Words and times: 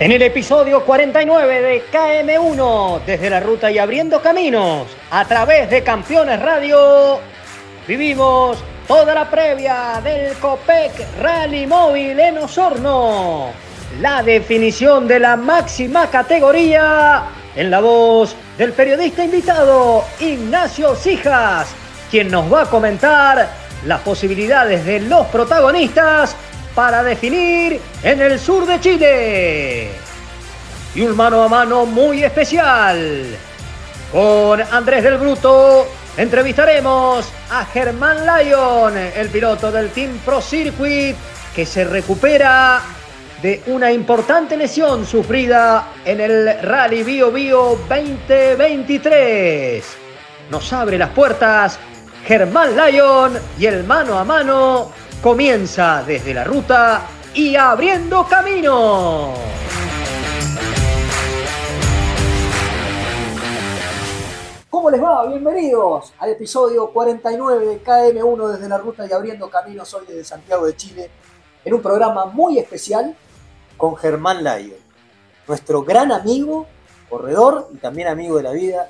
En 0.00 0.12
el 0.12 0.22
episodio 0.22 0.82
49 0.86 1.60
de 1.60 1.84
KM1, 1.92 3.02
desde 3.04 3.28
la 3.28 3.38
ruta 3.38 3.70
y 3.70 3.76
abriendo 3.76 4.22
caminos, 4.22 4.86
a 5.10 5.26
través 5.26 5.68
de 5.68 5.82
Campeones 5.82 6.40
Radio, 6.40 7.20
vivimos 7.86 8.56
toda 8.88 9.14
la 9.14 9.28
previa 9.28 10.00
del 10.02 10.32
Copec 10.38 10.90
Rally 11.20 11.66
Móvil 11.66 12.18
en 12.18 12.38
Osorno. 12.38 13.50
La 14.00 14.22
definición 14.22 15.06
de 15.06 15.20
la 15.20 15.36
máxima 15.36 16.06
categoría 16.06 17.24
en 17.54 17.70
la 17.70 17.80
voz 17.80 18.34
del 18.56 18.72
periodista 18.72 19.22
invitado 19.22 20.06
Ignacio 20.18 20.94
Cijas, 20.94 21.74
quien 22.10 22.30
nos 22.30 22.50
va 22.50 22.62
a 22.62 22.70
comentar 22.70 23.50
las 23.84 24.00
posibilidades 24.00 24.82
de 24.86 25.00
los 25.00 25.26
protagonistas 25.26 26.34
para 26.74 27.02
definir 27.02 27.80
en 28.02 28.20
el 28.20 28.38
sur 28.38 28.66
de 28.66 28.80
Chile. 28.80 29.90
Y 30.94 31.02
un 31.02 31.16
mano 31.16 31.42
a 31.42 31.48
mano 31.48 31.86
muy 31.86 32.24
especial. 32.24 33.26
Con 34.12 34.60
Andrés 34.60 35.04
del 35.04 35.18
Bruto 35.18 35.86
entrevistaremos 36.16 37.28
a 37.50 37.64
Germán 37.66 38.26
Lyon, 38.26 38.96
el 38.96 39.28
piloto 39.28 39.70
del 39.70 39.90
Team 39.90 40.18
Pro 40.24 40.40
Circuit, 40.40 41.14
que 41.54 41.64
se 41.64 41.84
recupera 41.84 42.82
de 43.40 43.62
una 43.66 43.92
importante 43.92 44.56
lesión 44.56 45.06
sufrida 45.06 45.92
en 46.04 46.20
el 46.20 46.60
Rally 46.62 47.02
Bio 47.02 47.30
Bio 47.30 47.78
2023. 47.88 49.84
Nos 50.50 50.72
abre 50.72 50.98
las 50.98 51.10
puertas 51.10 51.78
Germán 52.26 52.76
Lyon 52.76 53.38
y 53.58 53.66
el 53.66 53.84
mano 53.84 54.18
a 54.18 54.24
mano 54.24 54.90
comienza 55.22 56.02
desde 56.02 56.32
la 56.32 56.44
ruta 56.44 57.06
y 57.34 57.54
abriendo 57.54 58.26
camino. 58.26 59.34
¿Cómo 64.70 64.90
les 64.90 65.02
va? 65.02 65.26
Bienvenidos 65.26 66.14
al 66.18 66.30
episodio 66.30 66.90
49 66.90 67.66
de 67.66 67.84
KM1 67.84 68.52
desde 68.52 68.68
la 68.68 68.78
ruta 68.78 69.06
y 69.06 69.12
abriendo 69.12 69.50
caminos 69.50 69.92
hoy 69.92 70.06
desde 70.08 70.24
Santiago 70.24 70.64
de 70.64 70.74
Chile, 70.74 71.10
en 71.66 71.74
un 71.74 71.82
programa 71.82 72.24
muy 72.24 72.58
especial 72.58 73.14
con 73.76 73.96
Germán 73.96 74.42
Layo, 74.42 74.76
nuestro 75.46 75.82
gran 75.82 76.12
amigo, 76.12 76.66
corredor 77.10 77.68
y 77.74 77.76
también 77.76 78.08
amigo 78.08 78.38
de 78.38 78.42
la 78.42 78.52
vida. 78.52 78.88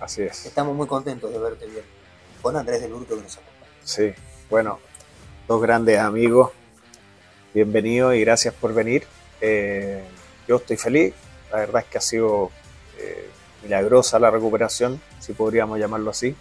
Así 0.00 0.22
es. 0.22 0.46
Estamos 0.46 0.74
muy 0.74 0.88
contentos 0.88 1.32
de 1.32 1.38
verte 1.38 1.66
bien. 1.66 1.84
Con 2.42 2.56
Andrés 2.56 2.80
del 2.80 2.92
Bruto 2.92 3.16
que 3.16 3.22
nos 3.22 3.36
acompaña. 3.36 3.72
Sí, 3.84 4.12
bueno, 4.50 4.78
dos 5.48 5.62
grandes 5.62 5.98
amigos. 5.98 6.50
Bienvenidos 7.54 8.14
y 8.14 8.20
gracias 8.20 8.52
por 8.52 8.74
venir. 8.74 9.04
Eh, 9.40 10.04
yo 10.46 10.56
estoy 10.56 10.76
feliz. 10.76 11.14
La 11.50 11.60
verdad 11.60 11.82
es 11.82 11.88
que 11.88 11.96
ha 11.96 12.02
sido 12.02 12.50
eh, 12.98 13.30
milagrosa 13.62 14.18
la 14.18 14.30
recuperación, 14.30 15.00
si 15.18 15.32
podríamos 15.32 15.78
llamarlo 15.78 16.10
así. 16.10 16.36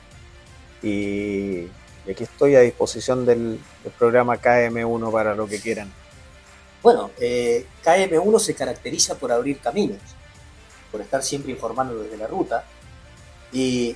Y, 0.83 1.69
aquí 2.03 2.25
estoy 2.25 2.55
a 2.55 2.59
disposición 2.59 3.25
del, 3.25 3.59
programa 3.97 4.35
KM1 4.41 5.09
para 5.09 5.33
lo 5.35 5.47
que 5.47 5.61
quieran. 5.61 5.89
Bueno, 6.83 7.11
eh, 7.17 7.65
KM1 7.85 8.39
se 8.39 8.55
caracteriza 8.55 9.15
por 9.15 9.31
abrir 9.31 9.59
caminos, 9.59 9.99
por 10.91 10.99
estar 10.99 11.23
siempre 11.23 11.53
informando 11.53 12.03
desde 12.03 12.17
la 12.17 12.27
ruta. 12.27 12.65
Y, 13.53 13.95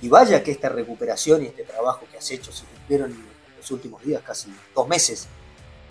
y 0.00 0.08
vaya 0.08 0.42
que 0.42 0.50
esta 0.50 0.68
recuperación 0.68 1.44
y 1.44 1.46
este 1.46 1.62
trabajo 1.62 2.06
que 2.10 2.18
has 2.18 2.28
hecho 2.32 2.50
se 2.50 2.64
cumplieron 2.64 3.31
los 3.62 3.70
últimos 3.70 4.02
días, 4.02 4.22
casi 4.22 4.52
dos 4.74 4.88
meses, 4.88 5.28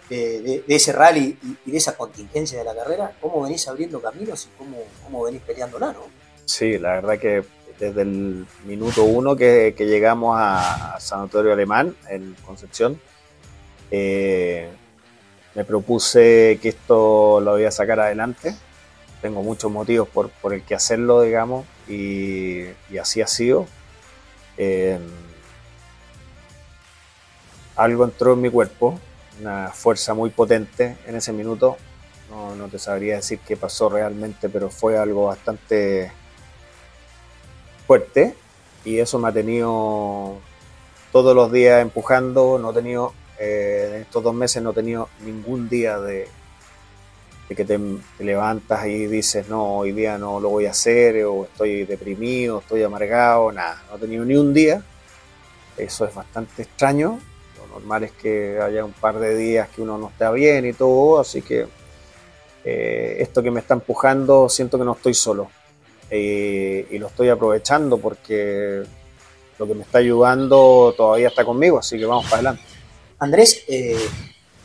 de, 0.10 0.64
ese 0.68 0.92
rally 0.92 1.38
y, 1.66 1.72
de 1.72 1.78
esa 1.78 1.96
contingencia 1.96 2.60
de 2.60 2.66
la 2.66 2.76
carrera, 2.76 3.16
¿cómo 3.22 3.42
venís 3.42 3.66
abriendo 3.70 4.02
caminos 4.02 4.46
y 4.46 4.58
cómo, 4.58 4.78
cómo 5.06 5.24
venís 5.24 5.42
peleando 5.42 5.80
¿no? 5.80 5.94
Sí, 6.44 6.78
la 6.78 6.96
verdad 6.96 7.18
que 7.18 7.46
desde 7.80 8.02
el 8.02 8.46
minuto 8.66 9.06
uno 9.06 9.38
que, 9.38 9.74
llegamos 9.78 10.36
a, 10.38 10.98
Sanatorio 11.00 11.54
Alemán, 11.54 11.96
en 12.10 12.36
Concepción, 12.46 13.00
eh, 13.90 14.70
me 15.56 15.64
propuse 15.64 16.60
que 16.62 16.70
esto 16.70 17.40
lo 17.40 17.52
voy 17.52 17.64
a 17.64 17.72
sacar 17.72 18.02
adelante. 18.02 18.54
Tengo 19.22 19.44
muchos 19.44 19.72
motivos 19.72 20.10
por, 20.10 20.30
por 20.30 20.54
el 20.54 20.64
que 20.64 20.76
hacerlo, 20.76 21.22
digamos, 21.22 21.66
y, 21.88 22.66
así 23.00 23.22
ha 23.22 23.28
sido. 23.28 23.66
Eh, 24.58 25.00
algo 27.84 28.04
entró 28.04 28.34
en 28.34 28.42
mi 28.42 28.50
cuerpo, 28.50 29.00
una 29.40 29.70
fuerza 29.70 30.14
muy 30.14 30.30
potente 30.30 30.98
en 31.08 31.16
ese 31.16 31.34
minuto. 31.34 31.78
No, 32.30 32.68
te 32.68 32.80
sabría 32.80 33.16
decir 33.16 33.40
qué 33.46 33.58
pasó 33.58 33.90
realmente, 33.90 34.48
pero 34.48 34.70
fue 34.70 34.98
algo 34.98 35.26
bastante 35.26 36.12
fuerte 37.86 38.36
y 38.86 39.00
eso 39.00 39.20
me 39.20 39.28
ha 39.28 39.32
tenido 39.34 40.38
todos 41.12 41.36
los 41.36 41.52
días 41.52 41.82
empujando. 41.82 42.58
No 42.58 42.72
he 42.72 42.74
tenido, 42.74 43.14
eh, 43.38 43.92
en 43.96 44.02
estos 44.04 44.24
dos 44.24 44.34
meses 44.34 44.64
no 44.64 44.72
he 44.72 44.74
tenido 44.74 45.10
ningún 45.26 45.68
día 45.68 46.00
de, 46.00 46.30
que 47.50 47.66
te, 47.66 47.78
te, 48.18 48.24
levantas 48.24 48.86
y 48.86 49.08
dices, 49.08 49.50
no, 49.50 49.80
hoy 49.80 49.92
día 49.92 50.18
no 50.18 50.40
lo 50.40 50.50
voy 50.50 50.68
a 50.68 50.72
hacer, 50.72 51.26
o 51.26 51.44
estoy 51.44 51.84
deprimido, 51.84 52.60
estoy 52.60 52.84
amargado, 52.84 53.52
nada. 53.52 53.84
No 53.90 53.98
he 53.98 54.00
tenido 54.00 54.24
ni 54.24 54.36
un 54.36 54.54
día. 54.54 54.82
Eso 55.76 56.06
es 56.06 56.14
bastante 56.16 56.62
extraño, 56.62 57.20
normal 57.72 58.04
es 58.04 58.12
que 58.12 58.60
haya 58.60 58.86
un 58.86 58.94
par 58.94 59.20
de 59.20 59.36
días 59.36 59.70
que 59.70 59.82
uno 59.82 59.98
no 59.98 60.10
esté 60.10 60.32
bien 60.32 60.66
y 60.66 60.74
todo, 60.74 61.20
así 61.20 61.42
que 61.42 61.68
eh, 62.64 63.18
esto 63.20 63.42
que 63.42 63.52
me 63.52 63.60
está 63.60 63.74
empujando 63.74 64.48
siento 64.50 64.78
que 64.78 64.86
no 64.86 64.94
estoy 64.94 65.14
solo 65.14 65.50
y 66.14 66.98
lo 66.98 67.08
estoy 67.08 67.30
aprovechando 67.30 67.98
porque 67.98 68.84
lo 69.62 69.68
que 69.68 69.76
me 69.76 69.84
está 69.84 70.00
ayudando 70.00 70.94
todavía 70.98 71.28
está 71.28 71.46
conmigo, 71.46 71.78
así 71.78 71.96
que 71.96 72.06
vamos 72.06 72.26
para 72.26 72.38
adelante. 72.38 72.64
Andrés, 73.20 73.64
eh, 73.68 73.96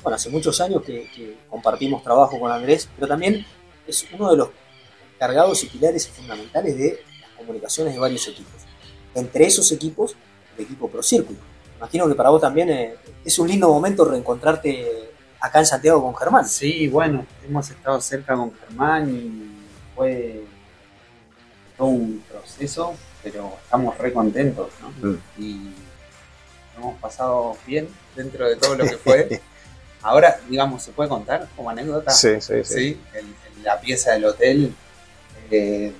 bueno, 0.02 0.16
hace 0.16 0.30
muchos 0.30 0.58
años 0.62 0.82
que, 0.82 1.36
compartimos 1.50 2.02
trabajo 2.02 2.40
con 2.40 2.50
Andrés, 2.50 2.88
pero 2.94 3.06
también 3.06 3.44
es 3.86 4.06
uno 4.14 4.30
de 4.30 4.38
los 4.38 4.48
cargados 5.18 5.62
y 5.62 5.66
pilares 5.66 6.08
fundamentales 6.08 6.78
de 6.78 7.00
las 7.20 7.30
comunicaciones 7.32 7.92
de 7.92 8.00
varios 8.00 8.26
equipos. 8.26 8.62
Entre 9.14 9.44
esos 9.44 9.70
equipos, 9.70 10.16
el 10.56 10.64
equipo 10.64 10.88
Pro 10.88 11.02
Circuit 11.02 11.38
imagino 11.78 12.08
que 12.08 12.14
para 12.14 12.30
vos 12.30 12.40
también 12.40 12.70
eh, 12.70 12.94
es 13.24 13.38
un 13.38 13.48
lindo 13.48 13.68
momento 13.68 14.04
reencontrarte 14.04 15.10
acá 15.40 15.58
en 15.60 15.66
Santiago 15.66 16.02
con 16.02 16.14
Germán. 16.16 16.46
Sí, 16.46 16.88
bueno, 16.88 17.24
hemos 17.46 17.68
estado 17.70 18.00
cerca 18.00 18.34
con 18.34 18.52
Germán 18.54 19.10
y 19.10 19.94
fue 19.94 20.42
todo 21.76 21.88
un 21.88 22.22
proceso, 22.28 22.94
pero 23.22 23.52
estamos 23.62 23.96
re 23.98 24.12
contentos, 24.12 24.68
¿no? 24.80 25.10
Mm. 25.10 25.18
Y 25.38 25.54
lo 26.74 26.80
hemos 26.82 27.00
pasado 27.00 27.56
bien 27.66 27.88
dentro 28.14 28.48
de 28.48 28.56
todo 28.56 28.76
lo 28.76 28.84
que 28.84 28.96
fue. 28.96 29.40
Ahora, 30.02 30.38
digamos, 30.48 30.82
¿se 30.84 30.92
puede 30.92 31.08
contar 31.08 31.48
como 31.56 31.70
anécdota? 31.70 32.10
Sí, 32.12 32.40
sí, 32.40 32.54
sí. 32.64 32.74
Sí, 32.74 33.00
el- 33.14 33.26
el- 33.26 33.62
la 33.64 33.80
pieza 33.80 34.12
del 34.12 34.24
hotel, 34.26 34.74
eh, 35.50 35.92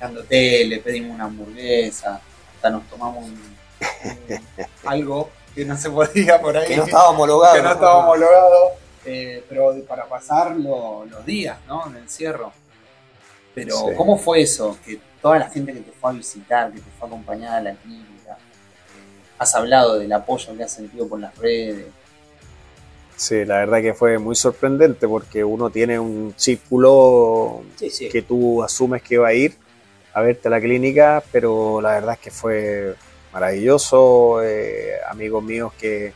dando 0.00 0.22
tele, 0.24 0.78
pedimos 0.78 1.14
una 1.14 1.24
hamburguesa, 1.24 2.20
hasta 2.54 2.70
nos 2.70 2.86
tomamos 2.88 3.24
un- 3.24 3.57
algo 4.84 5.30
que 5.54 5.64
no 5.64 5.76
se 5.76 5.90
podía 5.90 6.40
por 6.40 6.56
ahí. 6.56 6.68
Que 6.68 6.76
no 6.76 6.84
estaba 6.84 7.10
homologado. 7.10 7.54
que 7.56 7.62
no 7.62 7.72
estaba 7.72 7.98
homologado, 7.98 8.70
eh, 9.04 9.44
pero 9.48 9.74
para 9.86 10.06
pasar 10.06 10.56
lo- 10.56 11.04
los 11.06 11.24
días, 11.24 11.58
¿no? 11.66 11.86
En 11.88 11.96
el 11.96 12.02
encierro. 12.02 12.52
Pero, 13.54 13.74
Sí. 13.76 13.84
¿cómo 13.96 14.16
fue 14.18 14.42
eso? 14.42 14.76
Que 14.84 15.00
toda 15.20 15.38
la 15.38 15.50
gente 15.50 15.72
que 15.72 15.80
te 15.80 15.92
fue 15.92 16.10
a 16.10 16.14
visitar, 16.14 16.70
que 16.72 16.78
te 16.80 16.90
fue 16.98 17.06
a 17.06 17.10
acompañar 17.10 17.54
a 17.56 17.60
la 17.60 17.74
clínica, 17.74 18.32
eh, 18.32 19.22
has 19.38 19.54
hablado 19.54 19.98
del 19.98 20.12
apoyo 20.12 20.56
que 20.56 20.62
has 20.64 20.72
sentido 20.72 21.08
por 21.08 21.18
las 21.18 21.36
redes. 21.38 21.86
Sí, 23.16 23.44
la 23.44 23.56
verdad 23.58 23.82
que 23.82 23.94
fue 23.94 24.16
muy 24.18 24.36
sorprendente 24.36 25.08
porque 25.08 25.42
uno 25.42 25.70
tiene 25.70 25.98
un 25.98 26.32
círculo 26.36 27.62
Sí, 27.74 27.90
sí. 27.90 28.08
que 28.08 28.22
tú 28.22 28.62
asumes 28.62 29.02
que 29.02 29.18
va 29.18 29.28
a 29.28 29.32
ir 29.34 29.56
a 30.14 30.20
verte 30.20 30.46
a 30.46 30.52
la 30.52 30.60
clínica, 30.60 31.20
pero 31.32 31.80
la 31.80 31.90
verdad 31.94 32.14
es 32.14 32.20
que 32.20 32.30
fue 32.30 32.94
maravilloso. 33.32 34.42
eh, 34.42 34.94
amigos 35.10 35.42
míos 35.42 35.72
que, 35.78 36.12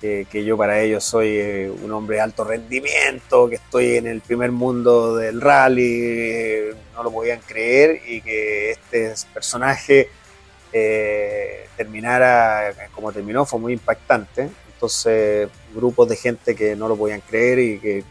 que, 0.00 0.44
yo 0.44 0.56
para 0.56 0.80
ellos 0.80 1.04
soy 1.04 1.28
eh, 1.28 1.70
un 1.70 1.92
hombre 1.92 2.16
de 2.16 2.22
alto 2.22 2.44
rendimiento, 2.44 3.48
que 3.48 3.56
estoy 3.56 3.96
en 3.96 4.06
el 4.06 4.22
primer 4.22 4.50
mundo 4.50 5.16
del 5.16 5.40
rally, 5.40 6.00
eh, 6.02 6.74
no 6.94 7.02
lo 7.02 7.12
podían 7.12 7.40
creer 7.40 8.00
y 8.06 8.22
que 8.22 8.70
este 8.70 9.14
personaje 9.32 10.08
eh, 10.72 11.68
terminara 11.76 12.72
como 12.94 13.12
terminó 13.12 13.44
fue 13.44 13.60
muy 13.60 13.74
impactante. 13.74 14.48
Entonces, 14.72 15.50
grupos 15.74 16.08
de 16.08 16.16
gente 16.16 16.54
que 16.54 16.74
no 16.74 16.88
lo 16.88 16.96
podían 16.96 17.20
creer 17.20 17.58
y 17.58 17.78
que 17.78 18.04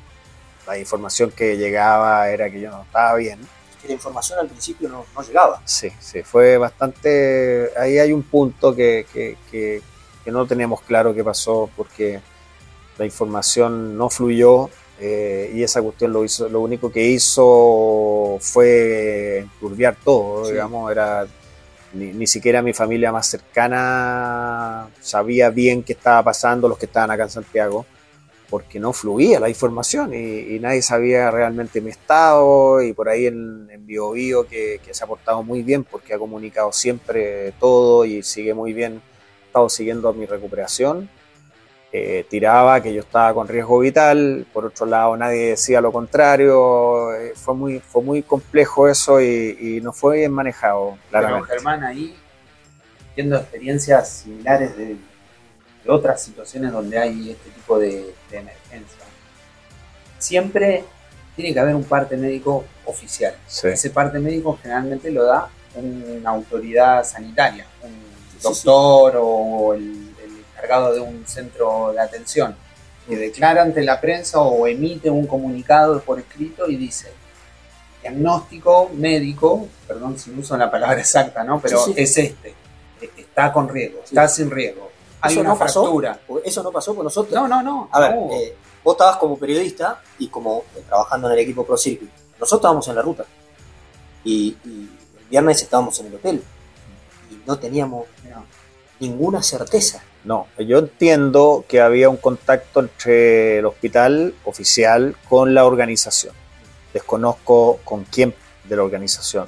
la 0.67 0.77
información 0.77 1.31
que 1.31 1.57
llegaba 1.57 2.29
era 2.29 2.51
que 2.51 2.61
yo 2.61 2.69
no 2.69 2.83
estaba 2.83 3.15
bien. 3.15 3.39
Que 3.81 3.87
la 3.87 3.93
información 3.93 4.39
al 4.39 4.47
principio 4.47 4.89
no, 4.89 5.05
no 5.15 5.21
llegaba. 5.23 5.61
Sí, 5.65 5.89
sí, 5.99 6.21
fue 6.23 6.57
bastante... 6.57 7.69
Ahí 7.77 7.97
hay 7.97 8.11
un 8.11 8.23
punto 8.23 8.75
que, 8.75 9.05
que, 9.13 9.37
que- 9.49 9.81
que 10.23 10.31
no 10.31 10.45
tenemos 10.45 10.81
claro 10.81 11.13
qué 11.13 11.23
pasó 11.23 11.69
porque 11.77 12.19
la 12.97 13.05
información 13.05 13.97
no 13.97 14.09
fluyó 14.09 14.69
eh, 14.99 15.49
y 15.55 15.63
esa 15.63 15.81
cuestión 15.81 16.11
lo 16.11 16.25
hizo, 16.25 16.49
lo 16.49 16.59
único 16.59 16.91
que 16.91 17.07
hizo 17.07 18.37
fue 18.41 19.37
enturbiar 19.39 19.95
todo, 20.03 20.43
Sí. 20.45 20.51
digamos, 20.51 20.91
era 20.91 21.25
ni, 21.93 22.07
ni 22.11 22.27
siquiera 22.27 22.61
mi 22.61 22.73
familia 22.73 23.13
más 23.13 23.27
cercana 23.27 24.89
sabía 25.01 25.49
bien 25.49 25.83
qué 25.83 25.93
estaba 25.93 26.21
pasando, 26.23 26.67
los 26.67 26.77
que 26.77 26.85
estaban 26.85 27.11
acá 27.11 27.23
en 27.23 27.29
Santiago, 27.29 27.85
porque 28.49 28.79
no 28.79 28.93
fluía 28.93 29.39
la 29.39 29.49
información 29.49 30.13
y, 30.13 30.55
y 30.55 30.59
nadie 30.59 30.81
sabía 30.81 31.29
realmente 31.29 31.81
mi 31.81 31.91
estado 31.91 32.81
y 32.81 32.93
por 32.93 33.09
ahí 33.09 33.27
en, 33.27 33.69
en 33.71 33.85
Bio 33.85 34.11
Bio 34.11 34.47
que, 34.47 34.81
que 34.83 34.93
se 34.93 35.03
ha 35.03 35.07
portado 35.07 35.43
muy 35.43 35.61
bien 35.61 35.83
porque 35.83 36.13
ha 36.13 36.17
comunicado 36.17 36.71
siempre 36.71 37.53
todo 37.59 38.05
y 38.05 38.23
sigue 38.23 38.53
muy 38.53 38.73
bien, 38.73 39.01
ha 39.43 39.45
estado 39.45 39.69
siguiendo 39.69 40.13
mi 40.13 40.25
recuperación. 40.25 41.09
Eh, 41.91 42.23
tiraba 42.29 42.83
que 42.83 42.93
yo 42.93 43.01
estaba 43.01 43.33
con 43.33 43.47
riesgo 43.47 43.79
vital, 43.79 44.45
por 44.53 44.65
otro 44.65 44.85
lado 44.85 45.17
nadie 45.17 45.49
decía 45.49 45.81
lo 45.81 45.91
contrario, 45.91 47.15
eh, 47.15 47.33
fue, 47.35 47.55
muy, 47.55 47.79
fue 47.79 48.03
muy 48.03 48.21
complejo 48.21 48.87
eso 48.87 49.19
y, 49.19 49.57
y 49.59 49.81
no 49.81 49.91
fue 49.91 50.17
bien 50.17 50.31
manejado, 50.31 50.99
Pero 51.09 51.09
claramente. 51.09 51.53
Germán, 51.53 51.83
ahí, 51.83 52.15
viendo 53.15 53.37
experiencias 53.37 54.07
similares 54.07 54.77
de, 54.77 54.97
de 55.83 55.91
otras 55.91 56.21
situaciones 56.21 56.71
donde 56.71 56.97
hay 56.97 57.31
este 57.31 57.49
tipo 57.49 57.79
de, 57.79 58.13
de 58.29 58.37
emergencia, 58.37 59.05
siempre 60.17 60.83
tiene 61.35 61.53
que 61.53 61.59
haber 61.59 61.75
un 61.75 61.85
parte 61.85 62.17
médico 62.17 62.65
oficial. 62.85 63.35
Sí. 63.47 63.67
Ese 63.67 63.89
parte 63.89 64.19
médico 64.19 64.57
generalmente 64.61 65.09
lo 65.11 65.23
da 65.23 65.49
una 65.75 66.31
autoridad 66.31 67.05
sanitaria, 67.05 67.65
un 67.81 67.91
sí. 67.91 68.43
doctor 68.43 69.17
o 69.21 69.73
el, 69.73 70.13
el 70.23 70.37
encargado 70.51 70.93
de 70.93 70.99
un 70.99 71.25
centro 71.25 71.93
de 71.93 72.01
atención, 72.01 72.55
que 73.07 73.15
declara 73.15 73.61
ante 73.61 73.81
la 73.83 74.01
prensa 74.01 74.39
o 74.39 74.67
emite 74.67 75.09
un 75.09 75.25
comunicado 75.25 76.01
por 76.01 76.19
escrito 76.19 76.69
y 76.69 76.75
dice, 76.75 77.11
diagnóstico 78.01 78.89
médico, 78.93 79.67
perdón 79.87 80.17
si 80.17 80.31
no 80.31 80.41
uso 80.41 80.57
la 80.57 80.69
palabra 80.69 80.99
exacta, 80.99 81.43
¿no? 81.43 81.59
Pero 81.61 81.85
es 81.95 82.17
este, 82.17 82.53
e- 83.01 83.11
está 83.17 83.51
con 83.51 83.69
riesgo, 83.69 84.01
está 84.03 84.27
sin 84.27 84.51
riesgo, 84.51 84.88
hay 85.21 85.31
Eso 85.33 85.39
una 85.41 85.49
no 85.49 85.57
pasó. 85.59 85.81
fractura. 85.83 86.19
Eso 86.45 86.63
no 86.63 86.71
pasó 86.71 86.95
con 86.95 87.03
nosotros. 87.03 87.33
No, 87.33 87.47
no, 87.47 87.61
no. 87.61 87.89
A 87.91 87.99
ver, 87.99 88.15
no. 88.15 88.31
eh, 88.33 88.55
vos 88.83 88.93
estabas 88.95 89.17
como 89.17 89.37
periodista 89.37 90.01
y 90.17 90.27
como 90.27 90.63
eh, 90.75 90.83
trabajando 90.87 91.27
en 91.27 91.33
el 91.33 91.39
equipo 91.39 91.65
Pro 91.65 91.77
Circuit. 91.77 92.09
Nosotros 92.39 92.59
estábamos 92.59 92.87
en 92.87 92.95
la 92.95 93.01
ruta. 93.01 93.25
Y, 94.23 94.57
y 94.65 94.89
el 95.19 95.25
viernes 95.29 95.61
estábamos 95.61 95.99
en 95.99 96.07
el 96.07 96.15
hotel. 96.15 96.43
Y 97.31 97.41
no 97.45 97.57
teníamos 97.59 98.05
No. 98.29 98.43
ninguna 98.99 99.41
certeza. 99.43 100.01
No, 100.23 100.47
yo 100.57 100.79
entiendo 100.79 101.63
que 101.67 101.79
había 101.79 102.09
un 102.09 102.17
contacto 102.17 102.81
entre 102.81 103.59
el 103.59 103.65
hospital 103.65 104.35
oficial 104.43 105.15
con 105.29 105.53
la 105.53 105.65
organización. 105.65 106.33
Desconozco 106.93 107.79
con 107.85 108.03
quién 108.03 108.35
de 108.65 108.75
la 108.75 108.83
organización. 108.83 109.47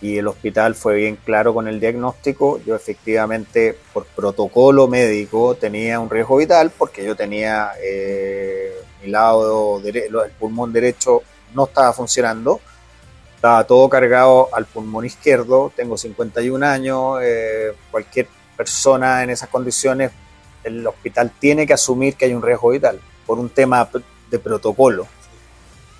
Y 0.00 0.18
el 0.18 0.28
hospital 0.28 0.74
fue 0.76 0.94
bien 0.94 1.16
claro 1.16 1.52
con 1.52 1.66
el 1.66 1.80
diagnóstico. 1.80 2.60
Yo 2.64 2.76
efectivamente, 2.76 3.76
por 3.92 4.06
protocolo 4.06 4.86
médico, 4.86 5.56
tenía 5.56 5.98
un 5.98 6.08
riesgo 6.08 6.36
vital 6.36 6.70
porque 6.76 7.04
yo 7.04 7.16
tenía 7.16 7.72
eh, 7.82 8.72
mi 9.02 9.10
lado, 9.10 9.80
dere- 9.82 10.06
el 10.06 10.30
pulmón 10.38 10.72
derecho 10.72 11.22
no 11.54 11.64
estaba 11.64 11.92
funcionando. 11.92 12.60
Estaba 13.34 13.64
todo 13.64 13.88
cargado 13.88 14.48
al 14.52 14.66
pulmón 14.66 15.04
izquierdo. 15.04 15.72
Tengo 15.74 15.96
51 15.96 16.62
años. 16.62 17.18
eh, 17.22 17.72
cualquier 17.90 18.28
persona 18.56 19.22
en 19.24 19.30
esas 19.30 19.48
condiciones, 19.48 20.10
el 20.64 20.86
hospital 20.86 21.32
tiene 21.40 21.66
que 21.66 21.72
asumir 21.74 22.14
que 22.14 22.24
hay 22.26 22.34
un 22.34 22.42
riesgo 22.42 22.70
vital 22.70 23.00
por 23.26 23.38
un 23.38 23.48
tema 23.50 23.88
de 24.30 24.38
protocolo. 24.38 25.06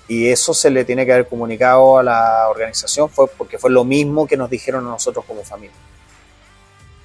Y 0.09 0.29
eso 0.29 0.53
se 0.53 0.69
le 0.69 0.83
tiene 0.83 1.05
que 1.05 1.13
haber 1.13 1.27
comunicado 1.27 1.97
a 1.99 2.03
la 2.03 2.49
organización 2.49 3.09
fue 3.09 3.27
porque 3.29 3.57
fue 3.57 3.69
lo 3.69 3.83
mismo 3.85 4.27
que 4.27 4.35
nos 4.35 4.49
dijeron 4.49 4.85
a 4.87 4.89
nosotros 4.89 5.23
como 5.25 5.43
familia. 5.43 5.75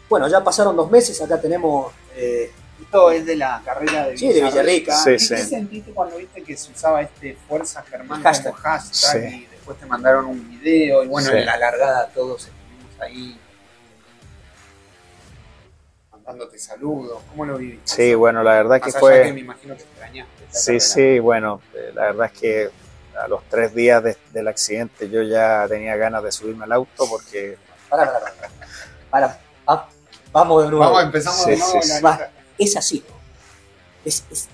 Bueno, 0.08 0.26
ya 0.26 0.42
pasaron 0.42 0.74
dos 0.74 0.90
meses. 0.90 1.20
Acá 1.22 1.40
tenemos. 1.40 1.92
eh, 2.16 2.50
Esto 2.80 3.10
es 3.10 3.24
de 3.24 3.36
la 3.36 3.62
carrera 3.64 4.06
de 4.08 4.16
Sí, 4.16 4.32
de 4.32 4.42
Villarrica. 4.42 4.96
Sí, 4.96 5.10
¿Y 5.12 5.18
sí. 5.18 5.34
¿Qué 5.34 5.42
sentiste 5.42 5.92
cuando 5.92 6.16
viste 6.16 6.42
que 6.42 6.56
se 6.56 6.72
usaba 6.72 7.02
este 7.02 7.36
Fuerza 7.48 7.82
Germán 7.82 8.22
Hashtag. 8.22 8.52
como 8.52 8.62
hashtag 8.62 9.22
Sí. 9.30 9.36
y 9.36 9.46
después 9.46 9.78
te 9.78 9.86
mandaron 9.86 10.26
un 10.26 10.48
video 10.48 11.04
y 11.04 11.06
bueno, 11.06 11.28
Sí. 11.30 11.36
en 11.36 11.46
la 11.46 11.56
largada 11.56 12.08
todos 12.08 12.42
estuvimos 12.48 13.00
ahí 13.00 13.38
mandándote 16.10 16.58
saludos? 16.58 17.18
¿Cómo 17.30 17.44
lo 17.46 17.58
viviste? 17.58 17.82
Sí, 17.94 18.14
bueno, 18.14 18.42
la 18.42 18.52
verdad 18.54 18.76
que 18.80 18.86
Más 18.86 18.94
allá 18.96 19.00
fue... 19.00 19.22
que 19.24 19.32
me 19.32 19.40
imagino 19.40 19.76
que 19.76 19.82
extrañaste. 19.82 20.44
Sí, 20.50 20.64
carrera. 20.66 20.80
sí, 20.80 21.18
bueno, 21.18 21.60
eh, 21.74 21.90
la 21.94 22.02
verdad 22.06 22.30
es 22.32 22.40
que 22.40 22.70
a 23.22 23.28
los 23.28 23.42
tres 23.48 23.74
días 23.74 24.02
de- 24.02 24.16
del 24.32 24.48
accidente 24.48 25.08
yo 25.08 25.22
ya 25.22 25.66
tenía 25.68 25.96
ganas 25.96 26.22
de 26.22 26.32
subirme 26.32 26.64
al 26.64 26.72
auto 26.72 27.06
porque 27.08 27.56
Pará, 27.88 28.06
pará, 28.12 28.32
pará. 28.34 28.50
Pará. 29.10 29.40
Ah, 29.66 29.88
vamos 30.32 30.64
de 30.64 30.70
nuevo. 30.70 30.84
Vamos, 30.84 31.02
empezamos 31.04 31.44
Sí, 31.44 31.50
de 31.50 31.56
nuevo 31.58 31.82
sí, 31.82 31.88
la 31.88 31.94
sí. 31.96 32.02
Va. 32.02 32.28
Es 32.58 32.76
así. 32.76 33.04
es, 34.04 34.24
es- 34.30 34.48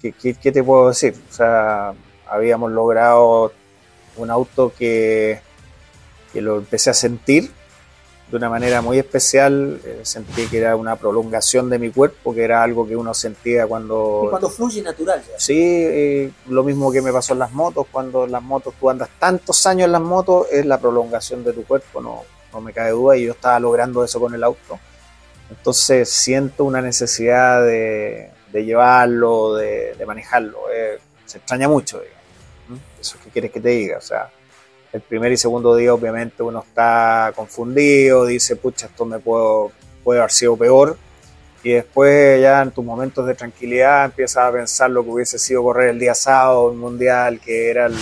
¿qué, 0.00 0.12
qué- 0.12 0.34
qué 0.34 0.50
te 0.52 0.62
puedo 0.64 0.88
decir? 0.88 1.14
O 1.30 1.32
sea, 1.32 1.92
habíamos 2.26 2.70
logrado 2.72 3.52
un 4.16 4.30
auto 4.30 4.72
que, 4.76 5.40
que 6.32 6.40
lo 6.40 6.58
empecé 6.58 6.90
a 6.90 6.94
sentir 6.94 7.52
de 8.32 8.36
una 8.38 8.48
manera 8.48 8.80
muy 8.80 8.98
especial. 8.98 9.78
eh, 9.84 10.00
sentí 10.02 10.46
que 10.48 10.58
era 10.58 10.74
una 10.74 10.96
prolongación 10.96 11.68
de 11.70 11.78
mi 11.78 11.90
cuerpo, 11.90 12.34
que 12.34 12.42
era 12.42 12.62
algo 12.62 12.88
que 12.88 12.96
uno 12.96 13.12
sentía 13.14 13.64
y 13.64 13.68
cuando... 13.68 14.26
cuando 14.30 14.48
fluye 14.48 14.80
natural 14.82 15.22
ya. 15.22 15.38
Sí, 15.38 15.54
eh, 15.56 16.32
lo 16.48 16.64
mismo 16.64 16.90
que 16.90 17.02
me 17.02 17.12
pasó 17.12 17.34
en 17.34 17.40
las 17.40 17.52
motos, 17.52 17.86
cuando 17.92 18.24
en 18.24 18.32
las 18.32 18.42
motos 18.42 18.72
tú 18.80 18.88
andas 18.88 19.10
tantos 19.18 19.64
años 19.66 19.84
en 19.84 19.92
las 19.92 20.00
motos, 20.00 20.46
es 20.50 20.64
la 20.66 20.80
prolongación 20.80 21.44
de 21.44 21.52
tu 21.52 21.62
cuerpo, 21.64 22.00
no, 22.00 22.22
no 22.52 22.60
me 22.62 22.72
cabe 22.72 22.90
duda, 22.90 23.16
y 23.18 23.26
yo 23.26 23.32
estaba 23.32 23.60
logrando 23.60 24.02
eso 24.02 24.18
con 24.18 24.34
el 24.34 24.42
auto. 24.42 24.78
Entonces 25.50 26.08
siento 26.08 26.64
una 26.64 26.80
necesidad 26.80 27.62
de, 27.62 28.30
de 28.50 28.64
llevarlo, 28.64 29.54
de, 29.56 29.94
de 29.94 30.06
manejarlo. 30.06 30.58
eh, 30.74 30.98
se 31.26 31.36
extraña 31.38 31.68
mucho, 31.68 32.00
digamos. 32.00 32.80
Eso 32.98 33.18
que 33.22 33.30
quieres 33.30 33.50
que 33.50 33.60
te 33.60 33.68
diga, 33.68 33.98
o 33.98 34.00
sea, 34.00 34.30
el 34.92 35.00
primer 35.00 35.32
y 35.32 35.36
segundo 35.36 35.74
día 35.74 35.94
obviamente 35.94 36.42
uno 36.42 36.62
está 36.66 37.32
confundido, 37.34 38.26
dice, 38.26 38.56
pucha, 38.56 38.86
esto 38.86 39.06
me 39.06 39.18
puedo, 39.18 39.72
puede 40.04 40.20
haber 40.20 40.30
sido 40.32 40.56
peor, 40.56 40.98
y 41.62 41.72
después 41.72 42.40
ya 42.42 42.60
en 42.60 42.72
tus 42.72 42.84
momentos 42.84 43.26
de 43.26 43.34
tranquilidad 43.34 44.04
empiezas 44.06 44.44
a 44.44 44.52
pensar 44.52 44.90
lo 44.90 45.02
que 45.02 45.10
hubiese 45.10 45.38
sido 45.38 45.62
correr 45.62 45.90
el 45.90 45.98
día 45.98 46.14
sábado, 46.14 46.70
el 46.70 46.76
mundial, 46.76 47.40
que 47.40 47.70
era 47.70 47.86
el, 47.86 47.96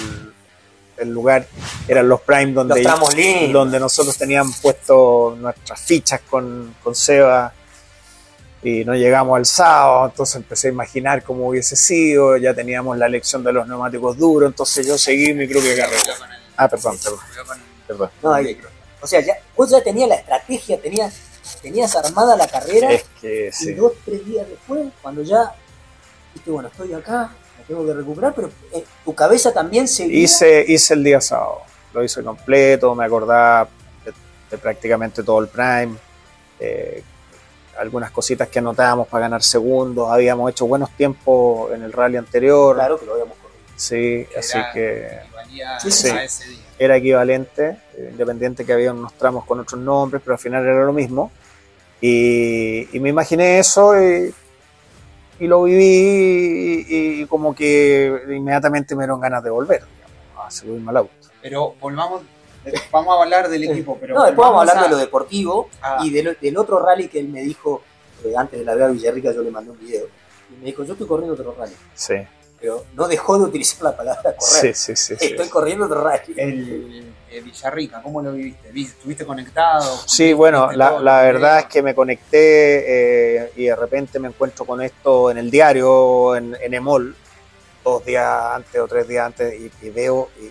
el 0.97 1.11
lugar, 1.11 1.47
eran 1.87 2.09
los 2.09 2.23
prime 2.23 2.52
donde, 2.52 2.82
donde 3.52 3.78
nosotros 3.78 4.16
teníamos 4.16 4.56
puesto 4.61 5.37
nuestras 5.38 5.80
fichas 5.80 6.23
con, 6.28 6.75
con 6.82 6.94
Seba. 6.94 7.52
y 8.62 8.85
no 8.85 8.94
llegamos 8.94 9.37
al 9.37 9.47
sábado, 9.47 10.06
entonces 10.06 10.37
empecé 10.37 10.68
a 10.68 10.70
imaginar 10.73 11.23
cómo 11.23 11.49
hubiese 11.49 11.76
sido, 11.76 12.37
ya 12.37 12.52
teníamos 12.52 12.99
la 12.99 13.06
elección 13.06 13.44
de 13.44 13.52
los 13.52 13.68
neumáticos 13.68 14.18
duros, 14.18 14.50
entonces 14.50 14.87
yo 14.87 14.99
seguí 14.99 15.32
mi 15.35 15.47
propia 15.47 15.76
carrera. 15.76 16.39
Ah, 16.62 16.69
perdón, 16.69 16.99
perdón. 16.99 17.19
perdón. 17.87 18.11
No, 18.23 18.33
ahí- 18.35 18.61
o 19.00 19.07
sea, 19.07 19.21
ya, 19.21 19.35
vos 19.57 19.71
ya 19.71 19.83
tenías 19.83 20.09
la 20.11 20.17
estrategia, 20.17 20.79
tenías, 20.79 21.14
tenías 21.62 21.97
armada 21.97 22.37
la 22.37 22.47
carrera 22.47 22.93
Es 22.93 23.05
que 23.21 23.49
y 23.49 23.52
sí. 23.52 23.73
dos, 23.73 23.93
tres 24.05 24.25
días 24.26 24.47
después, 24.47 24.88
cuando 25.00 25.23
ya, 25.23 25.55
viste, 26.35 26.50
bueno, 26.50 26.69
estoy 26.69 26.93
acá, 26.93 27.31
me 27.59 27.64
tengo 27.64 27.87
que 27.87 27.95
recuperar, 27.95 28.35
pero 28.35 28.50
eh, 28.73 28.85
tu 29.05 29.14
cabeza 29.14 29.52
también 29.55 29.88
seguía. 29.88 30.19
Hice, 30.23 30.64
hice 30.69 30.93
el 30.95 31.02
día 31.02 31.21
sábado, 31.23 31.62
lo 31.95 32.05
hice 32.05 32.23
completo, 32.23 32.95
me 32.95 33.07
acordaba 33.07 33.69
de, 34.05 34.12
de 34.50 34.59
prácticamente 34.59 35.23
todo 35.23 35.38
el 35.40 35.49
prime, 35.49 35.97
eh, 36.59 37.02
algunas 37.79 38.11
cositas 38.11 38.49
que 38.49 38.59
anotábamos 38.59 39.09
para 39.09 39.23
ganar 39.23 39.43
segundos, 39.43 40.11
habíamos 40.12 40.50
hecho 40.50 40.67
buenos 40.67 40.90
tiempos 40.90 41.73
en 41.73 41.83
el 41.85 41.93
rally 41.93 42.19
anterior, 42.19 42.75
Claro 42.76 43.00
que 43.00 43.07
lo 43.07 43.12
habíamos. 43.14 43.39
Sí, 43.80 44.26
Que 44.32 44.38
así 44.38 44.58
era- 44.58 44.72
que 44.72 45.18
valía 45.34 45.80
Sí, 45.80 45.90
sí. 45.90 46.08
a 46.10 46.25
ese 46.25 46.49
día. 46.49 46.58
era 46.78 46.96
equivalente, 46.96 47.76
eh, 47.96 48.08
independiente 48.12 48.64
que 48.64 48.72
había 48.72 48.92
unos 48.92 49.12
tramos 49.14 49.44
con 49.44 49.60
otros 49.60 49.80
nombres, 49.80 50.22
pero 50.25 50.34
al 50.34 50.38
final 50.40 50.64
era 50.64 50.84
lo 50.84 50.92
mismo. 50.92 51.30
Y, 52.00 52.88
y 52.96 53.00
me 53.00 53.10
imaginé 53.10 53.58
eso 53.58 53.94
y, 54.00 54.34
y 55.40 55.46
lo 55.46 55.62
viví 55.64 56.87
y, 56.88 57.22
y 57.22 57.26
como 57.26 57.54
que 57.54 58.22
inmediatamente 58.28 58.94
me 58.94 59.02
dieron 59.04 59.20
ganas 59.20 59.42
de 59.44 59.50
volver, 59.50 59.82
digamos, 59.82 60.46
a 60.46 60.50
subirme 60.50 60.90
al 60.90 60.96
auto. 60.99 61.12
Pero 61.42 61.75
volvamos, 61.80 62.22
vamos 62.90 63.18
a 63.18 63.22
hablar 63.22 63.49
del 63.50 63.64
equipo, 63.64 63.99
pero 64.00 64.14
no, 64.14 64.25
después 64.25 64.46
vamos 64.49 64.58
a 64.58 64.60
hablar 64.70 64.78
a- 64.78 64.82
de 64.84 64.88
lo 64.88 64.96
deportivo 64.96 65.68
a- 65.82 65.99
y 66.04 66.10
del, 66.10 66.37
del 66.40 66.56
otro 66.56 66.80
rally 66.84 67.08
que 67.08 67.18
él 67.20 67.28
me 67.28 67.42
dijo, 67.42 67.82
eh, 68.25 68.32
antes 68.37 68.58
de 68.58 68.64
largar 68.64 68.92
Villarrica 68.92 69.32
yo 69.32 69.42
le 69.42 69.50
mandé 69.50 69.70
un 69.70 69.78
video, 69.80 70.06
y 70.50 70.56
me 70.60 70.66
dijo, 70.66 70.84
yo 70.84 70.92
estoy 70.94 71.06
corriendo 71.06 71.34
otro 71.34 71.54
rally, 71.58 71.75
Sí, 71.94 72.14
pero 72.61 72.85
no 72.95 73.09
dejó 73.09 73.38
de 73.38 73.45
utilizar 73.45 73.83
la 73.83 73.97
palabra 73.97 74.35
correr. 74.37 74.75
sí, 74.75 74.95
sí, 74.95 74.97
sí. 74.97 75.17
sí. 75.19 75.26
Estoy 75.33 75.49
corriendo 75.49 75.87
otro 75.87 76.02
rally. 76.05 76.35
el, 76.37 77.14
eh, 77.31 77.40
Villarrica, 77.40 78.02
¿cómo 78.02 78.21
lo 78.21 78.33
viviste? 78.33 78.71
¿Vi- 78.73 78.85
¿Estuviste 78.85 79.25
conectado? 79.25 79.99
Sí, 80.07 80.33
bueno, 80.33 80.69
¿Viste 80.69 80.76
la, 80.79 81.23
verdad 81.23 81.61
es 81.61 81.67
que 81.67 81.81
me 81.83 81.95
conecté 81.95 83.37
eh, 83.45 83.52
y 83.57 83.64
de 83.67 83.76
repente 83.76 84.19
me 84.19 84.29
encuentro 84.29 84.64
con 84.64 84.83
esto 84.83 85.31
en 85.31 85.38
el 85.38 85.50
diario, 85.50 86.35
en, 86.37 86.57
en 86.61 86.75
Emol, 86.75 87.14
dos 87.85 88.05
días 88.05 88.29
antes 88.55 88.81
o 88.81 88.87
tres 88.88 89.07
días 89.09 89.26
antes, 89.26 89.55
y, 89.59 89.71
y 89.87 89.90
veo 89.90 90.29
y 90.40 90.50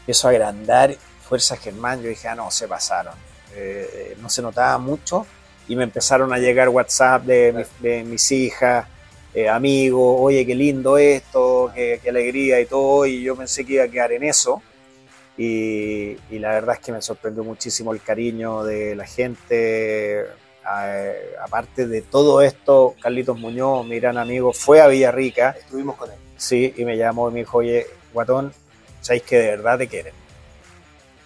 empiezo 0.00 0.28
a 0.28 0.30
agrandar 0.30 0.94
Fuerza 1.28 1.56
Germán. 1.56 2.02
Yo 2.02 2.08
dije, 2.08 2.28
ah, 2.28 2.34
no, 2.34 2.50
se 2.50 2.68
pasaron. 2.68 3.14
Eh, 3.54 4.16
no 4.20 4.28
se 4.28 4.42
notaba 4.42 4.78
mucho 4.78 5.26
y 5.68 5.74
me 5.74 5.84
empezaron 5.84 6.32
a 6.32 6.38
llegar 6.38 6.68
WhatsApp 6.68 7.22
de, 7.24 7.52
mi- 7.52 7.88
de 7.88 8.04
mis 8.04 8.30
hijas, 8.30 8.86
eh, 9.34 9.48
amigos, 9.48 10.16
oye, 10.18 10.44
qué 10.44 10.54
lindo 10.54 10.98
esto, 10.98 11.70
qué, 11.74 12.00
qué 12.02 12.10
alegría 12.10 12.60
y 12.60 12.66
todo, 12.66 13.06
y 13.06 13.22
yo 13.22 13.36
pensé 13.36 13.64
que 13.64 13.74
iba 13.74 13.84
a 13.84 13.88
quedar 13.88 14.12
en 14.12 14.24
eso. 14.24 14.62
Y, 15.38 16.16
y 16.30 16.38
la 16.38 16.50
verdad 16.50 16.74
es 16.74 16.80
que 16.84 16.92
me 16.92 17.00
sorprendió 17.00 17.42
muchísimo 17.44 17.92
el 17.94 18.02
cariño 18.02 18.62
de 18.64 18.94
la 18.94 19.06
gente. 19.06 20.20
Eh, 20.22 21.32
aparte 21.42 21.86
de 21.86 22.02
todo 22.02 22.42
esto, 22.42 22.94
Carlitos 23.00 23.38
Muñoz, 23.38 23.86
mi 23.86 23.98
gran 23.98 24.18
amigo, 24.18 24.52
fue 24.52 24.80
a 24.80 24.86
Villarrica, 24.88 25.56
Estuvimos 25.58 25.96
con 25.96 26.10
él. 26.10 26.16
sí, 26.36 26.74
y 26.76 26.84
me 26.84 26.96
llamó 26.96 27.30
y 27.30 27.32
me 27.32 27.38
dijo, 27.40 27.58
oye, 27.58 27.86
guatón, 28.12 28.52
sabéis 29.00 29.22
que 29.22 29.38
de 29.38 29.46
verdad 29.56 29.78
te 29.78 29.88
quieren. 29.88 30.12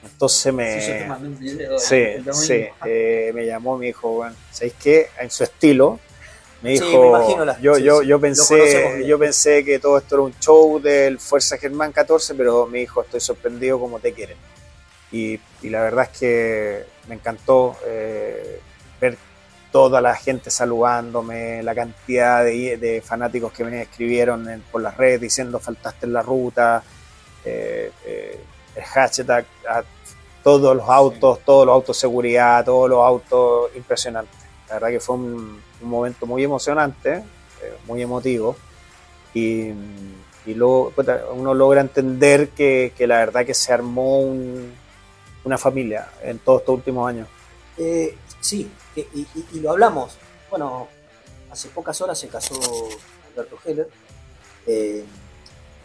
Entonces 0.05 0.53
me... 0.55 0.81
Sí, 0.81 0.87
yo 0.93 0.99
te 0.99 1.07
mandé 1.07 1.29
un 1.29 1.39
video. 1.39 1.79
Sí, 1.79 2.05
sí. 2.33 2.67
eh, 2.87 3.33
me 3.35 3.47
llamó, 3.47 3.77
me 3.79 3.87
dijo, 3.87 4.11
bueno, 4.11 4.37
¿sabéis 4.51 4.75
qué? 4.83 5.09
En 5.19 5.31
su 5.31 5.43
estilo, 5.45 5.99
me 6.65 6.71
Sí, 6.79 6.85
dijo, 6.87 6.99
me 6.99 7.09
imagino 7.09 7.45
yo, 7.61 7.75
sí, 7.77 7.83
yo, 7.85 8.01
sí, 8.01 8.07
yo 8.09 8.21
pensé, 8.21 9.05
yo 9.07 9.19
pensé 9.19 9.65
que 9.65 9.79
todo 9.79 9.99
esto 9.99 10.15
era 10.17 10.23
un 10.23 10.35
show 10.41 10.81
del 10.81 11.21
Fuerza 11.21 11.59
Germán 11.59 11.93
14, 11.93 12.35
pero 12.35 12.67
me 12.67 12.79
dijo, 12.79 13.03
estoy 13.03 13.21
sorprendido 13.21 13.79
como 13.79 13.99
te 14.01 14.13
quieren. 14.13 14.37
Y, 15.13 15.39
y 15.63 15.69
la 15.69 15.83
verdad 15.83 16.09
es 16.11 16.19
que 16.19 16.85
me 17.07 17.15
encantó 17.17 17.77
eh, 17.87 18.61
ver 19.01 19.17
toda 19.71 20.01
la 20.01 20.15
gente 20.15 20.51
saludándome, 20.51 21.63
la 21.63 21.75
cantidad 21.75 22.43
de, 22.45 22.79
de 22.79 23.03
fanáticos 23.03 23.53
que 23.53 23.65
me 23.65 23.83
escribieron 23.83 24.49
en- 24.49 24.61
por 24.63 24.81
las 24.83 24.97
redes 24.97 25.21
diciendo 25.21 25.59
faltaste 25.61 26.07
en 26.07 26.13
la 26.15 26.23
ruta, 26.23 26.83
eh, 27.45 27.91
eh, 28.07 28.41
el 28.77 28.83
hashtag, 28.85 29.45
a 29.69 29.83
todos 30.43 30.75
los 30.77 30.89
autos, 30.89 31.41
todos 31.45 31.67
los 31.67 31.75
autos 31.75 31.97
seguridad, 31.99 32.65
todos 32.65 32.89
los 32.89 33.01
autos, 33.05 33.71
impresionante. 33.77 34.33
La 34.69 34.75
verdad 34.75 34.89
que 34.89 35.01
fue 35.01 35.17
un, 35.17 35.63
un 35.85 35.91
momento 35.91 36.27
muy 36.27 36.43
emocionante, 36.43 37.17
eh, 37.63 37.77
muy 37.87 38.03
emotivo, 38.03 38.57
y, 39.35 39.73
luego 40.47 40.93
uno 41.33 41.55
logra 41.55 41.81
entender 41.81 42.51
que, 42.51 42.93
la 43.01 43.17
verdad 43.19 43.45
que 43.47 43.55
se 43.55 43.73
armó 43.73 44.21
un- 44.21 44.73
una 45.45 45.59
familia 45.59 46.09
en 46.23 46.39
todos 46.39 46.61
estos 46.61 46.75
últimos 46.77 47.09
años. 47.09 47.29
Eh, 47.77 48.17
sí, 48.41 48.71
y, 48.97 49.61
lo 49.61 49.71
hablamos. 49.71 50.17
Bueno, 50.51 50.89
hace 51.51 51.69
pocas 51.69 52.01
horas 52.01 52.19
se 52.19 52.29
casó 52.29 52.55
Alberto 53.33 53.59
Heller. 53.65 53.89
eh, 54.67 55.05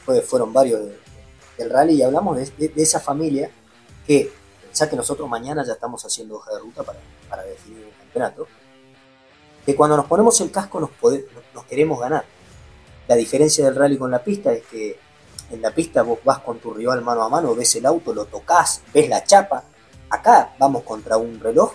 fue- 0.05 0.21
fueron 0.21 0.53
varios 0.53 0.79
de- 0.85 0.97
del 1.57 1.69
rally 1.69 1.95
y 1.95 2.01
hablamos 2.01 2.37
de, 2.37 2.71
esa 2.77 3.01
familia 3.01 3.51
que, 4.07 4.31
pensá 4.63 4.89
que 4.89 4.95
nosotros 4.95 5.27
mañana 5.27 5.65
ya 5.65 5.73
estamos 5.73 6.05
haciendo 6.05 6.35
hoja 6.35 6.53
de 6.53 6.59
ruta 6.59 6.83
para, 6.83 6.99
para 7.29 7.43
definir 7.43 7.83
el 7.83 7.93
campeonato, 7.97 8.47
que 9.69 9.75
cuando 9.75 9.95
nos 9.97 10.07
ponemos 10.07 10.39
el 10.41 10.49
casco 10.49 10.79
nos, 10.79 10.89
queremos 11.67 11.99
ganar. 11.99 12.25
La 13.07 13.15
diferencia 13.15 13.65
del 13.65 13.75
rally 13.75 13.97
con 13.99 14.09
la 14.09 14.23
pista 14.23 14.51
es 14.51 14.63
que 14.65 14.97
en 15.51 15.61
la 15.61 15.69
pista 15.71 16.01
vos 16.01 16.17
vas 16.23 16.39
con 16.39 16.57
tu 16.59 16.73
rival 16.73 17.03
mano 17.03 17.21
a 17.23 17.29
mano, 17.29 17.53
ves 17.53 17.75
el 17.75 17.85
auto, 17.85 18.11
lo 18.13 18.25
tocas, 18.25 18.81
ves 18.93 19.07
la 19.07 19.23
chapa. 19.23 19.63
Acá 20.09 20.55
vamos 20.57 20.81
contra 20.83 21.17
un 21.17 21.39
reloj 21.39 21.73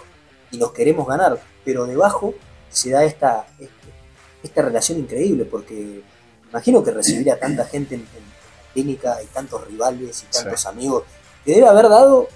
y 0.51 0.59
nos 0.59 0.73
queremos 0.73 1.07
ganar, 1.07 1.41
pero 1.65 1.87
debajo 1.87 2.35
se 2.69 2.91
da 2.91 3.05
esta, 3.05 3.47
este- 3.61 3.71
esta 4.43 4.63
relación 4.63 4.99
increíble, 4.99 5.45
porque 5.45 6.03
imagino 6.51 6.83
que 6.83 6.91
recibir 6.91 7.31
a 7.31 7.39
tanta 7.39 7.65
gente 7.65 7.95
en, 7.95 8.01
en 8.01 8.25
clínica 8.73 9.23
y 9.23 9.27
tantos 9.27 9.65
rivales 9.69 10.25
y 10.25 10.27
tantos 10.37 10.61
Sí. 10.63 10.67
amigos, 10.69 11.05
te 11.45 11.53
debe 11.53 11.69
haber 11.69 11.89
dado 11.89 12.27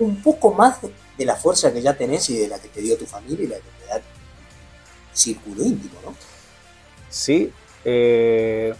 un 0.00 0.20
poco 0.22 0.52
más 0.52 0.82
de, 0.82 0.92
de 1.18 1.24
la 1.24 1.36
fuerza 1.36 1.72
que 1.72 1.82
ya 1.82 1.96
tenés 1.96 2.28
y 2.30 2.36
de 2.38 2.48
la 2.48 2.58
que 2.58 2.68
te 2.68 2.80
dio 2.80 2.96
tu 2.98 3.06
familia 3.06 3.44
y 3.44 3.48
la 3.48 3.56
que 3.56 3.62
te 3.80 3.86
da 3.86 4.00
círculo 5.12 5.62
íntimo, 5.64 5.94
¿no? 6.04 6.14
Sí, 7.08 7.52
eh, 7.84 8.74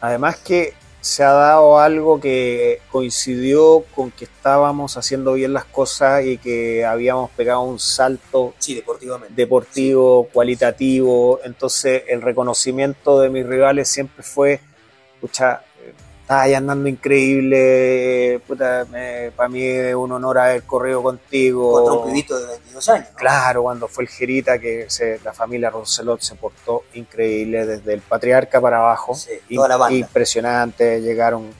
además 0.00 0.36
que 0.36 0.74
se 1.00 1.22
ha 1.22 1.30
dado 1.30 1.78
algo 1.78 2.20
que 2.20 2.80
coincidió 2.90 3.84
con 3.94 4.10
que 4.10 4.24
estábamos 4.24 4.96
haciendo 4.96 5.34
bien 5.34 5.52
las 5.52 5.64
cosas 5.64 6.24
y 6.24 6.36
que 6.38 6.84
habíamos 6.84 7.30
pegado 7.30 7.60
un 7.60 7.78
salto 7.78 8.54
Sí, 8.58 8.74
deportivamente. 8.74 9.32
deportivo, 9.36 10.28
cualitativo. 10.32 11.38
Entonces, 11.44 12.02
el 12.08 12.22
reconocimiento 12.22 13.20
de 13.20 13.30
mis 13.30 13.46
rivales 13.46 13.88
siempre 13.88 14.24
fue, 14.24 14.58
pucha, 15.20 15.62
eh, 16.26 16.32
estás 16.32 16.42
ahí 16.42 16.54
andando 16.54 16.88
increíble, 16.88 18.40
puta, 18.46 18.86
para 19.36 19.48
mí 19.48 19.62
es 19.62 19.94
un 19.94 20.12
honor 20.12 20.38
haber 20.38 20.62
corrido 20.64 21.02
contigo. 21.02 21.70
Contra 21.72 21.94
un 21.94 22.04
pibito 22.06 22.38
de 22.38 22.46
22 22.46 22.88
años. 22.88 23.08
Claro, 23.14 23.62
cuando 23.62 23.88
fue 23.88 24.04
el 24.04 24.10
Gerita, 24.10 24.58
que 24.58 24.86
se- 24.88 25.20
la 25.24 25.32
familia 25.32 25.70
Roselot 25.70 26.20
se 26.20 26.34
portó 26.34 26.84
increíble 26.94 27.64
desde 27.66 27.94
el 27.94 28.00
patriarca 28.00 28.60
para 28.60 28.78
abajo. 28.78 29.14
Sí, 29.14 29.30
toda 29.54 29.68
la 29.68 29.76
banda. 29.76 29.96
Impresionante, 29.96 31.00
llegaron 31.00 31.50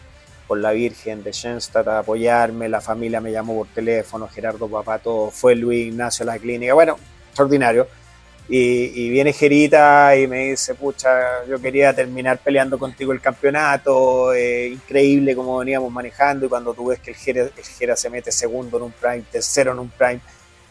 con 0.47 0.63
la 0.63 0.71
Virgen 0.73 1.23
de 1.25 1.33
Schoenstatt 1.33 1.89
a 1.89 1.99
apoyarme, 2.01 2.69
la 2.69 2.81
familia 2.81 3.21
me 3.21 3.33
llamó 3.33 3.57
por 3.57 3.67
teléfono, 3.69 4.29
Gerardo 4.29 4.69
Papá, 4.69 4.99
todo, 5.01 5.31
fue 5.31 5.57
Luis 5.57 5.89
Ignacio 5.89 6.23
a 6.23 6.27
la 6.27 6.39
clínica, 6.39 6.73
bueno, 6.75 6.97
extraordinario. 7.29 7.89
Y, 8.49 8.93
y 8.95 9.09
viene 9.09 9.33
Gerita 9.33 10.17
y 10.17 10.29
me 10.29 10.51
dice, 10.51 10.77
pucha, 10.77 11.45
yo 11.47 11.61
quería 11.61 11.93
terminar 11.93 12.39
peleando 12.39 12.79
contigo 12.79 13.13
el 13.13 13.21
campeonato, 13.21 14.33
eh, 14.33 14.69
increíble 14.69 15.35
como 15.35 15.59
veníamos 15.59 15.91
manejando 15.91 16.47
y 16.47 16.49
cuando 16.49 16.73
tú 16.73 16.87
ves 16.87 17.01
que 17.01 17.11
el 17.11 17.17
Gera, 17.17 17.43
el 17.43 17.97
se 17.97 18.09
mete 18.09 18.31
segundo 18.31 18.77
en 18.77 18.85
un 18.85 18.93
prime, 18.93 19.25
tercero 19.33 19.73
en 19.73 19.81
un 19.81 19.89
prime, 19.89 20.21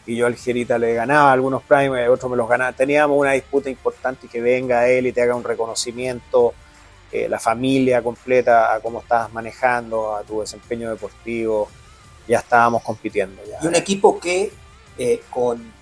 y 0.06 0.16
yo 0.16 0.26
al 0.26 0.36
Gerita 0.36 0.78
le 0.78 0.94
ganaba 0.94 1.32
algunos 1.32 1.62
prime, 1.64 2.02
eh, 2.02 2.08
otros 2.08 2.30
me 2.30 2.36
los 2.38 2.48
ganaba, 2.48 2.72
teníamos 2.72 3.18
una 3.18 3.32
disputa 3.32 3.68
importante 3.68 4.26
y 4.26 4.28
que 4.30 4.40
venga 4.40 4.88
él 4.88 5.08
y 5.08 5.12
te 5.12 5.20
haga 5.20 5.34
un 5.34 5.44
reconocimiento, 5.44 6.54
eh, 7.12 7.28
la 7.28 7.38
familia 7.38 8.02
completa 8.02 8.74
a 8.74 8.80
cómo 8.80 9.00
estabas 9.00 9.32
manejando, 9.32 10.16
a 10.16 10.22
tu 10.22 10.40
desempeño 10.40 10.90
deportivo, 10.90 11.68
ya 12.26 12.38
estábamos 12.38 12.82
compitiendo. 12.82 13.42
Y 13.62 13.66
un 13.66 13.74
equipo 13.74 14.18
que, 14.18 14.50
eh, 14.98 15.20
con 15.30 15.75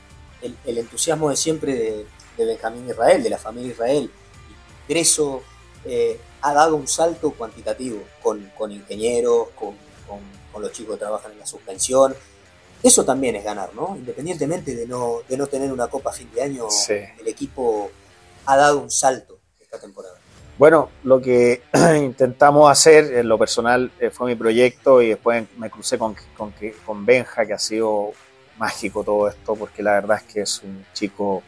el, 0.44 0.56
el 0.64 0.78
entusiasmo 0.78 1.30
de 1.30 1.36
siempre 1.36 1.74
de, 1.74 2.06
de 2.38 2.44
Benjamín 2.46 2.88
Israel, 2.88 3.22
de 3.22 3.30
la 3.30 3.38
familia 3.38 3.72
Israel, 3.72 4.10
ingreso, 4.88 5.42
eh, 5.84 6.18
ha 6.42 6.52
dado 6.54 6.76
un 6.76 6.86
salto 6.88 7.30
cuantitativo 7.32 8.02
con, 8.22 8.50
con 8.56 8.70
ingenieros, 8.72 9.48
con, 9.54 9.74
con- 10.06 10.44
con 10.52 10.62
los 10.62 10.70
chicos 10.70 10.94
que 10.94 11.00
trabajan 11.00 11.32
en 11.32 11.40
la 11.40 11.46
suspensión. 11.46 12.14
eso 12.82 13.04
también 13.04 13.34
es 13.34 13.42
ganar, 13.44 13.74
¿no? 13.74 13.96
Independientemente 13.96 14.74
de 14.76 14.86
no, 14.86 15.16
de 15.28 15.36
no 15.36 15.46
tener 15.48 15.72
una 15.72 15.88
copa 15.88 16.10
a 16.10 16.12
fin 16.12 16.30
de 16.32 16.42
año, 16.42 16.70
Sí. 16.70 16.92
el 17.18 17.26
equipo 17.26 17.90
ha 18.46 18.56
dado 18.56 18.78
un 18.78 18.90
salto 18.90 19.38
esta 19.60 19.80
temporada. 19.80 20.14
Bueno, 20.58 20.90
lo 21.02 21.20
que 21.20 21.62
intentamos 21.96 22.70
hacer 22.70 23.14
en 23.16 23.26
lo 23.26 23.36
personal 23.38 23.90
eh, 23.98 24.10
fue 24.10 24.28
mi 24.28 24.36
proyecto 24.36 25.02
y 25.02 25.08
después 25.08 25.44
me 25.56 25.68
crucé 25.70 25.98
con, 25.98 26.14
con, 26.36 26.54
con 26.86 27.04
Benja, 27.04 27.44
que 27.46 27.54
ha 27.54 27.58
sido 27.58 28.12
mágico 28.58 29.02
todo 29.04 29.28
esto, 29.28 29.54
porque 29.54 29.82
la 29.82 29.92
verdad 29.92 30.18
es 30.18 30.32
que 30.32 30.40
es 30.42 30.62
un 30.62 30.84
chico 30.92 31.42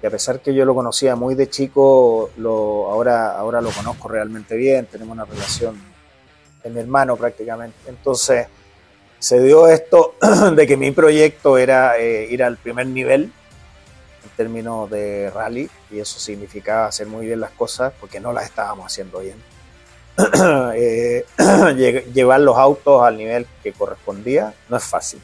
que 0.00 0.06
a 0.08 0.10
pesar 0.10 0.40
que 0.40 0.52
yo 0.54 0.64
lo 0.64 0.74
conocía 0.74 1.16
muy 1.16 1.34
de 1.34 1.48
chico, 1.48 2.30
lo, 2.36 2.90
ahora, 2.90 3.36
ahora 3.38 3.60
lo 3.60 3.70
conozco 3.70 4.08
realmente 4.08 4.54
bien, 4.56 4.86
tenemos 4.86 5.12
una 5.14 5.24
relación 5.24 5.80
de 6.62 6.70
mi 6.70 6.80
hermano 6.80 7.16
prácticamente. 7.16 7.76
Entonces 7.88 8.46
se 9.18 9.40
dio 9.42 9.66
esto 9.68 10.14
de 10.54 10.66
que 10.66 10.76
mi 10.76 10.90
proyecto 10.90 11.56
era 11.58 11.96
eh, 11.98 12.26
ir 12.30 12.42
al 12.42 12.56
primer 12.58 12.86
nivel 12.86 13.32
en 14.24 14.30
términos 14.36 14.90
de 14.90 15.30
rally 15.30 15.70
y 15.90 16.00
eso 16.00 16.18
significaba 16.18 16.86
hacer 16.86 17.06
muy 17.06 17.24
bien 17.26 17.40
las 17.40 17.52
cosas 17.52 17.92
porque 17.98 18.20
no 18.20 18.32
las 18.32 18.44
estábamos 18.44 18.86
haciendo 18.86 19.20
bien. 19.20 19.36
Eh, 20.74 21.24
lle- 21.38 22.04
llevar 22.12 22.40
los 22.40 22.56
autos 22.56 23.02
al 23.02 23.16
nivel 23.16 23.46
que 23.62 23.72
correspondía 23.72 24.52
no 24.68 24.76
es 24.76 24.84
fácil. 24.84 25.20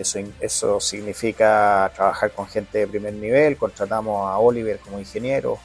Eso, 0.00 0.18
eso 0.40 0.80
significa 0.80 1.90
trabajar 1.94 2.30
con 2.32 2.46
gente 2.46 2.78
de 2.78 2.86
primer 2.86 3.12
nivel. 3.14 3.56
Contratamos 3.56 4.28
a 4.28 4.38
Oliver 4.38 4.78
como 4.78 4.98
ingeniero. 4.98 5.58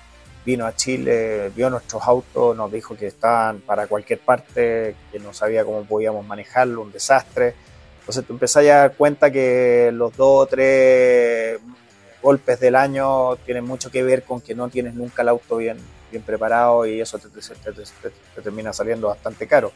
Vino 0.45 0.65
a 0.65 0.75
Chile, 0.75 1.49
vio 1.55 1.69
nuestros 1.69 2.03
autos, 2.03 2.55
nos 2.55 2.71
dijo 2.71 2.95
que 2.95 3.07
estaban 3.07 3.61
para 3.61 3.87
cualquier 3.87 4.19
parte, 4.19 4.95
que 5.11 5.17
no 5.19 5.33
sabía 5.33 5.65
cómo 5.65 5.83
podíamos 5.85 6.23
manejarlo, 6.25 6.81
un 6.81 6.91
desastre. 6.91 7.55
Entonces 7.99 8.25
tú 8.25 8.33
empezás 8.33 8.63
a 8.65 8.75
dar 8.75 8.95
cuenta 8.95 9.31
que 9.31 9.89
los 9.91 10.15
dos 10.15 10.43
o 10.43 10.45
tres 10.45 11.59
golpes 12.21 12.59
del 12.59 12.75
año 12.75 13.35
tienen 13.37 13.65
mucho 13.65 13.89
que 13.89 14.03
ver 14.03 14.23
con 14.23 14.41
que 14.41 14.53
no 14.53 14.69
tienes 14.69 14.93
nunca 14.93 15.23
el 15.23 15.29
auto 15.29 15.57
bien, 15.57 15.77
bien 16.11 16.21
preparado 16.21 16.85
y 16.85 17.01
eso 17.01 17.17
te 17.17 17.29
termina 18.43 18.71
saliendo 18.73 19.07
bastante 19.07 19.47
caro. 19.47 19.71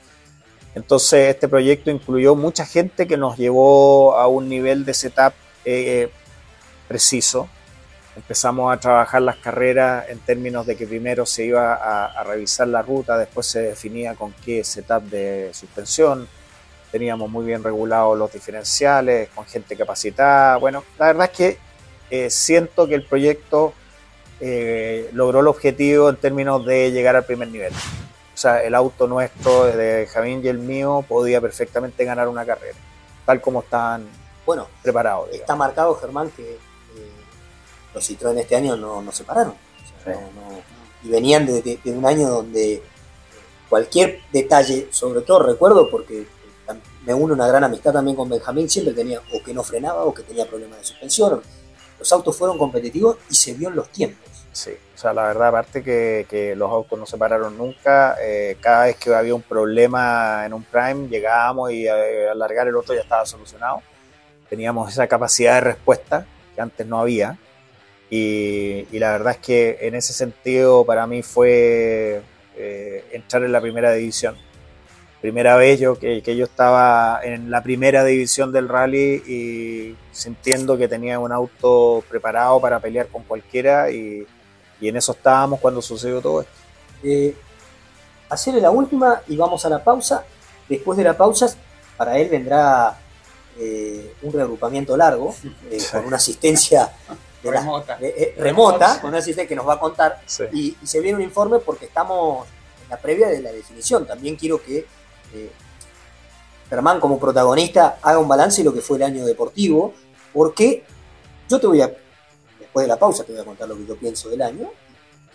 Entonces 0.76 1.30
este 1.30 1.48
proyecto 1.48 1.92
incluyó 1.92 2.36
mucha 2.36 2.66
gente 2.66 3.08
que 3.08 3.18
nos 3.18 3.38
llevó 3.38 4.16
a 4.16 4.28
un 4.28 4.48
nivel 4.48 4.86
de 4.86 4.94
setup 4.94 5.34
eh, 5.66 6.10
preciso. 6.88 7.50
Empezamos 8.16 8.74
a 8.74 8.80
trabajar 8.80 9.22
las 9.22 9.38
carreras 9.38 10.10
en 10.10 10.20
términos 10.20 10.66
de 10.66 10.76
que 10.76 10.86
primero 10.86 11.26
se 11.26 11.46
iba 11.46 11.74
a, 11.74 12.24
revisar 12.24 12.68
la 12.68 12.82
ruta, 12.82 13.18
después 13.18 13.48
se 13.48 13.62
definía 13.62 14.16
con 14.16 14.34
qué 14.44 14.64
setup 14.64 15.04
de 15.04 15.52
suspensión, 15.54 16.28
teníamos 16.92 17.30
muy 17.30 17.46
bien 17.46 17.64
regulados 17.64 18.18
los 18.18 18.34
diferenciales, 18.34 19.30
con 19.30 19.46
gente 19.46 19.78
capacitada. 19.78 20.58
Bueno, 20.58 20.84
la 20.98 21.08
verdad 21.08 21.30
es 21.32 21.38
que 21.38 21.58
eh, 22.10 22.30
siento 22.30 22.88
que 22.88 22.96
el 22.96 23.06
proyecto 23.06 23.74
eh, 24.42 25.10
logró 25.14 25.40
el 25.42 25.48
objetivo 25.48 26.10
en 26.10 26.16
términos 26.18 26.66
de 26.66 26.92
llegar 26.92 27.16
al 27.16 27.26
primer 27.26 27.48
nivel. 27.50 27.74
O 28.40 28.42
sea, 28.42 28.64
el 28.64 28.74
auto 28.74 29.06
nuestro, 29.06 29.66
de 29.66 30.08
Javín 30.08 30.40
y 30.42 30.48
el 30.48 30.60
mío, 30.60 31.04
podía 31.06 31.42
perfectamente 31.42 32.06
ganar 32.06 32.30
una 32.30 32.46
carrera, 32.46 32.78
tal 33.26 33.42
como 33.42 33.60
estaban 33.60 34.08
Bueno, 34.46 34.66
preparados. 34.82 35.26
digamos. 35.26 35.42
está 35.42 35.56
marcado, 35.58 35.94
Germán, 35.96 36.32
que 36.32 36.54
eh, 36.54 36.58
los 37.94 38.10
Citroën 38.10 38.38
este 38.38 38.56
año 38.56 38.78
no, 38.78 39.02
no 39.02 39.12
se 39.12 39.26
pararon. 39.26 39.52
O 39.52 40.04
sea, 40.06 40.14
Sí. 40.16 40.22
no- 40.36 40.42
no- 40.52 40.62
y 41.04 41.10
venían 41.10 41.46
de, 41.46 41.62
de- 41.62 41.82
de 41.84 41.92
un 41.92 42.06
año 42.06 42.30
donde 42.30 42.82
cualquier 43.68 44.22
detalle, 44.32 44.88
sobre 44.92 45.20
todo 45.20 45.40
recuerdo, 45.44 45.90
porque 45.92 46.22
eh, 46.22 46.28
me 47.06 47.14
une 47.14 47.34
una 47.34 47.46
gran 47.46 47.66
amistad 47.66 47.92
también 47.92 48.16
con 48.16 48.30
Benjamín, 48.30 48.70
siempre 48.70 48.94
tenía 48.94 49.20
o 49.34 49.44
que 49.44 49.54
no 49.54 49.64
frenaba 49.66 50.06
o 50.06 50.14
que 50.14 50.24
tenía 50.24 50.48
problemas 50.48 50.78
de 50.80 50.86
suspensión. 50.86 51.42
Los 52.00 52.10
autos 52.14 52.38
fueron 52.38 52.58
competitivos 52.58 53.18
y 53.30 53.36
se 53.36 53.54
vio 53.54 53.68
en 53.68 53.76
los 53.76 53.90
tiempos. 53.90 54.29
Sí, 54.52 54.72
o 54.96 54.98
sea, 54.98 55.14
la 55.14 55.24
verdad, 55.24 55.50
aparte 55.50 55.84
que, 55.84 56.26
que 56.30 56.56
los 56.56 56.70
autos 56.72 56.98
no 56.98 57.06
se 57.06 57.18
pararon 57.18 57.58
nunca, 57.58 58.18
eh, 58.22 58.58
cada 58.60 58.86
vez 58.86 58.98
que 58.98 59.14
había 59.14 59.36
un 59.36 59.42
problema 59.44 60.44
en 60.46 60.54
un 60.54 60.64
Prime, 60.64 61.08
llegábamos 61.08 61.72
y 61.72 61.88
eh, 61.88 62.30
al 62.30 62.40
largar 62.40 62.68
el 62.68 62.76
otro 62.76 62.96
ya 62.96 63.02
estaba 63.02 63.26
solucionado. 63.26 63.82
Teníamos 64.50 64.92
esa 64.92 65.08
capacidad 65.08 65.56
de 65.56 65.62
respuesta 65.62 66.26
que 66.56 66.62
antes 66.62 66.86
no 66.88 67.00
había. 67.00 67.38
Y, 68.10 68.88
y 68.92 69.00
la 69.00 69.12
verdad 69.12 69.34
es 69.34 69.38
que 69.38 69.78
en 69.82 69.94
ese 69.94 70.14
sentido 70.14 70.84
para 70.84 71.06
mí 71.06 71.22
fue 71.22 72.24
eh, 72.58 73.06
entrar 73.12 73.44
en 73.44 73.52
la 73.52 73.62
primera 73.62 73.94
división. 73.94 74.36
Primera 75.22 75.58
vez 75.58 75.80
yo 75.80 76.00
que, 76.00 76.24
que 76.24 76.36
yo 76.36 76.46
estaba 76.46 77.20
en 77.24 77.52
la 77.52 77.62
primera 77.62 78.04
división 78.04 78.52
del 78.52 78.68
rally 78.68 79.22
y 79.28 79.96
sintiendo 80.12 80.78
que 80.78 80.88
tenía 80.88 81.20
un 81.20 81.32
auto 81.32 82.04
preparado 82.10 82.60
para 82.60 82.80
pelear 82.80 83.08
con 83.08 83.24
cualquiera 83.24 83.92
y, 83.92 84.26
y 84.80 84.88
en 84.88 84.98
eso 84.98 85.12
estábamos 85.12 85.60
cuando 85.60 85.82
sucedió 85.82 86.22
todo 86.22 86.42
esto. 86.42 86.54
Eh, 87.04 87.36
hacerle 88.30 88.62
la 88.62 88.72
última 88.72 89.22
y 89.28 89.36
vamos 89.36 89.66
a 89.66 89.70
la 89.70 89.84
pausa. 89.84 90.24
Después 90.68 90.98
de 90.98 91.04
la 91.04 91.18
pausa, 91.18 91.48
para 91.98 92.18
él 92.18 92.30
vendrá 92.30 92.98
eh, 93.58 94.14
un 94.22 94.32
reagrupamiento 94.32 94.96
largo, 94.96 95.36
eh, 95.70 95.80
con 95.92 96.06
una 96.06 96.18
asistencia 96.18 96.92
de 97.44 97.52
la- 97.52 97.60
Remota. 97.62 97.98
de- 97.98 98.10
eh, 98.10 98.36
remota, 98.38 99.00
con 99.02 99.10
una 99.10 99.18
asistencia 99.20 99.48
que 99.48 99.56
nos 99.56 99.68
va 99.68 99.74
a 99.74 99.80
contar. 99.80 100.22
Sí. 100.26 100.44
Y, 100.54 100.78
y 100.82 100.88
se 100.88 101.00
viene 101.02 101.18
un 101.18 101.24
informe 101.24 101.60
porque 101.60 101.86
estamos 101.86 102.48
en 102.84 102.90
la 102.90 102.98
previa 102.98 103.28
de 103.30 103.42
la 103.42 103.52
definición. 103.52 104.06
También 104.06 104.36
quiero 104.36 104.62
que 104.64 104.86
eh, 105.34 105.52
Germán, 106.70 107.00
como 107.00 107.20
protagonista, 107.20 107.98
haga 108.02 108.20
un 108.20 108.28
balance 108.28 108.62
de 108.62 108.66
lo 108.66 108.74
que 108.74 108.82
fue 108.82 108.98
el 108.98 109.04
año 109.04 109.26
deportivo, 109.26 109.94
porque 110.32 110.84
yo 111.50 111.60
te 111.60 111.66
voy 111.68 111.82
a, 111.82 111.92
después 112.80 112.84
de 112.86 112.88
la 112.88 113.00
pausa, 113.00 113.24
te 113.24 113.32
voy 113.32 113.42
a 113.42 113.46
contar 113.46 113.68
lo 113.68 113.78
que 113.78 113.86
yo 113.86 113.96
pienso 113.98 114.30
del 114.30 114.42
año. 114.42 114.70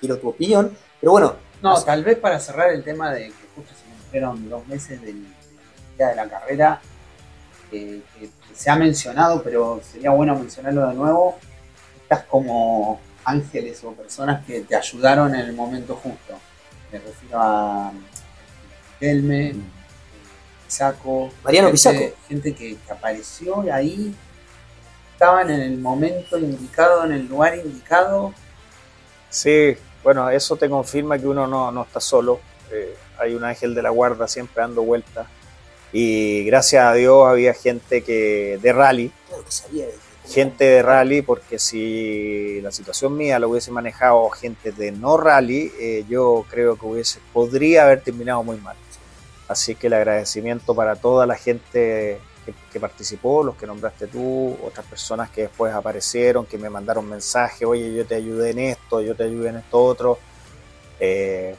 Quiero 0.01 0.19
tu 0.19 0.29
opinión, 0.29 0.77
pero 1.01 1.13
bueno, 1.13 1.37
No, 1.63 1.83
tal 1.83 2.05
vez 2.05 2.19
para 2.19 2.39
cerrar 2.39 2.71
el 2.71 2.83
tema 2.83 3.13
de 3.13 3.27
que 3.27 3.47
justo 3.55 3.73
se 3.75 3.85
cumplieron 3.91 4.49
dos 4.49 4.67
meses 4.67 5.01
del, 5.01 5.25
día 5.97 6.09
de 6.09 6.17
la 6.17 6.29
carrera, 6.29 6.81
que, 7.71 8.03
que 8.19 8.31
se 8.55 8.71
ha 8.71 8.77
mencionado, 8.77 9.43
pero 9.43 9.81
sería 9.91 10.11
bueno 10.11 10.35
mencionarlo 10.35 10.89
de 10.89 10.95
nuevo, 10.95 11.39
estas 12.03 12.25
como 12.25 13.01
ángeles 13.25 13.83
o 13.85 13.93
personas 13.93 14.45
que 14.45 14.61
te 14.61 14.77
ayudaron 14.77 15.35
en 15.35 15.41
el 15.43 15.53
momento 15.55 15.95
justo. 15.97 16.35
Me 16.93 16.99
refiero 16.99 17.41
a 17.41 17.93
Kelme, 19.01 19.55
Pisaco, 20.67 21.31
Mariano 21.43 21.69
gente, 21.69 21.73
Pisaco. 21.73 22.17
gente 22.29 22.55
que, 22.55 22.77
que 22.77 22.93
apareció 22.93 23.65
ahí, 23.73 24.15
estaban 25.25 25.49
en 25.51 25.61
el 25.63 25.79
momento 25.79 26.39
indicado, 26.39 27.05
en 27.07 27.13
el 27.13 27.27
lugar 27.27 27.57
indicado. 27.57 28.35
Sí, 29.31 29.75
bueno, 30.03 30.29
eso 30.29 30.55
te 30.57 30.69
confirma 30.69 31.19
que 31.19 31.27
uno 31.27 31.47
no, 31.47 31.73
no 31.73 31.83
está 31.85 31.99
solo. 31.99 32.41
Eh, 32.71 32.95
hay 33.19 33.35
un 33.35 33.43
ángel 33.43 33.75
de 33.75 33.81
la 33.81 33.89
guarda 33.89 34.29
siempre 34.29 34.61
dando 34.61 34.83
vueltas. 34.83 35.27
Y 35.95 36.45
gracias 36.45 36.85
a 36.85 36.93
Dios 36.93 37.27
había 37.27 37.55
gente 37.55 38.03
que 38.03 38.59
de 38.61 38.73
rally, 38.75 39.11
claro 39.29 39.45
que 39.45 39.51
sabía. 39.51 39.87
de- 39.87 39.95
gente 40.29 40.65
de 40.65 40.83
rally, 40.83 41.23
porque 41.23 41.59
si 41.59 42.61
la 42.63 42.71
situación 42.73 43.17
mía 43.17 43.39
lo 43.39 43.49
hubiese 43.49 43.71
manejado 43.71 44.29
gente 44.31 44.73
de 44.73 44.91
no 44.93 45.17
rally, 45.17 45.73
eh, 45.81 46.05
yo 46.09 46.45
creo 46.51 46.77
que 46.77 46.85
hubiese, 46.87 47.19
podría 47.33 47.85
haber 47.85 48.01
terminado 48.03 48.43
muy 48.43 48.57
mal. 48.59 48.77
Así 49.49 49.75
que 49.75 49.87
el 49.87 49.95
agradecimiento 49.95 50.75
para 50.75 50.97
toda 50.97 51.27
la 51.27 51.37
gente 51.37 52.19
que, 52.45 52.55
que 52.73 52.79
participó, 52.81 53.43
los 53.43 53.57
que 53.57 53.67
nombraste 53.67 54.07
tú, 54.07 54.57
otras 54.63 54.87
personas 54.87 55.31
que 55.31 55.43
después 55.43 55.73
aparecieron, 55.73 56.47
que 56.47 56.59
me 56.59 56.69
mandaron 56.71 57.09
mensajes, 57.09 57.67
oye, 57.67 57.95
yo 57.95 58.05
te 58.07 58.15
ayudé 58.15 58.51
en 58.51 58.59
esto, 58.59 59.01
yo 59.01 59.15
te 59.15 59.25
ayudé 59.25 59.49
en 59.51 59.57
esto 59.57 59.83
otro. 59.83 60.19
Eh, 61.01 61.57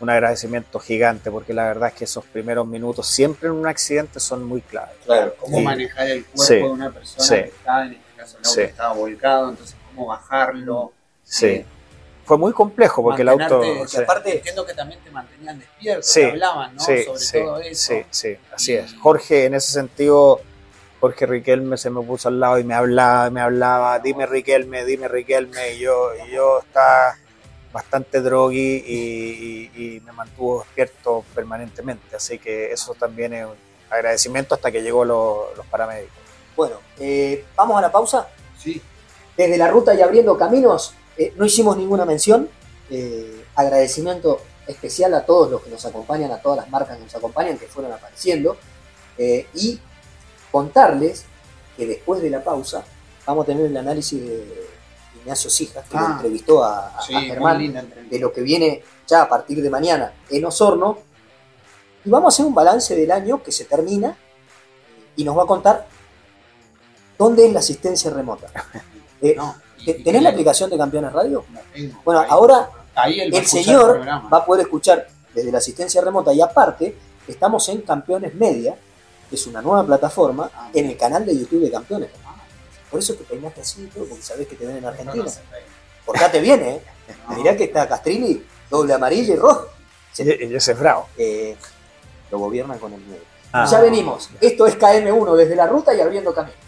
un 0.00 0.08
agradecimiento 0.08 0.78
gigante, 0.80 1.30
porque 1.30 1.52
la 1.52 1.64
verdad 1.64 1.90
es 1.90 1.94
que 1.94 2.04
esos 2.04 2.24
primeros 2.24 2.66
minutos 2.66 3.06
siempre 3.06 3.48
en 3.50 3.54
un 3.54 3.66
accidente 3.66 4.18
son 4.18 4.44
muy 4.44 4.62
claves. 4.62 4.96
Claro, 5.04 5.34
cómo 5.38 5.58
Sí. 5.58 5.62
manejar 5.64 6.06
el 6.08 6.24
cuerpo 6.24 6.42
Sí. 6.42 6.54
de 6.54 6.62
una 6.64 6.90
persona 6.90 7.24
Sí. 7.24 7.34
que 7.34 7.48
está, 7.48 7.84
en 7.84 7.92
este 7.92 8.04
caso 8.16 8.38
el 8.38 8.46
auto 8.46 8.60
estaba 8.62 8.94
volcado, 8.94 9.50
entonces 9.50 9.76
cómo 9.88 10.06
bajarlo. 10.06 10.92
Sí, 11.22 11.46
Eh, 11.46 11.66
fue 12.30 12.38
muy 12.38 12.52
complejo 12.52 13.02
porque 13.02 13.22
el 13.22 13.28
auto... 13.28 13.60
que 13.90 13.98
aparte 14.04 14.36
entiendo 14.36 14.64
que 14.64 14.72
también 14.72 15.00
te 15.00 15.10
mantenían 15.10 15.58
despierto, 15.58 16.02
Sí, 16.04 16.20
te 16.20 16.26
hablaban, 16.30 16.76
¿no? 16.76 16.80
Sí, 16.80 17.02
Sobre 17.02 17.18
sí, 17.18 17.38
todo 17.40 17.58
eso. 17.58 17.92
sí, 17.92 18.04
sí, 18.10 18.36
así 18.54 18.72
Y- 18.72 18.76
es. 18.76 18.94
Jorge, 18.94 19.46
en 19.46 19.54
ese 19.54 19.72
sentido, 19.72 20.40
Jorge 21.00 21.26
Riquelme 21.26 21.76
se 21.76 21.90
me 21.90 22.00
puso 22.02 22.28
al 22.28 22.38
lado 22.38 22.60
y 22.60 22.62
me 22.62 22.74
hablaba, 22.74 23.28
me 23.30 23.40
hablaba, 23.40 23.98
dime 23.98 24.26
Riquelme, 24.26 24.84
dime 24.84 25.08
Riquelme, 25.08 25.72
y 25.74 25.80
yo, 25.80 26.10
y 26.24 26.30
yo 26.30 26.60
estaba 26.60 27.16
bastante 27.72 28.20
drogui 28.20 28.84
y, 28.86 29.70
y- 29.74 29.96
y 29.96 30.00
me 30.02 30.12
mantuvo 30.12 30.60
despierto 30.62 31.24
permanentemente, 31.34 32.14
así 32.14 32.38
que 32.38 32.70
eso 32.70 32.94
también 32.94 33.32
es 33.34 33.44
un 33.46 33.54
agradecimiento 33.90 34.54
hasta 34.54 34.70
que 34.70 34.82
llegó 34.82 35.04
lo- 35.04 35.48
los 35.56 35.66
paramédicos. 35.66 36.14
Bueno, 36.54 36.76
eh, 37.00 37.44
vamos 37.56 37.76
a 37.76 37.80
la 37.80 37.90
pausa. 37.90 38.28
Sí, 38.56 38.80
Desde 39.36 39.56
la 39.58 39.66
ruta 39.68 39.94
y 39.94 40.00
abriendo 40.02 40.36
caminos, 40.38 40.94
eh, 41.20 41.32
no 41.36 41.44
hicimos 41.44 41.76
ninguna 41.76 42.04
mención. 42.04 42.48
Eh, 42.90 43.44
agradecimiento 43.54 44.40
especial 44.66 45.12
a 45.14 45.24
todos 45.26 45.50
los 45.50 45.62
que 45.62 45.70
nos 45.70 45.84
acompañan, 45.84 46.30
a 46.32 46.38
todas 46.40 46.58
las 46.58 46.68
marcas 46.70 46.96
que 46.96 47.04
nos 47.04 47.14
acompañan, 47.14 47.58
que 47.58 47.66
fueron 47.66 47.92
apareciendo. 47.92 48.56
Eh, 49.18 49.46
y 49.54 49.78
contarles 50.50 51.24
que 51.76 51.86
después 51.86 52.22
de 52.22 52.30
la 52.30 52.42
pausa 52.42 52.82
vamos 53.26 53.44
a 53.44 53.46
tener 53.46 53.66
el 53.66 53.76
análisis 53.76 54.20
de 54.20 54.66
Ignacio 55.20 55.50
Sijas, 55.50 55.84
que 55.88 55.94
lo 55.96 56.00
Ah. 56.06 56.12
entrevistó 56.16 56.64
a, 56.64 56.98
a- 56.98 57.02
Sí, 57.02 57.14
a 57.14 57.18
muy 57.18 57.28
Germán, 57.28 57.92
de 58.10 58.18
lo 58.18 58.32
que 58.32 58.40
viene 58.40 58.82
ya 59.06 59.22
a 59.22 59.28
partir 59.28 59.60
de 59.62 59.68
mañana 59.70 60.12
en 60.30 60.44
Osorno. 60.44 60.98
Y 62.04 62.08
vamos 62.10 62.32
a 62.32 62.34
hacer 62.34 62.46
un 62.46 62.54
balance 62.54 62.96
del 62.96 63.10
año 63.12 63.42
que 63.42 63.52
se 63.52 63.66
termina 63.66 64.16
y 65.16 65.24
nos 65.24 65.36
va 65.36 65.42
a 65.42 65.46
contar 65.46 65.86
dónde 67.18 67.46
es 67.46 67.52
la 67.52 67.58
asistencia 67.60 68.10
remota. 68.10 68.48
Eh, 69.22 69.34
No, 69.36 69.54
y- 69.69 69.69
¿te- 69.69 69.69
y- 69.69 69.69
¿Tenés 70.04 70.22
la 70.22 70.30
aplicación 70.30 70.70
de 70.70 70.76
Campeones 70.78 71.12
Radio? 71.12 71.44
Bueno, 72.04 72.24
ahora 72.28 72.70
el 73.06 73.46
señor 73.46 74.06
va 74.06 74.38
a 74.38 74.44
poder 74.44 74.62
escuchar 74.62 75.06
desde 75.34 75.50
la 75.52 75.58
asistencia 75.58 76.00
remota 76.00 76.32
y 76.32 76.40
aparte 76.40 76.96
estamos 77.28 77.68
en 77.68 77.82
Campeones 77.82 78.34
Media, 78.34 78.74
que 79.28 79.36
es 79.36 79.46
una 79.46 79.62
nueva 79.62 79.84
plataforma, 79.86 80.50
Ah. 80.54 80.70
en 80.74 80.86
el 80.90 80.96
canal 80.96 81.24
de 81.24 81.38
YouTube 81.38 81.62
de 81.62 81.70
Campeones. 81.70 82.10
Por 82.90 82.98
eso 82.98 83.14
te 83.14 83.22
peinaste 83.24 83.60
así, 83.60 83.86
todo, 83.94 84.04
porque 84.06 84.22
sabés 84.22 84.48
que 84.48 84.56
te 84.56 84.66
ven 84.66 84.78
en 84.78 84.84
Argentina. 84.84 85.24
Portate 86.04 86.40
bien, 86.40 86.60
¿eh? 86.62 86.80
Mirá 87.36 87.56
que 87.56 87.64
está 87.64 87.86
Castrilli, 87.88 88.44
doble 88.68 88.92
amarilla 88.94 89.34
y 89.34 89.36
rojo. 89.36 89.66
Y, 90.18 90.22
y 90.46 90.54
ese 90.56 90.72
es 90.72 90.78
bravo. 90.78 91.06
Eh, 91.16 91.56
lo 92.32 92.38
gobiernan 92.40 92.78
con 92.80 92.92
el 92.92 93.00
miedo. 93.00 93.22
Ah. 93.52 93.66
Ya 93.70 93.80
venimos. 93.80 94.28
Esto 94.40 94.66
es 94.66 94.76
KM1 94.78 95.36
desde 95.36 95.54
la 95.54 95.66
ruta 95.68 95.94
y 95.94 96.00
abriendo 96.00 96.34
caminos. 96.34 96.58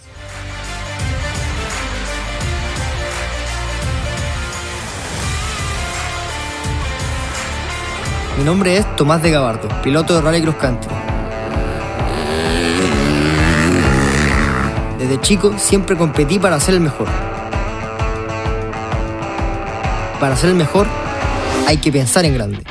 Mi 8.43 8.47
nombre 8.47 8.77
es 8.77 8.97
Tomás 8.97 9.23
de 9.23 9.31
Gabardo, 9.31 9.69
piloto 9.85 10.17
de 10.17 10.21
Rally 10.21 10.43
Cross 10.43 10.57
Country. 10.57 10.91
Desde 14.99 15.21
chico 15.21 15.55
siempre 15.59 15.97
competí 15.97 16.41
para 16.41 16.59
ser 16.59 16.75
el 16.75 16.81
mejor. 16.81 17.07
Para 20.19 20.35
ser 20.35 20.51
el 20.51 20.57
mejor 20.57 20.89
hay 21.69 21.77
que 21.77 21.93
pensar 21.93 22.25
en 22.25 22.35
grande. 22.35 22.65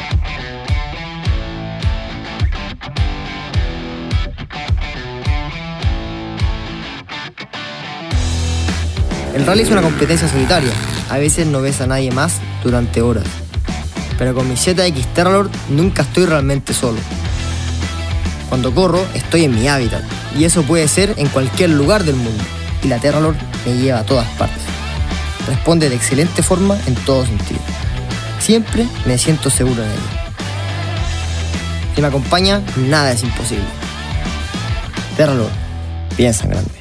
El 9.34 9.46
rally 9.46 9.62
es 9.62 9.72
una 9.72 9.82
competencia 9.82 10.28
solitaria. 10.28 10.74
A 11.10 11.18
veces 11.18 11.48
no 11.48 11.62
ves 11.62 11.80
a 11.80 11.88
nadie 11.88 12.12
más 12.12 12.42
durante 12.62 13.02
horas. 13.02 13.41
Pero 14.22 14.36
con 14.36 14.48
mi 14.48 14.56
ZX 14.56 15.16
Terralord 15.16 15.50
nunca 15.70 16.04
estoy 16.04 16.28
realmente 16.28 16.76
solo. 16.76 17.00
Cuando 18.50 18.72
corro 18.72 19.04
estoy 19.16 19.46
en 19.46 19.56
mi 19.60 19.68
hábitat 19.68 20.04
y 20.38 20.44
eso 20.44 20.62
puede 20.62 20.88
ser 20.88 21.16
en 21.18 21.28
cualquier 21.30 21.72
lugar 21.72 22.04
del 22.04 22.18
mundo. 22.18 22.44
Y 22.84 22.88
la 22.88 23.00
Terralord 23.00 23.36
me 23.66 23.74
lleva 23.78 23.98
a 23.98 24.06
todas 24.06 24.28
partes. 24.38 24.62
Responde 25.48 25.90
de 25.90 25.96
excelente 25.96 26.44
forma 26.44 26.78
en 26.86 26.94
todo 26.94 27.26
sentido. 27.26 27.62
Siempre 28.38 28.86
me 29.06 29.18
siento 29.18 29.50
seguro 29.50 29.82
en 29.82 29.90
ella. 29.90 30.34
Si 31.96 32.02
me 32.02 32.08
acompaña, 32.08 32.62
nada 32.78 33.14
es 33.14 33.24
imposible. 33.24 33.66
Terralord, 35.18 35.50
piensa 36.16 36.44
en 36.44 36.52
grande. 36.52 36.81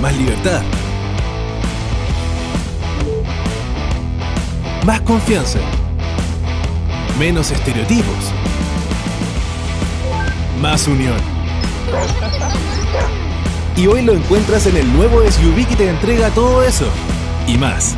Más 0.00 0.16
libertad. 0.16 0.62
Más 4.86 5.00
confianza. 5.00 5.58
Menos 7.18 7.50
estereotipos. 7.50 8.32
Más 10.62 10.86
unión. 10.86 11.16
Y 13.76 13.88
hoy 13.88 14.02
lo 14.02 14.12
encuentras 14.12 14.66
en 14.66 14.76
el 14.76 14.92
nuevo 14.92 15.20
SUV 15.28 15.66
que 15.66 15.74
te 15.74 15.88
entrega 15.88 16.30
todo 16.30 16.62
eso. 16.62 16.86
Y 17.48 17.58
más. 17.58 17.96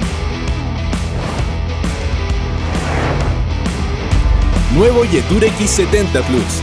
Nuevo 4.75 5.05
Yetur 5.05 5.43
X70 5.43 6.23
Plus. 6.23 6.63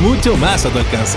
Mucho 0.00 0.36
más 0.36 0.66
a 0.66 0.68
tu 0.68 0.78
alcance. 0.78 1.16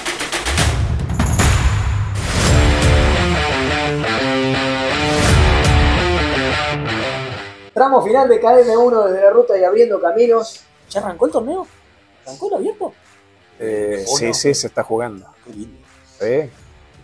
Tramo 7.73 8.01
final 8.01 8.27
de 8.27 8.41
KM1 8.41 9.05
desde 9.07 9.21
la 9.23 9.29
ruta 9.31 9.57
y 9.57 9.63
abriendo 9.63 9.99
caminos. 10.01 10.61
¿Ya 10.89 10.99
arrancó 10.99 11.25
el 11.27 11.31
torneo? 11.31 11.65
¿Arrancó 12.25 12.47
el 12.49 12.53
abierto? 12.55 12.93
Eh, 13.59 14.05
¿O 14.07 14.17
sí, 14.17 14.27
no? 14.27 14.33
sí, 14.33 14.53
se 14.53 14.67
está 14.67 14.83
jugando. 14.83 15.25
Qué 15.45 15.51
lindo. 15.53 15.77
Sí. 16.19 16.49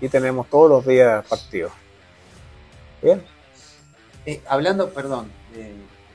Y 0.01 0.09
tenemos 0.09 0.47
todos 0.49 0.69
los 0.69 0.85
días 0.85 1.25
partidos. 1.25 1.71
Bien. 3.01 3.23
Eh, 4.25 4.41
hablando, 4.47 4.89
perdón, 4.89 5.31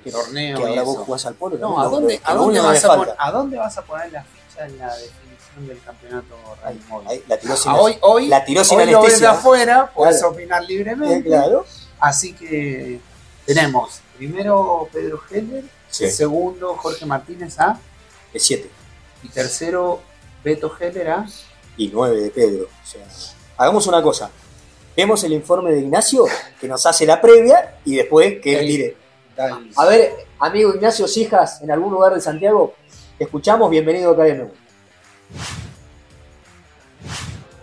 de 0.05 0.11
torneo 0.11 0.59
que 0.59 0.67
ahora 0.67 0.83
vos 0.83 0.99
jugás 0.99 1.25
al 1.27 1.35
polo, 1.35 1.57
No, 1.57 1.71
lo 1.71 1.79
¿a 1.81 1.85
dónde, 1.88 2.21
lo 2.25 2.62
a, 2.62 2.67
vas 2.67 2.85
a 2.85 2.88
falta. 2.88 3.07
pon- 3.07 3.15
¿a 3.19 3.31
dónde 3.31 3.57
vas 3.57 3.79
a 3.79 3.83
poner 3.83 4.12
la 4.12 4.25
ficha 4.25 4.67
en 4.67 4.79
la 4.79 4.88
definición 4.97 5.67
del 5.69 5.81
campeonato 5.83 6.35
Rally 6.62 6.81
Móvil? 6.88 7.09
Ahí, 7.09 7.25
la 7.27 7.38
tiró 7.38 7.57
sin, 7.57 7.73
Ah, 7.73 7.77
hoy, 7.81 7.97
hoy, 8.03 8.27
la 8.29 8.45
tiró 8.45 8.65
sin 8.65 8.81
hoy 8.81 8.87
lo 8.91 9.01
ves 9.03 9.21
de 9.21 9.27
anestesia. 9.27 9.31
afuera, 9.31 9.91
puedes 9.95 10.19
Claro. 10.19 10.33
opinar 10.35 10.62
libremente. 10.65 11.17
Eh, 11.19 11.23
claro. 11.23 11.65
Así 12.01 12.35
que 12.35 13.01
tenemos 13.46 14.00
primero 14.16 14.88
Pedro 14.92 15.20
Heller, 15.31 15.64
Sí. 15.90 16.11
segundo 16.11 16.74
Jorge 16.76 17.05
Martínez 17.05 17.59
A 17.61 17.78
El 18.33 18.40
7 18.40 18.70
y 19.22 19.28
tercero 19.28 20.00
Beto 20.42 20.72
Heller 20.81 21.11
A. 21.11 21.26
y 21.76 21.88
9 21.88 22.20
de 22.20 22.31
Pedro. 22.31 22.64
O 22.64 22.87
sea, 22.87 23.05
hagamos 23.57 23.87
una 23.87 24.02
cosa. 24.02 24.31
Vemos 24.96 25.22
el 25.24 25.33
informe 25.33 25.70
de 25.72 25.81
Ignacio 25.81 26.24
que 26.61 26.68
nos 26.68 26.85
hace 26.87 27.07
la 27.07 27.20
previa 27.20 27.76
y 27.85 27.96
después 27.96 28.40
que 28.42 28.59
él 28.61 28.66
tire. 28.66 28.96
A 29.76 29.87
ver, 29.87 30.12
amigo 30.38 30.74
Ignacio 30.74 31.09
Sijas, 31.09 31.62
en 31.62 31.70
algún 31.70 31.92
lugar 31.92 32.14
de 32.14 32.20
Santiago, 32.20 32.74
te 33.16 33.24
escuchamos, 33.24 33.70
bienvenido 33.70 34.11
a 34.12 34.16
KM1. 34.16 34.50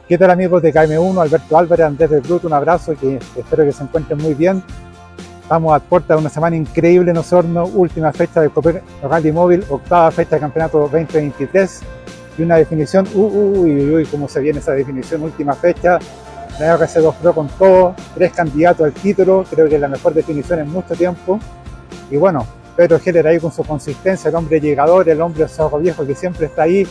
¿Qué 0.07 0.17
tal 0.17 0.31
amigos 0.31 0.61
de 0.63 0.73
KM1? 0.73 1.21
Alberto 1.21 1.57
Álvarez, 1.57 1.85
Andrés 1.85 2.09
del 2.09 2.21
Bruto, 2.21 2.47
un 2.47 2.53
abrazo 2.53 2.93
y 2.93 2.95
que 2.95 3.19
espero 3.37 3.63
que 3.63 3.71
se 3.71 3.83
encuentren 3.83 4.17
muy 4.17 4.33
bien. 4.33 4.63
Estamos 5.49 5.75
a 5.75 5.79
puerta 5.79 6.13
de 6.13 6.19
una 6.19 6.29
semana 6.29 6.55
increíble 6.55 7.09
en 7.09 7.17
Osorno, 7.17 7.65
última 7.65 8.13
fecha 8.13 8.39
del 8.39 8.51
Copa 8.51 8.71
Rally 9.01 9.31
Móvil, 9.31 9.65
octava 9.67 10.11
fecha 10.11 10.35
del 10.35 10.41
campeonato 10.41 10.77
2023 10.81 11.81
y 12.37 12.43
una 12.43 12.57
definición, 12.57 13.07
uh, 13.15 13.19
uh, 13.19 13.61
uy, 13.61 13.71
uy, 13.71 13.95
uy, 13.95 14.05
cómo 14.05 14.27
se 14.27 14.41
viene 14.41 14.59
esa 14.59 14.73
definición, 14.73 15.23
última 15.23 15.55
fecha, 15.55 15.97
la 16.59 16.77
RC2 16.77 17.15
Pro 17.15 17.33
con 17.33 17.47
todo, 17.47 17.95
tres 18.13 18.31
candidatos 18.31 18.85
al 18.85 18.93
título, 18.93 19.43
creo 19.49 19.67
que 19.67 19.73
es 19.73 19.81
la 19.81 19.87
mejor 19.87 20.13
definición 20.13 20.59
en 20.59 20.69
mucho 20.69 20.93
tiempo. 20.93 21.39
Y 22.11 22.17
bueno, 22.17 22.45
Pedro 22.75 22.99
Heller 23.03 23.25
ahí 23.25 23.39
con 23.39 23.51
su 23.51 23.63
consistencia, 23.63 24.29
el 24.29 24.35
hombre 24.35 24.61
llegador, 24.61 25.09
el 25.09 25.19
hombre 25.19 25.47
zorro 25.47 25.79
viejo 25.79 26.05
que 26.05 26.13
siempre 26.13 26.45
está 26.45 26.61
ahí, 26.61 26.87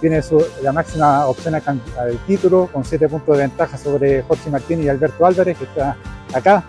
tiene 0.00 0.20
la 0.62 0.70
máxima 0.70 1.26
opción 1.26 1.56
al 1.56 1.62
al 1.98 2.18
título, 2.24 2.68
con 2.72 2.84
7 2.84 3.08
puntos 3.08 3.36
de 3.36 3.42
ventaja 3.42 3.76
sobre 3.76 4.22
Jorge 4.22 4.48
Martínez 4.48 4.86
y 4.86 4.88
Alberto 4.90 5.26
Álvarez, 5.26 5.58
que 5.58 5.64
está 5.64 5.96
acá. 6.32 6.62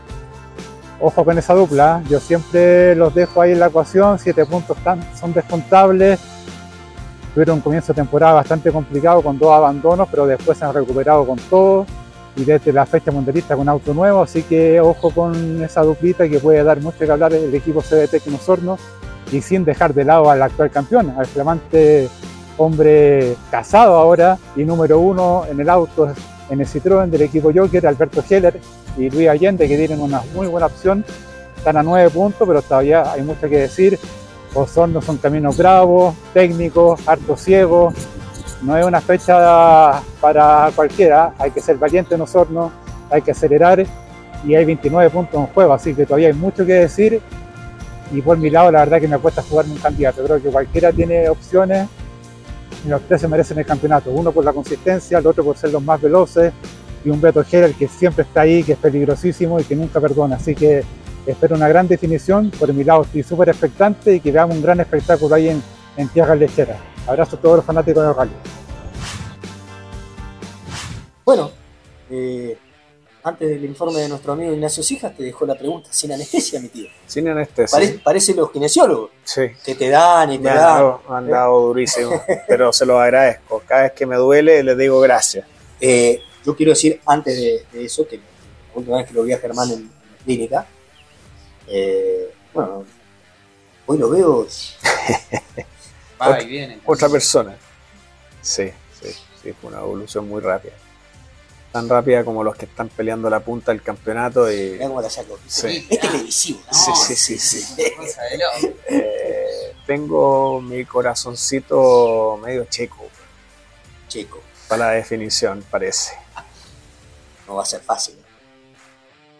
Ojo 1.00 1.24
con 1.24 1.38
esa 1.38 1.54
dupla, 1.54 2.02
¿eh? 2.04 2.08
yo 2.10 2.20
siempre 2.20 2.96
los 2.96 3.14
dejo 3.14 3.42
ahí 3.42 3.52
en 3.52 3.60
la 3.60 3.68
ecuación, 3.68 4.18
7 4.18 4.46
puntos 4.46 4.76
tan- 4.84 5.02
son 5.16 5.32
descontables. 5.34 6.20
Tuvieron 7.34 7.58
un 7.58 7.62
comienzo 7.62 7.94
de 7.94 7.98
temporada 7.98 8.34
bastante 8.34 8.72
complicado 8.72 9.22
con 9.22 9.38
dos 9.38 9.52
abandonos, 9.52 10.08
pero 10.10 10.26
después 10.26 10.58
se 10.58 10.66
han 10.66 10.74
recuperado 10.74 11.24
con 11.26 11.38
todo 11.38 11.86
y 12.36 12.44
desde 12.46 12.74
la 12.74 12.86
fecha 12.88 13.12
mundialista 13.12 13.56
con 13.56 13.70
auto 13.70 13.94
nuevo, 13.94 14.22
así 14.24 14.42
que 14.44 14.80
ojo 14.82 15.12
con 15.12 15.64
esa 15.64 15.82
duplita 15.82 16.28
que 16.28 16.40
puede 16.40 16.64
dar 16.64 16.80
mucho 16.82 16.98
que 17.00 17.12
hablar 17.12 17.34
el 17.34 17.54
equipo 17.54 17.82
CDT 17.82 18.22
que 18.24 18.34
Osorno 18.36 18.78
y 19.32 19.42
sin 19.42 19.66
dejar 19.66 19.94
de 19.94 20.04
lado 20.04 20.30
al 20.32 20.42
actual 20.42 20.70
campeón, 20.72 21.14
al 21.18 21.26
flamante 21.28 22.10
hombre 22.58 23.36
casado 23.52 23.96
ahora 23.96 24.38
y 24.56 24.64
número 24.66 25.00
uno 25.00 25.46
en 25.50 25.60
el 25.60 25.70
auto 25.70 26.12
en 26.50 26.60
el 26.62 26.68
Citroën 26.68 27.08
del 27.10 27.22
equipo 27.24 27.52
Joker, 27.54 27.86
Alberto 27.88 28.24
Heller 28.28 28.60
y 28.98 29.10
Luis 29.10 29.30
Allende, 29.30 29.68
que 29.68 29.78
tienen 29.78 30.02
una 30.02 30.22
muy 30.34 30.48
buena 30.48 30.66
opción. 30.68 31.06
Están 31.56 31.78
a 31.78 31.84
nueve 31.84 32.10
puntos, 32.10 32.48
pero 32.48 32.62
todavía 32.62 33.12
hay 33.12 33.22
mucho 33.22 33.48
que 33.48 33.58
decir. 33.58 34.00
Osorno 34.54 35.02
son 35.02 35.18
caminos 35.18 35.58
bravos, 35.58 36.16
técnicos, 36.34 37.08
harto 37.08 37.38
ciegos. 37.38 37.94
No 38.64 38.76
es 38.76 38.86
una 38.86 39.02
fecha 39.02 40.02
para 40.20 40.72
cualquiera, 40.76 41.34
hay 41.38 41.52
que 41.52 41.62
ser 41.62 41.78
valiente 41.78 42.16
en 42.16 42.22
Osorno, 42.22 42.72
hay 43.12 43.22
que 43.22 43.32
acelerar 43.32 43.86
y 44.44 44.56
hay 44.56 44.66
29 44.66 45.12
puntos 45.12 45.40
en 45.40 45.46
juego, 45.48 45.74
así 45.74 45.94
que 45.94 46.06
todavía 46.06 46.30
hay 46.30 46.34
mucho 46.34 46.66
que 46.66 46.74
decir. 46.74 47.22
Y 48.12 48.22
por 48.22 48.38
mi 48.38 48.50
lado, 48.50 48.72
la 48.72 48.80
verdad 48.80 49.00
que 49.00 49.08
me 49.08 49.18
cuesta 49.20 49.44
jugarme 49.44 49.74
un 49.74 49.80
candidato. 49.80 50.24
Creo 50.24 50.42
que 50.42 50.50
cualquiera 50.50 50.92
tiene 50.92 51.30
opciones 51.30 51.88
y 52.86 52.90
los 52.90 53.02
tres 53.02 53.22
se 53.22 53.28
merecen 53.28 53.60
el 53.60 53.66
campeonato. 53.66 54.10
Uno 54.12 54.32
por 54.32 54.44
la 54.44 54.54
consistencia, 54.54 55.20
el 55.20 55.28
otro 55.28 55.44
por 55.44 55.58
ser 55.58 55.72
los 55.72 55.84
más 55.84 56.02
veloces 56.02 56.54
y 57.08 57.10
un 57.10 57.22
Beto 57.22 57.42
Heller 57.50 57.74
que 57.74 57.88
siempre 57.88 58.24
está 58.24 58.42
ahí, 58.42 58.64
que 58.64 58.74
es 58.74 58.78
peligrosísimo 58.78 59.60
y 59.62 59.64
que 59.64 59.76
nunca 59.78 60.02
perdona. 60.02 60.36
Así 60.36 60.54
que 60.54 60.84
espero 61.26 61.56
una 61.56 61.70
gran 61.70 61.88
definición. 61.88 62.52
Por 62.52 62.74
mi 62.74 62.84
lado 62.84 63.04
estoy 63.04 63.24
súper 63.24 63.48
expectante 63.48 64.16
y 64.16 64.20
que 64.20 64.30
veamos 64.30 64.58
un 64.58 64.62
gran 64.62 64.80
espectáculo 64.82 65.34
ahí 65.36 65.48
en, 65.48 65.64
en 65.96 66.10
Tierra 66.10 66.36
Lechera. 66.36 66.78
Abrazo 67.08 67.38
a 67.38 67.40
todos 67.40 67.56
los 67.58 67.66
fanáticos 67.66 68.04
de 68.06 68.12
rally. 68.14 68.32
Bueno, 71.24 71.52
eh, 72.10 72.58
antes 73.24 73.50
del 73.50 73.66
informe 73.66 74.00
de 74.00 74.10
nuestro 74.10 74.34
amigo 74.34 74.54
Ignacio 74.54 74.82
Sijas, 74.84 75.16
te 75.16 75.24
dejó 75.24 75.46
la 75.46 75.56
pregunta 75.56 75.90
sin 75.92 76.12
anestesia, 76.12 76.60
mi 76.60 76.70
tío. 76.70 76.88
Sin 77.06 77.28
anestesia. 77.28 77.76
Parece, 77.78 78.00
parece 78.00 78.34
los 78.34 78.52
kinesiólogos, 78.52 79.12
Sí. 79.24 79.42
que 79.64 79.76
te 79.76 79.90
dan 79.90 80.32
y 80.34 80.38
te 80.38 80.44
Me 80.44 80.50
han 80.52 80.56
dan. 80.58 80.66
dado, 80.66 81.02
me 81.10 81.16
han 81.16 81.30
dado 81.30 81.62
durísimo, 81.68 82.12
pero 82.48 82.72
se 82.72 82.86
los 82.86 82.98
agradezco. 83.00 83.62
Cada 83.66 83.84
vez 83.84 83.92
que 83.94 84.06
me 84.06 84.16
duele 84.16 84.64
les 84.64 84.78
digo 84.78 85.00
gracias. 85.02 85.46
Eh, 85.82 86.22
yo 86.48 86.56
quiero 86.56 86.72
decir 86.72 87.02
antes 87.06 87.36
de, 87.36 87.66
de 87.74 87.86
eso, 87.86 88.08
que 88.08 88.16
la 88.16 88.24
última 88.74 88.98
vez 88.98 89.08
que 89.08 89.14
lo 89.14 89.24
vi 89.24 89.34
a 89.34 89.38
Germán 89.38 89.70
en, 89.70 89.80
en 89.80 89.86
la 89.88 90.18
clínica, 90.24 90.68
eh, 91.68 92.34
bueno, 92.54 92.86
hoy 93.86 93.98
lo 93.98 94.10
veo 94.10 94.48
Va 96.22 96.30
Otra- 96.30 96.42
y 96.42 96.48
viene. 96.48 96.80
Otra 96.86 97.10
persona. 97.10 97.56
Sí, 98.42 98.72
sí, 99.02 99.10
sí, 99.44 99.54
fue 99.60 99.70
una 99.72 99.80
evolución 99.82 100.28
muy 100.28 100.42
rápida. 100.42 100.74
Tan 101.74 101.90
rápida 101.90 102.24
como 102.24 102.44
los 102.46 102.56
que 102.56 102.66
están 102.66 102.88
peleando 102.88 103.30
la 103.30 103.42
punta 103.42 103.72
del 103.74 103.82
campeonato 103.84 104.50
y... 104.52 104.78
Cómo 104.80 105.02
la 105.02 105.10
saco. 105.10 105.38
Sí. 105.48 105.86
Es 105.90 106.00
televisivo, 106.00 106.62
¿no? 106.66 106.74
Sí, 106.74 107.16
sí, 107.16 107.38
sí, 107.38 107.38
sí. 107.38 107.84
Eh, 108.90 109.74
tengo 109.86 110.62
mi 110.62 110.86
corazoncito 110.86 112.40
medio 112.42 112.66
checo 112.66 113.06
Chico, 114.08 114.42
para 114.70 114.88
la 114.88 114.92
definición, 114.94 115.64
parece. 115.70 116.14
No 117.48 117.56
va 117.56 117.64
a 117.64 117.66
ser 117.66 117.82
fácil. 117.82 118.16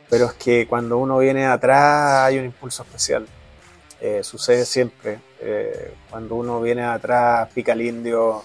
Pero 0.10 0.28
es 0.28 0.34
que 0.34 0.68
cuando 0.68 0.98
uno 0.98 1.18
viene 1.20 1.46
atrás 1.46 2.26
hay 2.26 2.40
un 2.40 2.46
impulso 2.46 2.84
especial. 2.84 3.28
Eh, 4.00 4.22
sucede 4.24 4.66
siempre. 4.66 5.20
Eh, 5.40 5.94
cuando 6.10 6.36
uno 6.36 6.62
viene 6.62 6.84
atrás 6.84 7.50
pica 7.54 7.74
el 7.74 7.82
indio 7.82 8.44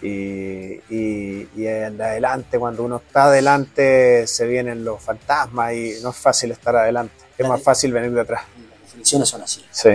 y, 0.00 0.80
y, 0.90 1.66
adelante, 1.66 2.58
cuando 2.58 2.82
uno 2.82 2.96
está 2.96 3.24
adelante 3.24 4.26
se 4.26 4.46
vienen 4.46 4.84
los 4.84 5.00
fantasmas 5.00 5.74
y 5.74 5.94
no 6.02 6.10
es 6.10 6.16
fácil 6.16 6.50
estar 6.50 6.74
adelante. 6.74 7.14
es 7.38 7.46
más 7.48 7.62
fácil 7.62 7.92
venir 7.92 8.12
de 8.12 8.20
atrás. 8.20 8.42
Las 8.56 8.82
definiciones 8.82 9.28
son 9.28 9.42
así. 9.42 9.64
Sí. 9.70 9.90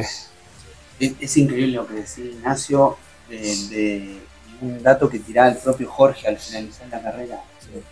Es, 0.99 1.13
es 1.19 1.37
increíble 1.37 1.75
lo 1.75 1.87
que 1.87 1.95
decía 1.95 2.25
Ignacio 2.25 2.97
de, 3.29 3.37
de 3.37 4.19
un 4.61 4.81
dato 4.81 5.09
que 5.09 5.19
tiraba 5.19 5.49
el 5.49 5.57
propio 5.57 5.89
Jorge 5.89 6.27
al 6.27 6.37
finalizar 6.37 6.87
la 6.87 7.01
carrera. 7.01 7.41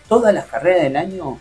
Todas 0.07 0.33
las 0.33 0.45
carreras 0.45 0.83
del 0.83 0.95
año, 0.95 1.39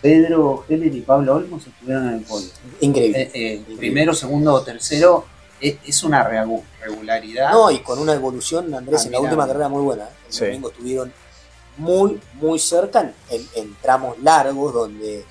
Pedro 0.00 0.64
Heller 0.68 0.94
y 0.94 1.00
Pablo 1.02 1.36
Olmos 1.36 1.66
estuvieron 1.66 2.08
en 2.08 2.14
el 2.14 2.24
podio. 2.24 2.48
Increíble. 2.80 3.30
Eh, 3.34 3.64
eh, 3.68 3.76
Primero, 3.76 4.14
segundo 4.14 4.54
o 4.54 4.62
tercero 4.62 5.24
es, 5.60 5.76
es 5.86 6.02
una 6.04 6.26
regu- 6.28 6.62
regularidad. 6.80 7.50
No, 7.50 7.70
y 7.70 7.80
con 7.80 7.98
una 7.98 8.14
evolución, 8.14 8.72
Andrés, 8.74 9.04
en 9.06 9.12
la 9.12 9.20
última 9.20 9.46
carrera 9.46 9.68
muy 9.68 9.82
buena. 9.82 10.04
¿eh? 10.04 10.12
El 10.28 10.32
Sí. 10.32 10.44
domingo 10.46 10.70
estuvieron 10.70 11.12
muy, 11.76 12.20
muy 12.34 12.58
cerca 12.58 13.00
en, 13.00 13.14
en- 13.30 13.48
en 13.54 13.76
tramos 13.82 14.18
largos, 14.22 14.72
donde 14.72 15.24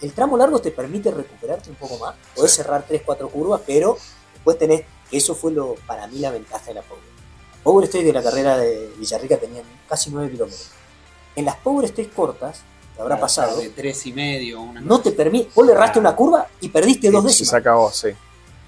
el 0.00 0.12
tramo 0.12 0.36
largo 0.36 0.60
te 0.60 0.70
permite 0.70 1.10
recuperarte 1.10 1.70
un 1.70 1.76
poco 1.76 1.98
más. 1.98 2.14
Podés 2.34 2.52
cerrar 2.54 2.84
3, 2.86 3.02
4 3.04 3.28
curvas, 3.28 3.60
pero 3.66 3.96
después 4.34 4.58
tenés, 4.58 4.82
eso 5.10 5.34
fue 5.34 5.52
lo 5.52 5.74
para 5.86 6.06
mí 6.08 6.18
la 6.18 6.30
ventaja 6.30 6.66
de 6.66 6.74
la 6.74 6.82
Power. 6.82 7.02
Power 7.62 7.84
Stage 7.84 8.04
de 8.04 8.12
la 8.12 8.22
carrera 8.22 8.58
de 8.58 8.92
Villarrica 8.98 9.36
tenían 9.36 9.64
casi 9.88 10.10
9 10.10 10.30
kilómetros. 10.32 10.70
En 11.36 11.44
las 11.44 11.56
Power 11.56 11.84
Stage 11.86 12.10
cortas, 12.10 12.60
que 12.94 13.00
habrá 13.00 13.14
Claro, 13.16 13.20
pasado, 13.22 13.56
De 13.58 13.70
tres 13.70 14.04
y 14.06 14.12
medio, 14.12 14.60
una 14.60 14.80
no 14.80 15.00
te 15.00 15.12
permite, 15.12 15.50
vos 15.54 15.66
le 15.66 15.72
erraste 15.72 15.98
una 15.98 16.14
curva 16.14 16.46
y 16.60 16.68
perdiste 16.68 17.10
dos 17.10 17.24
décimas. 17.24 17.50
se 17.50 17.56
acabó, 17.56 17.90
sí. 17.90 18.08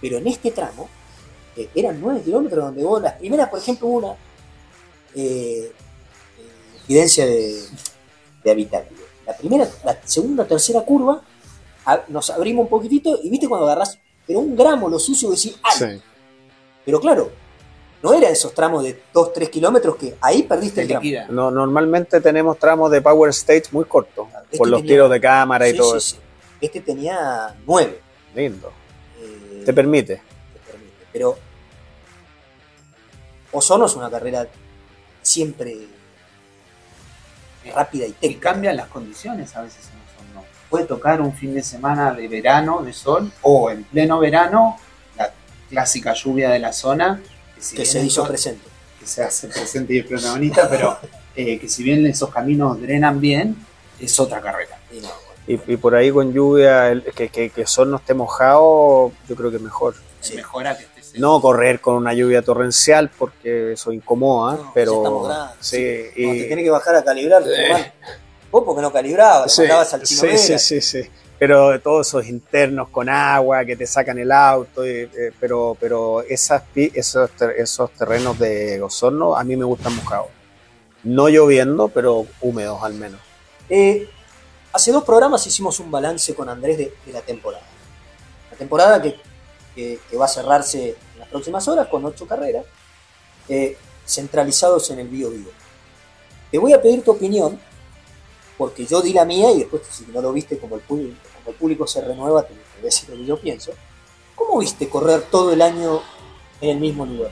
Pero 0.00 0.18
en 0.18 0.26
este 0.26 0.50
tramo, 0.50 0.88
eh, 1.56 1.68
eran 1.74 2.00
9 2.00 2.22
kilómetros 2.22 2.64
donde 2.64 2.82
vos, 2.84 3.00
las 3.02 3.12
primeras, 3.14 3.48
por 3.48 3.58
ejemplo, 3.58 3.86
una 3.88 4.12
eh, 5.14 5.70
eh, 5.72 5.72
evidencia 6.88 7.24
de, 7.26 7.62
de 8.42 8.50
habitáculo. 8.50 9.00
La 9.26 9.36
primera, 9.36 9.68
la 9.84 9.98
segunda, 10.04 10.46
tercera 10.46 10.80
curva, 10.82 11.22
a- 11.86 12.00
nos 12.08 12.30
abrimos 12.30 12.64
un 12.64 12.68
poquitito 12.70 13.18
y 13.22 13.30
viste 13.30 13.48
cuando 13.48 13.66
agarrás, 13.66 13.98
pero 14.26 14.40
un 14.40 14.56
gramo 14.56 14.88
lo 14.88 14.98
sucio 14.98 15.30
decís, 15.30 15.56
¡ay! 15.62 15.76
Sí. 15.78 16.02
Pero 16.84 17.00
claro, 17.00 17.30
no 18.04 18.12
era 18.12 18.28
esos 18.28 18.52
tramos 18.52 18.84
de 18.84 19.02
2, 19.14 19.32
3 19.32 19.48
kilómetros 19.48 19.96
que 19.96 20.14
ahí 20.20 20.42
perdiste 20.42 20.84
te 20.86 20.92
el 20.94 21.00
tramo. 21.00 21.32
No, 21.32 21.50
normalmente 21.50 22.20
tenemos 22.20 22.58
tramos 22.58 22.90
de 22.90 23.00
Power 23.00 23.30
Stage 23.30 23.64
muy 23.72 23.86
cortos, 23.86 24.28
Este 24.44 24.58
por 24.58 24.68
los 24.68 24.80
tenía- 24.80 24.92
tiros 24.94 25.10
de 25.10 25.20
cámara 25.22 25.66
y 25.66 25.72
Sí, 25.72 25.76
todo 25.78 25.92
sí, 25.92 25.96
eso. 25.96 26.16
sí. 26.16 26.22
Este 26.60 26.80
tenía 26.80 27.54
9. 27.66 27.98
Lindo. 28.34 28.70
eh, 29.20 29.62
Te 29.64 29.72
permite. 29.72 30.16
te 30.16 30.70
permite. 30.72 31.06
Pero 31.12 31.38
Osorno 33.52 33.86
es 33.86 33.94
una 33.96 34.10
carrera 34.10 34.46
siempre 35.22 35.74
rápida 37.74 38.04
y 38.06 38.10
Y 38.10 38.12
técnica. 38.12 38.50
cambian 38.50 38.76
las 38.76 38.88
condiciones 38.88 39.56
a 39.56 39.62
veces 39.62 39.88
en 39.88 40.00
Osorno. 40.34 40.44
Puede 40.68 40.84
tocar 40.84 41.20
un 41.22 41.32
fin 41.32 41.54
de 41.54 41.62
semana 41.62 42.12
de 42.12 42.28
verano, 42.28 42.82
de 42.82 42.92
sol, 42.92 43.32
o 43.42 43.70
en 43.70 43.84
pleno 43.84 44.18
verano, 44.18 44.76
la 45.16 45.32
clásica 45.70 46.12
lluvia 46.12 46.50
de 46.50 46.58
la 46.58 46.72
zona. 46.72 47.22
Si 47.64 47.76
que 47.76 47.84
se 47.86 47.98
hizo 48.00 48.22
esos- 48.22 48.28
presente. 48.28 48.68
que 49.00 49.06
se 49.06 49.22
hace 49.22 49.48
presente 49.48 49.94
y 49.94 49.98
es 49.98 50.06
protagonista, 50.06 50.68
pero 50.70 50.96
eh, 51.36 51.58
que 51.58 51.68
si 51.68 51.82
bien 51.82 52.04
esos 52.06 52.30
caminos 52.30 52.80
drenan 52.80 53.20
bien, 53.20 53.56
es 53.98 54.18
otra 54.20 54.40
carrera. 54.40 54.78
Y 54.92 55.00
no, 55.00 55.08
Y, 55.46 55.72
y 55.72 55.76
por 55.76 55.94
ahí 55.94 56.10
con 56.10 56.32
lluvia, 56.32 56.90
el- 56.90 57.02
que, 57.14 57.28
que, 57.28 57.50
que 57.50 57.66
Sol 57.66 57.90
no 57.90 57.96
esté 57.98 58.14
mojado, 58.14 59.12
yo 59.28 59.36
creo 59.36 59.50
que 59.50 59.58
mejor. 59.58 59.94
Sí. 60.20 60.34
Mejora 60.36 60.76
que 60.78 60.84
estés 60.84 61.18
No 61.20 61.38
correr 61.40 61.80
con 61.80 61.96
una 61.96 62.14
lluvia 62.14 62.40
torrencial 62.42 63.10
porque 63.10 63.72
eso 63.74 63.92
incomoda, 63.92 64.54
No, 64.56 64.70
pero 64.74 65.28
sí, 65.60 66.00
Cuando 66.16 66.34
y- 66.34 66.38
te 66.42 66.48
tenés 66.48 66.64
que 66.64 66.70
bajar 66.70 66.96
a 66.96 67.04
calibrar, 67.04 67.42
vos 68.50 68.62
porque 68.64 68.80
no 68.82 68.90
calibrabas, 68.92 69.52
sí, 69.52 69.62
le 69.62 69.68
mandabas 69.68 69.94
al 69.94 70.02
chino 70.02 70.20
sí, 70.22 70.38
sí, 70.38 70.58
sí, 70.58 70.80
sí. 70.80 71.02
Pero 71.46 71.78
todos 71.78 72.08
esos 72.08 72.26
internos 72.26 72.88
con 72.88 73.06
agua 73.06 73.66
que 73.66 73.76
te 73.76 73.86
sacan 73.86 74.18
el 74.18 74.32
auto, 74.32 74.82
y, 74.82 75.00
eh, 75.00 75.30
pero, 75.38 75.76
pero 75.78 76.22
esas, 76.22 76.62
esos, 76.74 77.30
esos 77.58 77.90
terrenos 77.90 78.38
de 78.38 78.80
Osorno 78.80 79.36
a 79.36 79.44
mí 79.44 79.54
me 79.54 79.66
gustan 79.66 79.94
mojados. 79.94 80.28
No 81.02 81.28
lloviendo, 81.28 81.88
pero 81.88 82.26
húmedos 82.40 82.82
al 82.82 82.94
menos. 82.94 83.20
Eh, 83.68 84.08
hace 84.72 84.90
dos 84.90 85.04
programas 85.04 85.46
hicimos 85.46 85.78
un 85.80 85.90
balance 85.90 86.34
con 86.34 86.48
Andrés 86.48 86.78
de, 86.78 86.94
la 87.12 87.20
temporada. 87.20 87.66
La 88.50 88.56
temporada 88.56 89.02
que, 89.02 90.00
va 90.18 90.24
a 90.24 90.28
cerrarse 90.28 90.96
en 91.12 91.18
las 91.18 91.28
próximas 91.28 91.68
horas 91.68 91.88
con 91.88 92.06
ocho 92.06 92.26
carreras, 92.26 92.64
eh, 93.50 93.76
centralizados 94.06 94.90
en 94.92 95.00
el 95.00 95.08
Bio 95.08 95.28
Bio. 95.28 95.50
Te 96.50 96.56
voy 96.56 96.72
a 96.72 96.80
pedir 96.80 97.04
tu 97.04 97.10
opinión, 97.10 97.60
porque 98.56 98.86
yo 98.86 99.02
di 99.02 99.12
la 99.12 99.26
mía 99.26 99.50
y 99.50 99.58
después, 99.58 99.82
si 99.90 100.06
no 100.06 100.22
lo 100.22 100.32
viste, 100.32 100.56
como 100.56 100.76
el 100.76 100.80
público, 100.80 101.33
como 101.44 101.52
el 101.52 101.56
público 101.56 101.86
se 101.86 102.00
renueva, 102.00 102.42
te, 102.42 102.54
te 102.54 102.82
decir 102.82 103.10
lo 103.10 103.16
que 103.16 103.24
yo 103.24 103.38
pienso. 103.38 103.72
¿Cómo 104.34 104.58
viste 104.58 104.88
correr 104.88 105.22
todo 105.22 105.52
el 105.52 105.62
año 105.62 106.00
en 106.60 106.70
el 106.70 106.80
mismo 106.80 107.04
lugar? 107.06 107.30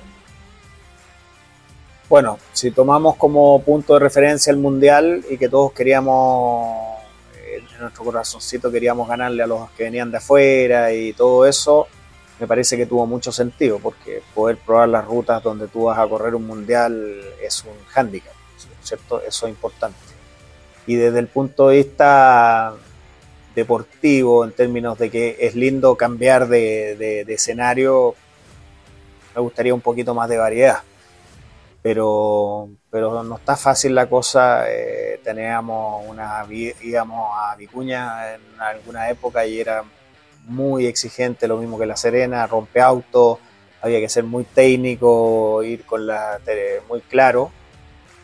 Bueno, 2.08 2.38
si 2.52 2.70
tomamos 2.70 3.16
como 3.16 3.62
punto 3.62 3.94
de 3.94 4.00
referencia 4.00 4.50
el 4.50 4.58
Mundial 4.58 5.24
y 5.30 5.38
que 5.38 5.48
todos 5.48 5.72
queríamos, 5.72 6.98
eh, 7.36 7.64
en 7.72 7.80
nuestro 7.80 8.04
corazoncito 8.04 8.70
queríamos 8.70 9.08
ganarle 9.08 9.42
a 9.42 9.46
los 9.46 9.70
que 9.70 9.84
venían 9.84 10.10
de 10.10 10.18
afuera 10.18 10.92
y 10.92 11.14
todo 11.14 11.46
eso, 11.46 11.88
me 12.38 12.46
parece 12.46 12.76
que 12.76 12.84
tuvo 12.84 13.06
mucho 13.06 13.32
sentido, 13.32 13.78
porque 13.78 14.22
poder 14.34 14.58
probar 14.58 14.90
las 14.90 15.06
rutas 15.06 15.42
donde 15.42 15.68
tú 15.68 15.84
vas 15.84 15.98
a 15.98 16.06
correr 16.06 16.34
un 16.34 16.46
Mundial 16.46 17.18
es 17.40 17.64
un 17.64 17.82
hándicap, 17.86 18.34
¿cierto? 18.82 19.22
Eso 19.22 19.46
es 19.46 19.52
importante. 19.52 19.96
Y 20.86 20.96
desde 20.96 21.18
el 21.18 21.28
punto 21.28 21.68
de 21.68 21.78
vista 21.78 22.74
deportivo, 23.54 24.44
en 24.44 24.52
términos 24.52 24.98
de 24.98 25.10
que 25.10 25.36
es 25.40 25.54
lindo 25.54 25.96
cambiar 25.96 26.48
de, 26.48 26.96
de- 26.96 27.24
escenario, 27.34 28.14
me 29.34 29.40
gustaría 29.40 29.74
un 29.74 29.80
poquito 29.80 30.14
más 30.14 30.28
de 30.28 30.36
variedad 30.38 30.78
pero, 31.82 32.68
pero 32.90 33.22
no 33.24 33.36
está 33.36 33.56
fácil 33.56 33.94
la 33.94 34.08
cosa. 34.08 34.70
eh, 34.70 35.20
teníamos 35.24 36.04
una, 36.08 36.46
íbamos 36.82 37.30
a 37.36 37.56
Vicuña 37.56 38.34
en 38.34 38.40
alguna 38.60 39.10
época 39.10 39.44
y 39.46 39.60
era 39.60 39.82
muy 40.46 40.86
exigente, 40.86 41.48
lo 41.48 41.56
mismo 41.58 41.78
que 41.78 41.86
La 41.86 41.96
Serena, 41.96 42.46
rompe 42.46 42.80
auto, 42.80 43.38
había 43.80 44.00
que 44.00 44.08
ser 44.08 44.24
muy 44.24 44.44
técnico, 44.44 45.62
ir 45.62 45.84
con 45.84 46.06
la 46.06 46.38
muy 46.88 47.00
claro. 47.02 47.50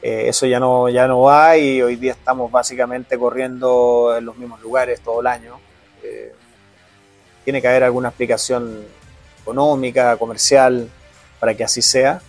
Eh, 0.03 0.29
eso 0.29 0.47
ya 0.47 0.61
no, 0.61 0.89
ya 0.89 1.07
no 1.09 1.23
va 1.23 1.57
y 1.57 1.83
hoy 1.83 1.97
día 1.97 2.13
estamos 2.13 2.51
básicamente 2.53 3.19
corriendo 3.19 4.15
en 4.17 4.25
los 4.25 4.37
mismos 4.37 4.61
lugares 4.61 5.01
todo 5.01 5.21
el 5.21 5.27
año. 5.27 5.59
Eh, 6.03 6.33
tiene 7.45 7.61
que 7.61 7.69
haber 7.69 7.85
alguna 7.85 8.09
explicación 8.09 8.85
económica, 9.43 10.17
comercial, 10.17 10.89
para 11.41 11.55
que 11.55 11.65
así 11.65 11.83
sea 11.83 12.21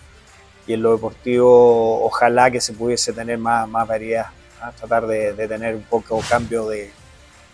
y 0.66 0.72
en 0.74 0.82
lo 0.82 0.92
deportivo 0.92 2.04
ojalá 2.04 2.50
que 2.50 2.60
se 2.60 2.72
pudiese 2.72 3.12
tener 3.12 3.38
más, 3.38 3.68
más 3.68 3.86
variedad, 3.86 4.26
¿ah? 4.60 4.72
tratar 4.76 5.06
de, 5.06 5.32
de 5.34 5.48
tener 5.48 5.74
un 5.74 5.82
poco 5.84 6.20
cambio 6.28 6.66
de, 6.68 6.90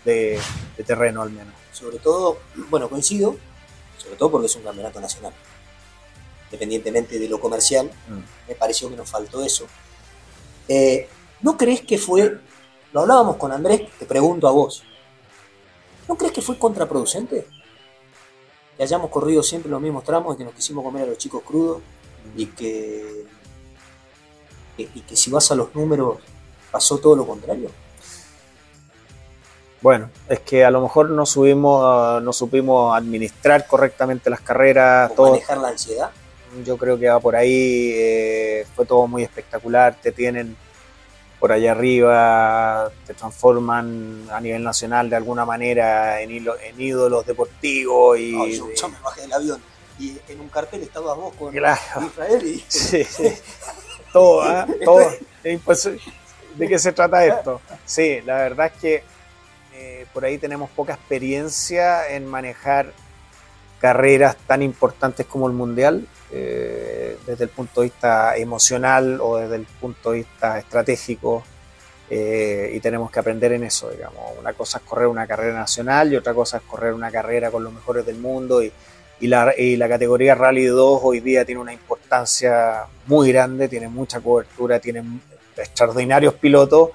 de- 0.05 0.39
de 0.77 0.83
terreno 0.83 1.21
al 1.21 1.29
menos. 1.31 1.53
Sobre 1.71 1.97
todo, 1.99 2.39
bueno, 2.69 2.89
coincido, 2.89 3.35
sobre 3.97 4.15
todo 4.15 4.31
porque 4.31 4.47
es 4.47 4.55
un 4.55 4.63
campeonato 4.63 4.99
nacional. 4.99 5.33
Independientemente 6.45 7.19
de 7.19 7.27
lo 7.29 7.39
comercial, 7.39 7.91
Mm. 8.07 8.19
me 8.49 8.55
pareció 8.55 8.89
que 8.89 8.95
nos 8.95 9.09
faltó 9.09 9.43
eso. 9.43 9.67
Eh, 10.67 11.07
¿No 11.41 11.57
crees 11.57 11.81
que 11.81 11.97
fue, 11.97 12.39
lo 12.93 13.01
hablábamos 13.01 13.37
con 13.37 13.51
Andrés, 13.51 13.83
te 13.99 14.05
pregunto 14.05 14.47
a 14.47 14.51
vos, 14.51 14.83
¿no 16.07 16.15
crees 16.15 16.33
que 16.33 16.41
fue 16.41 16.57
contraproducente? 16.57 17.47
Que 18.75 18.83
hayamos 18.83 19.09
corrido 19.09 19.43
siempre 19.43 19.69
los 19.69 19.81
mismos 19.81 20.03
tramos 20.03 20.35
y 20.35 20.37
que 20.39 20.43
nos 20.43 20.53
quisimos 20.53 20.83
comer 20.83 21.03
a 21.03 21.07
los 21.07 21.17
chicos 21.17 21.43
crudos 21.43 21.81
y 22.35 22.47
que, 22.47 23.25
y, 24.77 24.85
que 24.85 25.15
si 25.15 25.31
vas 25.31 25.51
a 25.51 25.55
los 25.55 25.73
números 25.75 26.17
pasó 26.71 26.97
todo 26.97 27.15
lo 27.15 27.25
contrario. 27.25 27.69
Bueno, 29.81 30.09
es 30.27 30.39
que 30.39 30.65
a 30.65 30.71
lo 30.71 30.81
mejor 30.81 31.11
no 31.11 31.25
subimos, 31.25 31.81
ah, 31.85 32.19
no 32.21 32.33
supimos 32.33 32.95
administrar 32.95 33.67
correctamente 33.67 34.29
las 34.29 34.41
carreras, 34.41 35.11
O 35.11 35.15
todo, 35.15 35.31
manejar 35.31 35.59
la 35.59 35.69
ansiedad. 35.69 36.11
Yo 36.65 36.77
creo 36.77 36.97
que 36.97 37.07
va 37.09 37.19
por 37.19 37.35
ahí, 37.35 37.91
eh, 37.93 38.65
fue 38.75 38.85
todo 38.85 39.07
muy 39.07 39.23
espectacular, 39.23 39.95
te 40.01 40.11
tienen 40.11 40.55
por 41.39 41.51
allá 41.51 41.71
arriba, 41.71 42.91
te 43.05 43.13
transforman 43.13 44.27
a 44.31 44.41
nivel 44.41 44.63
nacional 44.63 45.09
de 45.09 45.15
alguna 45.15 45.45
manera 45.45 46.19
en, 46.21 46.31
ídolos 46.77 47.25
deportivos 47.25 48.17
y 48.19 48.31
No, 48.31 48.47
yo, 48.47 48.67
yo 48.73 48.89
me 48.89 48.99
bajé 48.99 49.21
del 49.21 49.33
avión 49.33 49.61
y 49.99 50.17
en 50.27 50.39
un 50.39 50.49
cartel 50.49 50.81
estabas 50.81 51.15
vos 51.17 51.33
con 51.35 51.51
Claro. 51.53 51.79
Israel 52.05 52.45
y 52.45 52.63
Sí, 52.67 53.03
sí. 53.03 53.33
Todo, 54.11 54.41
¿ah? 54.43 54.67
todo. 54.85 55.11
¿De 55.43 56.67
qué 56.67 56.79
se 56.79 56.91
trata 56.91 57.23
esto? 57.25 57.61
Sí, 57.85 58.19
la 58.25 58.37
verdad 58.37 58.71
es 58.73 58.81
que 58.81 59.03
eh, 59.73 60.07
por 60.13 60.25
ahí 60.25 60.37
tenemos 60.39 60.69
poca 60.71 60.93
experiencia 60.93 62.09
en 62.09 62.25
manejar 62.25 62.93
carreras 63.79 64.35
tan 64.47 64.63
importantes 64.63 65.25
como 65.27 65.47
el 65.47 65.53
Mundial, 65.53 66.07
eh, 66.31 67.17
desde 67.25 67.45
el 67.45 67.49
punto 67.49 67.81
de 67.81 67.87
vista 67.87 68.35
emocional 68.37 69.19
o 69.21 69.37
desde 69.37 69.55
el 69.55 69.65
punto 69.65 70.11
de 70.11 70.17
vista 70.19 70.57
estratégico. 70.59 71.43
eh, 72.09 72.71
y 72.73 72.79
tenemos 72.79 73.11
que 73.11 73.19
aprender 73.19 73.51
en 73.51 73.63
eso, 73.65 73.89
digamos. 73.89 74.21
Una 74.39 74.53
cosa 74.53 74.77
es 74.77 74.83
correr 74.85 75.07
una 75.07 75.27
carrera 75.27 75.53
nacional 75.53 76.11
y 76.13 76.15
otra 76.15 76.33
cosa 76.33 76.57
es 76.57 76.63
correr 76.63 76.93
una 76.93 77.11
carrera 77.11 77.51
con 77.51 77.63
los 77.63 77.73
mejores 77.73 78.05
del 78.05 78.17
mundo 78.17 78.63
y, 78.63 78.71
y 79.19 79.27
la, 79.27 79.53
y 79.57 79.75
la 79.75 79.89
categoría 79.89 80.33
Rally 80.35 80.65
2 80.67 81.01
hoy 81.03 81.19
día 81.19 81.43
tiene 81.43 81.59
una 81.59 81.73
importancia 81.73 82.85
muy 83.07 83.31
grande, 83.31 83.67
tiene 83.67 83.89
mucha 83.89 84.21
cobertura, 84.21 84.79
tiene 84.79 85.03
extraordinarios 85.57 86.35
pilotos 86.35 86.91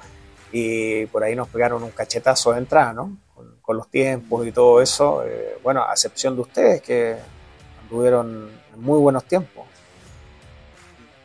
y 0.51 1.05
por 1.07 1.25
ahí 1.25 1.35
nos 1.37 1.49
pegaron 1.49 1.83
un 1.83 1.91
cachetazo 1.91 2.53
de 2.53 2.59
entrada, 2.59 2.93
¿no? 2.95 3.17
Con, 3.35 3.57
con 3.61 3.77
los 3.77 3.91
tiempos 3.91 4.47
y 4.47 4.53
todo 4.53 4.81
eso. 4.81 5.25
eh, 5.27 5.59
bueno, 5.63 5.85
a 5.85 5.93
excepción 5.93 6.35
de 6.37 6.41
ustedes 6.43 6.81
que 6.83 7.17
anduvieron 7.83 8.51
muy 8.77 8.99
buenos 9.01 9.25
tiempos. 9.25 9.67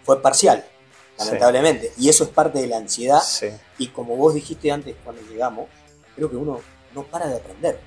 Fue 0.03 0.21
parcial, 0.21 0.63
Sí. 1.17 1.25
lamentablemente. 1.25 1.91
Y 1.97 2.09
eso 2.09 2.23
es 2.23 2.29
parte 2.29 2.59
de 2.59 2.67
la 2.67 2.77
ansiedad. 2.77 3.21
Sí. 3.21 3.47
Y 3.77 3.87
como 3.87 4.15
vos 4.15 4.33
dijiste 4.33 4.71
antes 4.71 4.95
cuando 5.03 5.21
llegamos, 5.23 5.67
creo 6.15 6.29
que 6.29 6.35
uno 6.35 6.61
no 6.93 7.03
para 7.03 7.27
de 7.27 7.35
aprender. 7.37 7.79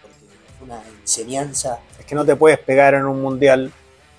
Porque, 0.00 0.16
porque 0.60 0.64
una 0.64 0.82
enseñanza. 1.00 1.80
Es 1.98 2.04
que 2.06 2.14
no 2.14 2.24
te 2.24 2.36
puedes 2.36 2.58
pegar 2.58 2.94
en 2.94 3.04
un 3.04 3.20
mundial 3.20 3.72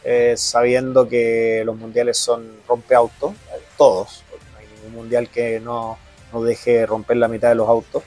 eh, 0.04 0.34
sabiendo 0.36 1.08
que 1.08 1.62
los 1.66 1.78
mundiales 1.78 2.18
son 2.18 2.60
rompeautos, 2.68 3.32
eh, 3.32 3.62
todos. 3.78 4.24
No 4.52 4.58
hay 4.60 4.66
ningún 4.76 4.94
mundial 4.94 5.30
que 5.30 5.60
no, 5.60 5.98
no 6.34 6.42
deje 6.42 6.86
romper 6.86 7.18
la 7.18 7.28
mitad 7.28 7.50
de 7.50 7.56
los 7.56 7.70
autos. 7.70 8.04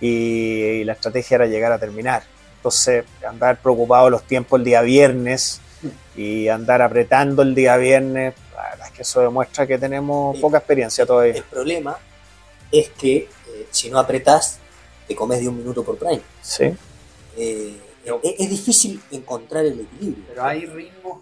Y, 0.00 0.62
y 0.80 0.84
la 0.84 0.92
estrategia 0.92 1.36
era 1.36 1.46
llegar 1.46 1.72
a 1.72 1.78
terminar. 1.78 2.22
Entonces, 2.56 3.04
andar 3.26 3.60
preocupado 3.60 4.10
los 4.10 4.22
tiempos 4.24 4.58
el 4.58 4.64
día 4.64 4.82
viernes 4.82 5.60
y 6.16 6.48
andar 6.48 6.82
apretando 6.82 7.42
el 7.42 7.54
día 7.54 7.76
viernes, 7.76 8.34
la 8.54 8.70
verdad 8.70 8.86
es 8.86 8.92
que 8.92 9.02
eso 9.02 9.20
demuestra 9.20 9.66
que 9.66 9.78
tenemos 9.78 10.38
poca 10.38 10.58
experiencia 10.58 11.04
todavía. 11.06 11.34
El 11.34 11.42
problema 11.44 11.96
es 12.72 12.90
que 12.90 13.16
eh, 13.16 13.66
si 13.70 13.90
no 13.90 13.98
apretás, 13.98 14.58
te 15.06 15.14
comes 15.14 15.40
de 15.40 15.48
un 15.48 15.58
minuto 15.58 15.84
por 15.84 15.98
prime. 15.98 16.22
Sí. 16.42 16.74
Eh, 17.36 17.76
es, 18.22 18.34
es 18.38 18.50
difícil 18.50 19.00
encontrar 19.10 19.64
el 19.64 19.80
equilibrio. 19.80 20.24
Pero 20.28 20.44
hay 20.44 20.66
ritmos 20.66 21.20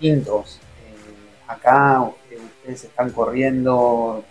distintos. 0.00 0.60
Eh, 0.86 1.36
acá 1.46 2.10
eh, 2.30 2.38
ustedes 2.38 2.84
están 2.84 3.10
corriendo 3.10 4.24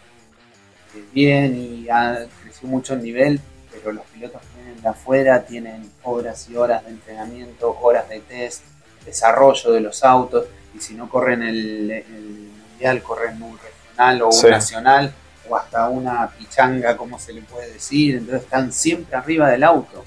eh, 0.96 1.04
bien 1.14 1.56
y 1.56 1.90
ha 1.90 2.28
crecido 2.42 2.70
mucho 2.70 2.94
el 2.94 3.04
nivel, 3.04 3.40
pero 3.72 3.92
los 3.92 4.06
pilotos 4.06 4.42
que 4.42 4.62
vienen 4.62 4.82
de 4.82 4.90
afuera 4.90 5.46
tienen 5.46 5.92
horas 6.04 6.50
y 6.50 6.56
horas 6.56 6.84
de 6.86 6.92
entrenamiento, 6.92 7.78
horas 7.82 8.10
de 8.10 8.20
test, 8.22 8.64
desarrollo 9.06 9.72
de 9.72 9.82
los 9.82 10.04
autos, 10.04 10.45
y 10.76 10.80
si 10.80 10.93
no 10.95 11.10
corren 11.10 11.43
el, 11.43 11.91
el 11.91 12.49
mundial, 12.70 13.01
corren 13.04 13.41
un 13.41 13.58
regional 13.60 14.22
o 14.24 14.28
un 14.28 14.34
Sí. 14.34 14.47
nacional, 14.49 15.14
o 15.49 15.56
hasta 15.56 15.89
una 15.89 16.30
pichanga, 16.30 16.95
como 16.97 17.20
se 17.20 17.34
le 17.34 17.41
puede 17.41 17.72
decir, 17.74 18.16
entonces 18.16 18.43
están 18.43 18.72
siempre 18.72 19.16
arriba 19.16 19.49
del 19.49 19.64
auto. 19.64 20.06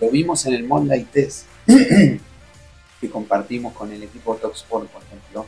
Lo 0.00 0.10
vimos 0.10 0.44
en 0.46 0.54
el 0.54 0.64
Monday 0.64 1.04
Test 1.04 1.46
que 1.66 3.10
compartimos 3.10 3.72
con 3.74 3.92
el 3.92 4.02
equipo 4.02 4.34
Top 4.36 4.54
Sport, 4.54 4.88
por 4.90 5.02
ejemplo. 5.02 5.46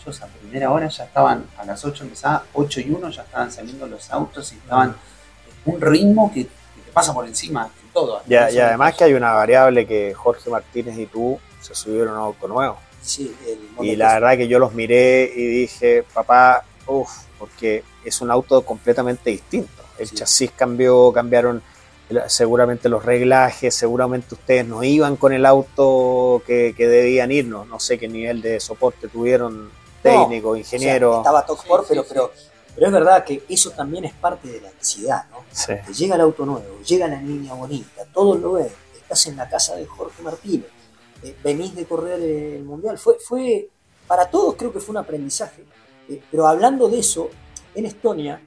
Ellos 0.00 0.22
a 0.22 0.26
primera 0.26 0.70
hora 0.70 0.88
ya 0.88 1.04
estaban, 1.04 1.46
a 1.56 1.64
las 1.64 1.84
8 1.84 2.04
empezaba, 2.04 2.44
8 2.54 2.80
y 2.80 2.90
1 2.90 3.10
ya 3.10 3.22
estaban 3.22 3.50
saliendo 3.52 3.86
los 3.86 4.10
autos 4.10 4.52
y 4.52 4.56
estaban 4.56 4.94
en 5.66 5.74
un 5.74 5.80
ritmo 5.80 6.32
que, 6.32 6.44
que 6.44 6.82
te 6.86 6.92
pasa 6.92 7.12
por 7.12 7.26
encima 7.26 7.64
de 7.64 7.70
todo. 7.92 8.22
Y 8.26 8.34
además 8.34 8.94
que 8.94 9.04
hay 9.04 9.14
una 9.14 9.32
variable 9.32 9.86
que 9.86 10.14
Jorge 10.14 10.48
Martínez 10.50 10.98
y 10.98 11.06
tú 11.06 11.38
se 11.60 11.74
subieron 11.74 12.08
a 12.14 12.20
un 12.20 12.24
auto 12.26 12.48
nuevo. 12.48 12.76
Sí, 13.02 13.34
el 13.46 13.84
Y 13.86 13.96
la 13.96 14.14
verdad 14.14 14.36
que 14.36 14.48
yo 14.48 14.58
los 14.58 14.74
miré 14.74 15.32
y 15.34 15.46
dije, 15.46 16.04
papá, 16.12 16.64
uff, 16.86 17.10
porque 17.38 17.84
es 18.04 18.20
un 18.20 18.30
auto 18.30 18.62
completamente 18.62 19.30
distinto. 19.30 19.82
El 19.98 20.10
chasis 20.10 20.50
cambió, 20.52 21.12
cambiaron 21.12 21.62
seguramente 22.28 22.88
los 22.88 23.04
reglajes, 23.04 23.74
seguramente 23.74 24.34
ustedes 24.34 24.66
no 24.66 24.82
iban 24.82 25.16
con 25.16 25.32
el 25.32 25.44
auto 25.44 26.42
que, 26.46 26.74
que 26.76 26.86
debían 26.88 27.30
irnos. 27.32 27.66
No 27.66 27.78
sé 27.80 27.98
qué 27.98 28.08
nivel 28.08 28.40
de 28.40 28.60
soporte 28.60 29.08
tuvieron 29.08 29.70
técnico, 30.02 30.50
No, 30.50 30.56
ingeniero. 30.56 31.10
o 31.10 31.12
sea, 31.14 31.20
estaba 31.20 31.46
Top 31.46 31.58
Sport, 31.58 31.86
pero, 31.88 32.04
pero, 32.08 32.32
pero 32.74 32.86
es 32.86 32.92
verdad 32.92 33.24
que 33.24 33.42
eso 33.48 33.70
también 33.72 34.04
es 34.04 34.14
parte 34.14 34.48
de 34.48 34.60
la 34.60 34.68
ansiedad, 34.70 35.24
¿no? 35.30 35.44
Sí. 35.52 35.72
Llega 35.94 36.14
el 36.14 36.20
auto 36.22 36.46
nuevo, 36.46 36.80
llega 36.86 37.08
la 37.08 37.20
niña 37.20 37.52
bonita, 37.54 38.04
todos 38.14 38.38
lo 38.40 38.52
ven, 38.52 38.68
estás 38.96 39.26
en 39.26 39.36
la 39.36 39.48
casa 39.48 39.74
de 39.76 39.84
Jorge 39.86 40.22
Martínez, 40.22 40.66
eh, 41.22 41.36
venís 41.42 41.74
de 41.74 41.84
correr 41.86 42.20
el 42.20 42.64
mundial. 42.64 42.98
Fue, 42.98 43.16
fue, 43.20 43.68
para 44.06 44.28
todos 44.30 44.54
creo 44.56 44.72
que 44.72 44.80
fue 44.80 44.92
un 44.92 44.98
aprendizaje. 44.98 45.64
Eh, 46.08 46.22
pero 46.30 46.46
hablando 46.46 46.88
de 46.88 46.98
eso, 47.00 47.28
en 47.74 47.86
Estonia 47.86 48.40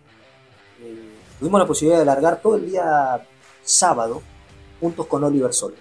eh, 0.81 1.11
tuvimos 1.39 1.59
la 1.59 1.67
posibilidad 1.67 1.97
de 1.99 2.03
alargar 2.09 2.41
todo 2.41 2.55
el 2.55 2.65
día 2.69 3.25
sábado 3.63 4.21
juntos 4.79 5.05
con 5.07 5.23
Oliver 5.23 5.53
Solver. 5.53 5.79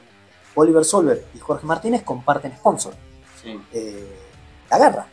Oliver 0.55 0.85
Solver 0.85 1.27
y 1.35 1.39
Jorge 1.39 1.67
Martínez 1.67 2.03
comparten 2.03 2.53
sponsor. 2.57 2.93
Eh, 3.73 4.17
la 4.71 4.79
garra. 4.79 5.07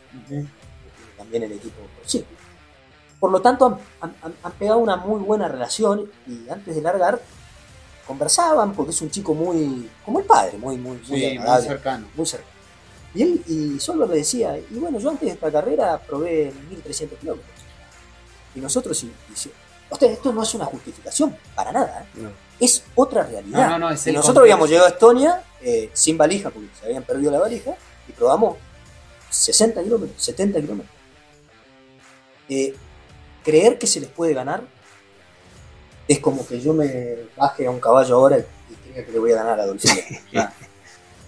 También 1.16 1.42
el 1.44 1.52
equipo 1.52 1.76
sí. 2.04 2.24
Por 3.18 3.32
lo 3.32 3.40
tanto, 3.40 3.78
han, 4.00 4.14
han- 4.22 4.34
han 4.42 4.52
pegado 4.52 4.78
una 4.78 4.96
muy 4.96 5.20
buena 5.20 5.48
relación 5.48 6.08
y 6.26 6.48
antes 6.48 6.74
de 6.76 6.82
largar 6.82 7.20
conversaban 8.08 8.72
porque 8.72 8.90
es 8.90 9.00
un 9.02 9.10
chico 9.10 9.34
muy, 9.34 9.88
como 10.04 10.18
el 10.18 10.24
padre, 10.24 10.56
muy, 10.58 10.76
muy, 10.78 10.96
muy, 10.96 11.04
Sí, 11.06 11.12
muy 11.12 11.36
agradable, 11.36 11.66
cercano. 11.68 12.08
muy 12.16 12.26
cercano. 12.26 12.52
Y 13.14 13.22
él, 13.22 13.42
y 13.46 13.78
Solver 13.78 14.08
le 14.08 14.16
decía, 14.16 14.58
y 14.58 14.74
bueno, 14.78 14.98
yo 14.98 15.10
antes 15.10 15.28
de 15.28 15.34
esta 15.34 15.52
carrera 15.52 16.00
probé 16.00 16.52
1300 16.70 17.18
kilómetros. 17.18 17.52
Y 18.54 18.60
nosotros, 18.60 19.02
y, 19.04 19.06
y 19.06 19.50
Usted, 19.90 20.08
esto 20.08 20.32
no 20.32 20.42
es 20.42 20.54
una 20.54 20.66
justificación, 20.66 21.36
para 21.54 21.72
nada. 21.72 22.06
¿eh? 22.16 22.28
Es 22.60 22.82
otra 22.94 23.22
realidad. 23.22 23.68
No, 23.68 23.78
no, 23.78 23.78
no, 23.78 23.90
es 23.90 24.06
el 24.06 24.14
nosotros 24.14 24.42
habíamos 24.42 24.68
llegado 24.68 24.86
a 24.86 24.90
Estonia 24.90 25.42
eh, 25.62 25.90
sin 25.92 26.18
valija, 26.18 26.50
porque 26.50 26.68
se 26.78 26.86
habían 26.86 27.02
perdido 27.04 27.30
la 27.30 27.38
valija, 27.38 27.74
y 28.06 28.12
probamos 28.12 28.56
60 29.30 29.82
kilómetros, 29.82 30.22
70 30.22 30.60
kilómetros. 30.60 30.94
Eh, 32.48 32.74
creer 33.44 33.78
que 33.78 33.86
se 33.86 34.00
les 34.00 34.10
puede 34.10 34.34
ganar 34.34 34.62
es 36.08 36.18
como 36.20 36.46
que 36.46 36.60
yo 36.60 36.72
me 36.72 37.16
baje 37.36 37.66
a 37.66 37.70
un 37.70 37.78
caballo 37.80 38.16
ahora 38.16 38.38
y 38.38 38.90
crea 38.90 39.04
que 39.04 39.12
le 39.12 39.18
voy 39.18 39.32
a 39.32 39.36
ganar 39.36 39.60
a 39.60 39.66
Dolfino. 39.66 39.94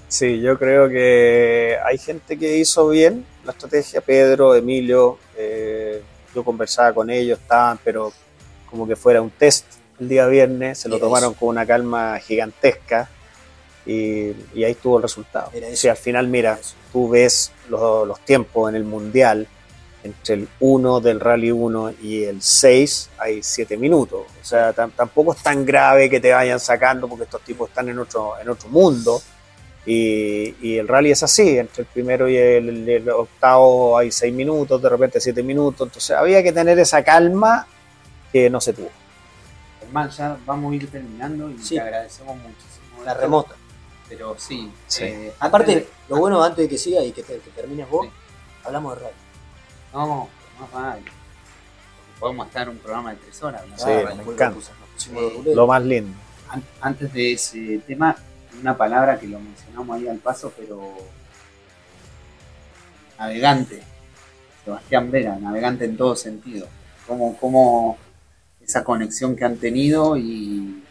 Sí, 0.09 0.41
yo 0.41 0.59
creo 0.59 0.89
que 0.89 1.77
hay 1.85 1.97
gente 1.99 2.37
que 2.37 2.57
hizo 2.59 2.89
bien 2.89 3.25
la 3.45 3.53
estrategia, 3.53 4.01
Pedro, 4.01 4.55
Emilio, 4.57 5.19
eh, 5.37 6.03
yo 6.35 6.45
conversaba 6.45 6.93
con 6.93 7.11
ellos, 7.11 7.39
estaban, 7.39 7.79
pero 7.85 8.13
como 8.69 8.89
que 8.89 8.97
fuera 8.97 9.23
un 9.23 9.31
test 9.31 9.65
el 10.01 10.09
día 10.09 10.27
viernes, 10.27 10.79
se 10.79 10.89
lo 10.89 10.97
Era 10.97 11.05
tomaron 11.07 11.31
eso. 11.33 11.39
con 11.41 11.49
una 11.51 11.65
calma 11.65 12.19
gigantesca 12.19 13.09
y, 13.87 14.31
y 14.55 14.65
ahí 14.65 14.73
estuvo 14.73 14.97
el 14.97 15.03
resultado. 15.03 15.51
Si 15.75 15.87
al 15.89 15.97
final, 15.97 16.27
mira, 16.27 16.59
tú 16.93 17.09
ves 17.09 17.53
los, 17.69 18.07
los 18.09 18.19
tiempos 18.25 18.69
en 18.69 18.77
el 18.77 18.85
Mundial, 18.85 19.47
entre 20.03 20.35
el 20.35 20.49
1 20.61 21.01
del 21.01 21.21
Rally 21.21 21.51
1 21.51 21.93
y 22.03 22.25
el 22.25 22.41
6 22.41 23.11
hay 23.19 23.43
7 23.43 23.77
minutos. 23.77 24.23
O 24.41 24.45
sea, 24.45 24.75
tam- 24.75 24.93
tampoco 24.97 25.33
es 25.35 25.43
tan 25.43 25.65
grave 25.67 26.09
que 26.09 26.21
te 26.21 26.33
vayan 26.33 26.59
sacando 26.61 27.07
porque 27.09 27.25
estos 27.25 27.43
tipos 27.43 27.69
están 27.69 27.89
en 27.89 27.99
otro, 27.99 28.35
en 28.41 28.49
otro 28.49 28.69
mundo. 28.71 29.21
Y, 29.87 30.55
y 30.61 30.77
el 30.77 30.87
rally 30.89 31.11
es 31.11 31.23
así, 31.23 31.57
entre 31.59 31.83
el 31.83 31.87
primero 31.89 32.29
y 32.29 32.37
el, 32.37 32.89
el 32.89 33.09
octavo 33.11 33.97
hay 33.97 34.11
6 34.13 34.33
minutos, 34.33 34.81
de 34.81 34.89
repente 34.89 35.21
7 35.21 35.43
minutos. 35.43 35.87
Entonces 35.89 36.11
había 36.17 36.43
que 36.43 36.53
tener 36.53 36.79
esa 36.79 37.03
calma 37.03 37.67
que 38.33 38.49
no 38.51 38.61
se 38.61 38.73
tuvo. 38.73 38.91
Además, 39.83 40.17
ya 40.17 40.37
vamos 40.47 40.73
a 40.73 40.77
ir 40.77 40.91
terminando 40.91 41.51
y 41.51 41.59
Sí. 41.59 41.75
te 41.75 41.81
agradecemos 41.81 42.37
muchísimo. 42.37 43.05
La 43.05 43.15
remota. 43.15 43.55
Pero 44.09 44.35
sí. 44.39 44.71
Sí. 44.87 45.05
eh, 45.05 45.33
Aparte, 45.41 45.89
lo 46.09 46.17
bueno 46.19 46.43
antes 46.43 46.65
de 46.65 46.69
que 46.69 46.79
siga 46.79 47.03
y 47.03 47.13
que, 47.13 47.23
te- 47.23 47.39
que 47.39 47.51
termines 47.51 47.89
vos, 47.89 48.07
hablamos 48.65 48.95
de 48.97 49.01
radio. 49.05 49.15
No, 49.93 50.29
más 50.61 50.73
vale. 50.73 51.03
Podemos 52.19 52.47
estar 52.49 52.69
un 52.69 52.79
programa 52.79 53.11
de 53.13 53.17
tres 53.17 53.43
horas. 53.43 53.63
¿no? 53.67 53.77
Sí, 53.79 53.85
Ah, 53.89 54.15
me 54.15 54.33
encanta. 54.33 54.59
Lo 55.55 55.67
más 55.67 55.83
lindo. 55.83 56.17
An- 56.51 56.63
Antes 56.81 57.13
de 57.13 57.33
ese 57.33 57.79
tema, 57.87 58.15
una 58.61 58.77
palabra 58.77 59.19
que 59.19 59.27
lo 59.27 59.39
mencionamos 59.41 59.97
ahí 59.97 60.09
al 60.09 60.19
paso, 60.19 60.53
pero 60.57 60.95
navegante. 63.19 63.83
Sebastián 64.65 65.11
Vera, 65.11 65.37
navegante 65.37 65.85
en 65.85 65.97
todo 65.97 66.15
sentido. 66.17 66.67
Como, 67.07 67.37
como 67.39 67.99
esa 68.61 68.85
conexión 68.85 69.35
que 69.35 69.45
han 69.45 69.57
tenido 69.57 70.17
y 70.17 70.83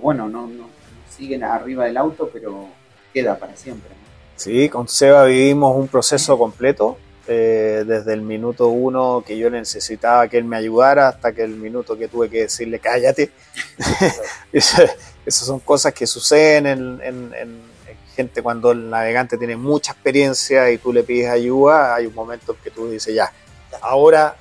bueno, 0.00 0.28
no, 0.28 0.46
no, 0.46 0.64
no 0.64 0.68
siguen 1.16 1.44
arriba 1.44 1.84
del 1.84 1.96
auto, 1.96 2.28
pero 2.32 2.66
queda 3.12 3.38
para 3.38 3.56
siempre. 3.56 3.90
¿no? 3.90 3.96
Sí, 4.36 4.68
con 4.68 4.88
Seba 4.88 5.24
vivimos 5.26 5.76
un 5.76 5.86
proceso 5.88 6.36
completo, 6.36 6.98
eh, 7.26 7.84
desde 7.86 8.12
el 8.12 8.22
minuto 8.22 8.68
uno 8.68 9.22
que 9.26 9.36
yo 9.38 9.48
necesitaba 9.50 10.28
que 10.28 10.36
él 10.38 10.44
me 10.44 10.56
ayudara 10.56 11.08
hasta 11.08 11.32
que 11.32 11.42
el 11.42 11.56
minuto 11.56 11.96
que 11.96 12.08
tuve 12.08 12.28
que 12.28 12.42
decirle 12.42 12.78
cállate. 12.78 13.30
Esas 14.52 15.46
son 15.46 15.60
cosas 15.60 15.92
que 15.92 16.06
suceden 16.06 16.66
en, 16.66 17.00
en- 17.02 17.34
en- 17.34 17.74
en 17.88 17.96
gente 18.14 18.42
cuando 18.42 18.70
el 18.72 18.88
navegante 18.90 19.36
tiene 19.38 19.56
mucha 19.56 19.92
experiencia 19.92 20.70
y 20.70 20.78
tú 20.78 20.92
le 20.92 21.02
pides 21.02 21.30
ayuda, 21.30 21.94
hay 21.94 22.06
un 22.06 22.14
momento 22.14 22.52
en 22.52 22.58
que 22.62 22.70
tú 22.70 22.88
dices 22.90 23.14
ya, 23.14 23.32
ahora 23.80 24.36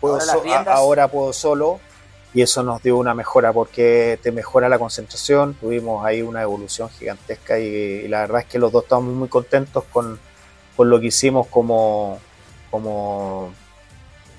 puedo 0.00 0.18
Ahora 0.68 1.04
so- 1.06 1.10
puedo 1.10 1.32
solo 1.32 1.80
y 2.32 2.42
eso 2.42 2.62
nos 2.62 2.82
dio 2.82 2.96
una 2.96 3.12
mejora 3.14 3.52
porque 3.52 4.18
te 4.22 4.32
mejora 4.32 4.68
la 4.68 4.78
concentración, 4.78 5.54
tuvimos 5.54 6.04
ahí 6.04 6.22
una 6.22 6.42
evolución 6.42 6.88
gigantesca 6.90 7.58
y, 7.58 7.64
y 7.64 8.08
la 8.08 8.20
verdad 8.20 8.40
es 8.40 8.46
que 8.46 8.58
los 8.58 8.72
dos 8.72 8.84
estamos 8.84 9.14
muy 9.14 9.28
contentos 9.28 9.84
con, 9.92 10.18
con 10.76 10.90
lo 10.90 11.00
que 11.00 11.06
hicimos 11.06 11.46
como, 11.48 12.18
como 12.70 13.50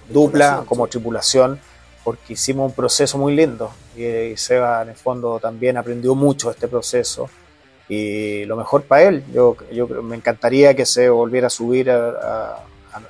dupla, 0.10 0.64
como 0.68 0.88
tripulación, 0.88 1.60
porque 2.04 2.34
hicimos 2.34 2.70
un 2.70 2.76
proceso 2.76 3.18
muy 3.18 3.36
lindo 3.36 3.72
y, 3.96 4.06
y 4.06 4.38
Seba 4.38 4.82
en 4.84 4.90
el 4.90 4.96
fondo 4.96 5.40
también 5.40 5.78
aprendió 5.78 6.14
mucho 6.16 6.52
este 6.52 6.68
proceso 6.68 7.30
y 7.88 8.46
lo 8.46 8.56
mejor 8.56 8.84
para 8.84 9.04
él, 9.04 9.24
yo, 9.34 9.56
yo 9.72 9.88
me 9.88 10.16
encantaría 10.16 10.76
que 10.76 10.86
se 10.86 11.10
volviera 11.10 11.48
a 11.48 11.50
subir 11.52 11.90
a, 11.92 12.10
a- 12.10 12.60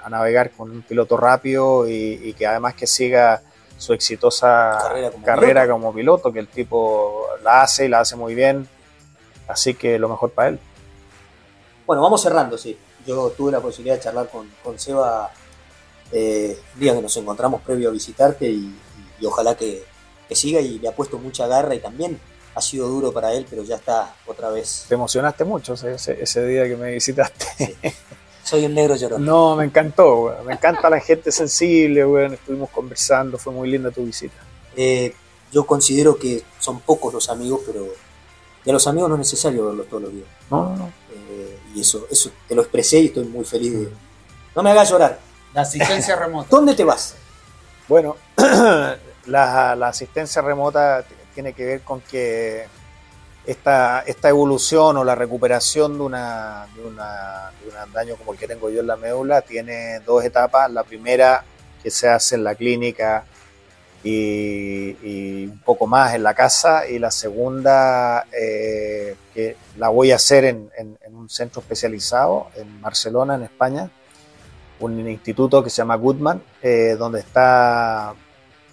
a 0.04 0.10
navegar 0.10 0.50
con 0.52 0.72
un 0.72 0.82
piloto 0.82 1.16
rápido 1.16 1.88
y, 1.88 2.20
y 2.24 2.34
que 2.34 2.48
además 2.48 2.74
que 2.74 2.88
siga 2.88 3.40
su 3.78 3.94
exitosa 3.94 4.80
Carrera 4.82 5.12
como 5.12 5.26
carrera 5.26 5.62
piloto. 5.62 5.80
como 5.80 5.94
piloto, 5.94 6.34
que 6.34 6.40
el 6.40 6.48
tipo 6.48 7.28
la 7.44 7.62
hace 7.62 7.86
y 7.86 7.88
la 7.90 8.00
hace 8.00 8.16
muy 8.16 8.34
bien, 8.34 8.68
así 9.48 9.76
que 9.76 10.00
lo 10.00 10.10
mejor 10.10 10.32
para 10.32 10.50
él. 10.50 10.60
Bueno, 11.86 12.02
vamos 12.02 12.22
cerrando, 12.24 12.58
sí. 12.58 12.76
Yo 13.06 13.30
tuve 13.32 13.52
la 13.52 13.60
posibilidad 13.62 13.96
de 13.96 14.02
charlar 14.02 14.30
con, 14.30 14.50
con 14.64 14.80
Seba 14.80 15.32
eh, 16.12 16.58
el 16.74 16.80
día 16.80 16.94
que 16.96 17.02
nos 17.02 17.16
encontramos 17.18 17.62
previo 17.62 17.90
a 17.90 17.92
visitarte 17.92 18.48
y, 18.50 18.56
y- 18.56 18.76
y 19.22 19.26
ojalá 19.26 19.56
que, 19.56 19.84
que 20.28 20.36
siga 20.36 20.60
y 20.60 20.80
le 20.80 20.88
ha 20.90 20.96
puesto 20.96 21.18
mucha 21.18 21.48
garra 21.48 21.74
y 21.76 21.80
también 21.80 22.20
ha 22.54 22.62
sido 22.62 22.88
duro 22.88 23.12
para 23.12 23.34
él, 23.34 23.46
pero 23.50 23.64
ya 23.64 23.76
está 23.76 24.16
otra 24.28 24.50
vez. 24.50 24.86
Te 24.88 24.96
emocionaste 24.96 25.44
mucho 25.44 25.74
ese, 25.74 26.22
ese- 26.22 26.46
día 26.46 26.64
que 26.68 26.76
me 26.78 26.92
visitaste. 26.94 27.76
Soy 28.44 28.66
un 28.66 28.74
negro 28.76 28.96
llorón. 28.96 29.26
No, 29.26 29.56
me 29.56 29.66
encantó, 29.66 30.22
weón. 30.26 30.46
me 30.46 30.54
encanta 30.54 30.90
la 30.90 31.00
gente 31.00 31.32
sensible, 31.32 32.06
weón. 32.06 32.34
estuvimos 32.36 32.70
conversando, 32.70 33.38
fue 33.38 33.52
muy 33.54 33.70
linda 33.70 33.90
tu 33.92 34.06
visita. 34.06 34.36
Eh, 34.76 35.14
yo 35.52 35.66
considero 35.66 36.18
que 36.18 36.44
son 36.60 36.80
pocos 36.82 37.14
los 37.14 37.30
amigos, 37.30 37.62
pero 37.66 37.88
y 38.64 38.70
a 38.70 38.74
los 38.74 38.86
amigos 38.88 39.10
no 39.10 39.16
es 39.16 39.20
necesario 39.20 39.66
verlos 39.68 39.88
todos 39.88 40.04
los 40.04 40.12
días. 40.14 40.28
No, 40.50 40.70
no, 40.70 40.76
no. 40.78 40.92
Y 41.76 41.82
eso, 41.82 42.08
eso 42.10 42.32
te 42.48 42.56
lo 42.56 42.62
expresé 42.64 43.00
y 43.00 43.06
estoy 43.08 43.26
muy 43.26 43.46
feliz 43.46 43.74
de... 43.74 43.90
No 44.56 44.64
me 44.64 44.72
hagas 44.72 44.90
llorar. 44.90 45.20
La 45.54 45.62
asistencia 45.62 46.16
remota. 46.20 46.48
¿Dónde 46.50 46.74
te 46.74 46.84
vas? 46.84 47.16
Bueno, 47.88 48.16
la, 49.28 49.76
la 49.76 49.88
asistencia 49.90 50.42
remota 50.42 51.06
tiene 51.34 51.54
que 51.54 51.66
ver 51.66 51.82
con 51.82 52.02
que 52.02 52.66
esta, 53.46 54.02
esta 54.08 54.30
evolución 54.30 54.98
o 54.98 55.04
la 55.04 55.14
recuperación 55.16 55.98
de, 55.98 56.04
una, 56.04 56.66
de, 56.76 56.82
una- 56.84 57.52
de 57.62 57.84
un 57.86 57.94
daño 57.94 58.16
como 58.16 58.34
el 58.34 58.40
que 58.40 58.48
tengo 58.48 58.70
yo 58.70 58.80
en 58.82 58.88
la 58.88 58.96
médula 58.96 59.42
tiene 59.42 60.00
dos 60.00 60.24
etapas. 60.24 60.72
La 60.72 60.84
primera 60.84 61.44
que 61.84 61.92
se 61.92 62.08
hace 62.10 62.36
en 62.36 62.44
la 62.44 62.56
clínica 62.56 63.26
y, 64.06 64.96
y 65.04 65.48
un 65.48 65.60
poco 65.66 65.88
más 65.88 66.14
en 66.14 66.22
la 66.24 66.34
casa 66.36 66.88
y 66.88 67.00
la 67.00 67.10
segunda 67.10 68.26
eh, 68.32 69.16
que 69.34 69.58
la 69.78 69.90
voy 69.90 70.12
a 70.12 70.18
hacer 70.18 70.46
en, 70.46 70.70
en- 70.78 70.98
en 71.04 71.16
un 71.16 71.28
centro 71.28 71.62
especializado 71.62 72.48
en 72.56 72.82
Barcelona, 72.82 73.34
en 73.36 73.44
España, 73.44 73.90
un 74.80 75.08
instituto 75.10 75.64
que 75.64 75.70
se 75.72 75.78
llama 75.78 75.96
Goodman, 75.96 76.42
eh, 76.62 76.96
donde 77.00 77.20
está 77.22 78.14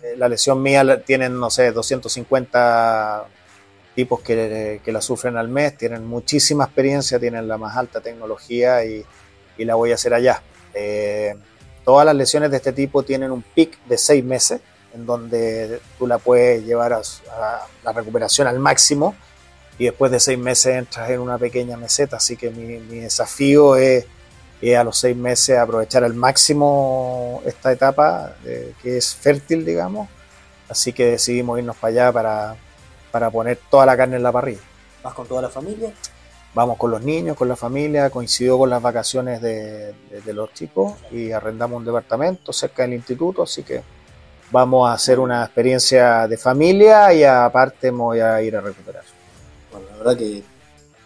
eh, 0.03 0.14
la 0.18 0.28
lesión 0.28 0.61
mía, 0.62 1.03
tienen, 1.03 1.39
no 1.41 1.49
sé, 1.49 1.72
250 1.72 3.24
tipos 3.95 4.20
que, 4.20 4.80
que 4.85 4.93
la 4.93 5.01
sufren 5.01 5.37
al 5.39 5.49
mes, 5.49 5.76
tienen 5.78 6.07
muchísima 6.07 6.64
experiencia, 6.64 7.18
tienen 7.18 7.49
la 7.49 7.57
más 7.59 7.76
alta 7.76 8.01
tecnología 8.01 8.85
y, 8.85 9.05
y 9.57 9.64
la 9.64 9.76
voy 9.76 9.93
a 9.93 9.95
hacer 9.95 10.12
allá. 10.14 10.43
Eh, 10.74 11.35
todas 11.85 12.05
las 12.05 12.14
lesiones 12.14 12.51
de 12.51 12.57
este 12.59 12.72
tipo 12.72 13.03
tienen 13.03 13.30
un 13.30 13.43
pic 13.43 13.78
de 13.87 13.97
seis 13.99 14.24
meses, 14.24 14.61
en 14.95 15.07
donde 15.07 15.80
tú 15.99 16.07
la 16.07 16.18
puedes 16.18 16.64
llevar 16.64 16.93
a, 16.93 16.99
a 16.99 17.66
la 17.84 17.93
recuperación 17.93 18.47
al 18.47 18.59
máximo 18.59 19.14
y 19.78 19.84
después 19.86 20.12
de 20.12 20.20
seis 20.20 20.38
meses 20.38 20.76
entras 20.76 21.09
en 21.11 21.20
una 21.20 21.38
pequeña 21.38 21.76
meseta, 21.76 22.16
así 22.18 22.36
que 22.36 22.51
mi, 22.51 22.78
mi 22.78 23.01
desafío 23.01 23.76
es, 23.76 24.05
es 24.61 24.76
a 24.76 24.84
los 24.84 24.99
seis 24.99 25.16
meses 25.16 25.59
aprovechar 25.59 26.05
al 26.05 26.14
máximo 26.14 27.43
esta 27.47 27.72
etapa 27.72 28.36
eh, 28.45 28.74
que 28.82 28.99
es 28.99 29.14
fértil, 29.14 29.64
digamos, 29.64 30.09
así 30.68 30.93
que 30.93 31.07
decidimos 31.07 31.59
irnos 31.59 31.76
para 31.76 31.90
allá 31.90 32.12
para, 32.12 32.57
para 33.11 33.30
poner 33.30 33.59
toda 33.70 33.86
la 33.86 33.97
carne 33.97 34.16
en 34.16 34.22
la 34.22 34.32
parrilla. 34.32 34.61
¿Vas 35.03 35.14
con 35.14 35.26
toda 35.26 35.43
la 35.43 35.49
familia? 35.49 35.93
Vamos 36.55 36.76
con 36.76 36.90
los 36.90 37.03
niños, 37.03 37.36
con 37.36 37.49
la 37.49 37.57
familia, 37.57 38.11
coincidió 38.11 38.59
con 38.59 38.68
las 38.68 38.80
vacaciones 38.82 39.40
de, 39.40 39.95
de- 40.11 40.20
de 40.22 40.32
los 40.34 40.53
chicos 40.53 40.93
y 41.11 41.32
arrendamos 41.32 41.78
un 41.78 41.84
departamento 41.86 42.53
cerca 42.53 42.82
del 42.82 42.93
instituto, 42.93 43.43
así 43.43 43.62
que 43.62 43.82
vamos 44.53 44.88
a 44.88 44.92
hacer 44.92 45.18
una 45.18 45.42
experiencia 45.44 46.28
de 46.28 46.36
familia 46.36 47.12
y 47.12 47.24
aparte 47.24 47.90
me 47.90 47.98
voy 47.98 48.20
a 48.20 48.40
ir 48.42 48.55
a 48.57 48.61
recuperar. 48.61 49.03
Bueno, 49.72 49.86
la 49.90 49.96
verdad 49.96 50.16
que 50.18 50.42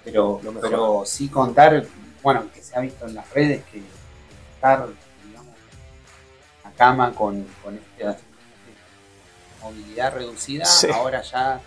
Pero, 0.04 0.40
Lo 0.42 0.52
mejor. 0.52 0.70
pero 0.70 1.02
sí 1.06 1.28
contar, 1.28 1.84
bueno, 2.22 2.44
que 2.52 2.62
se 2.62 2.76
ha 2.76 2.80
visto 2.80 3.06
en 3.06 3.14
las 3.14 3.28
redes 3.32 3.64
que 3.72 3.82
estar, 4.54 4.86
digamos, 5.26 5.54
a 6.64 6.70
cama 6.72 7.12
con, 7.12 7.44
con 7.62 7.76
esta 7.98 8.16
movilidad 9.62 10.14
reducida, 10.14 10.64
Sí. 10.64 10.88
ahora 10.92 11.22
ya 11.22 11.60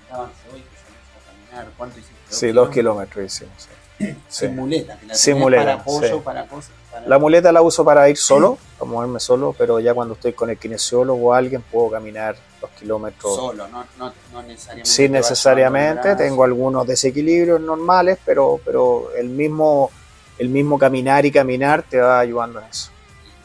contaban 0.00 0.30
hoy 0.52 0.60
que 0.60 0.76
salís 0.76 0.98
a 1.14 1.52
caminar, 1.52 1.72
¿cuánto 1.76 1.98
hiciste? 2.00 2.16
Sí, 2.30 2.50
dos 2.52 2.70
kilómetros 2.70 3.24
hicimos. 3.26 3.54
sí. 3.62 3.68
Sí. 4.28 4.46
Sin 4.46 4.54
muleta, 4.56 4.96
que 4.98 5.06
la 5.06 5.14
Sin 5.14 5.38
muleta, 5.38 5.62
para 5.64 5.74
apoyo, 5.74 6.20
para 6.22 6.46
cosas. 6.46 6.70
La 7.06 7.18
muleta 7.18 7.52
la 7.52 7.62
uso 7.62 7.84
para 7.84 8.08
ir 8.08 8.16
solo, 8.16 8.58
para 8.78 8.90
moverme 8.90 9.20
solo, 9.20 9.54
pero 9.56 9.80
ya 9.80 9.94
cuando 9.94 10.14
estoy 10.14 10.32
con 10.32 10.50
el 10.50 10.58
kinesiólogo 10.58 11.28
o 11.28 11.32
alguien 11.32 11.62
puedo 11.62 11.90
caminar 11.90 12.36
dos 12.60 12.70
kilómetros 12.70 13.36
Solo, 13.36 13.68
no, 13.68 13.84
no, 13.98 14.12
no 14.32 14.42
necesariamente. 14.42 14.90
Sí, 14.90 15.08
necesariamente. 15.08 16.16
Tengo 16.16 16.44
algunos 16.44 16.86
desequilibrios 16.86 17.60
normales, 17.60 18.18
pero, 18.24 18.60
pero 18.64 19.10
el, 19.16 19.28
mismo, 19.28 19.90
el 20.38 20.48
mismo 20.48 20.78
caminar 20.78 21.24
y 21.26 21.30
caminar 21.30 21.82
te 21.82 21.98
va 21.98 22.18
ayudando 22.18 22.60
en 22.60 22.66
eso. 22.66 22.90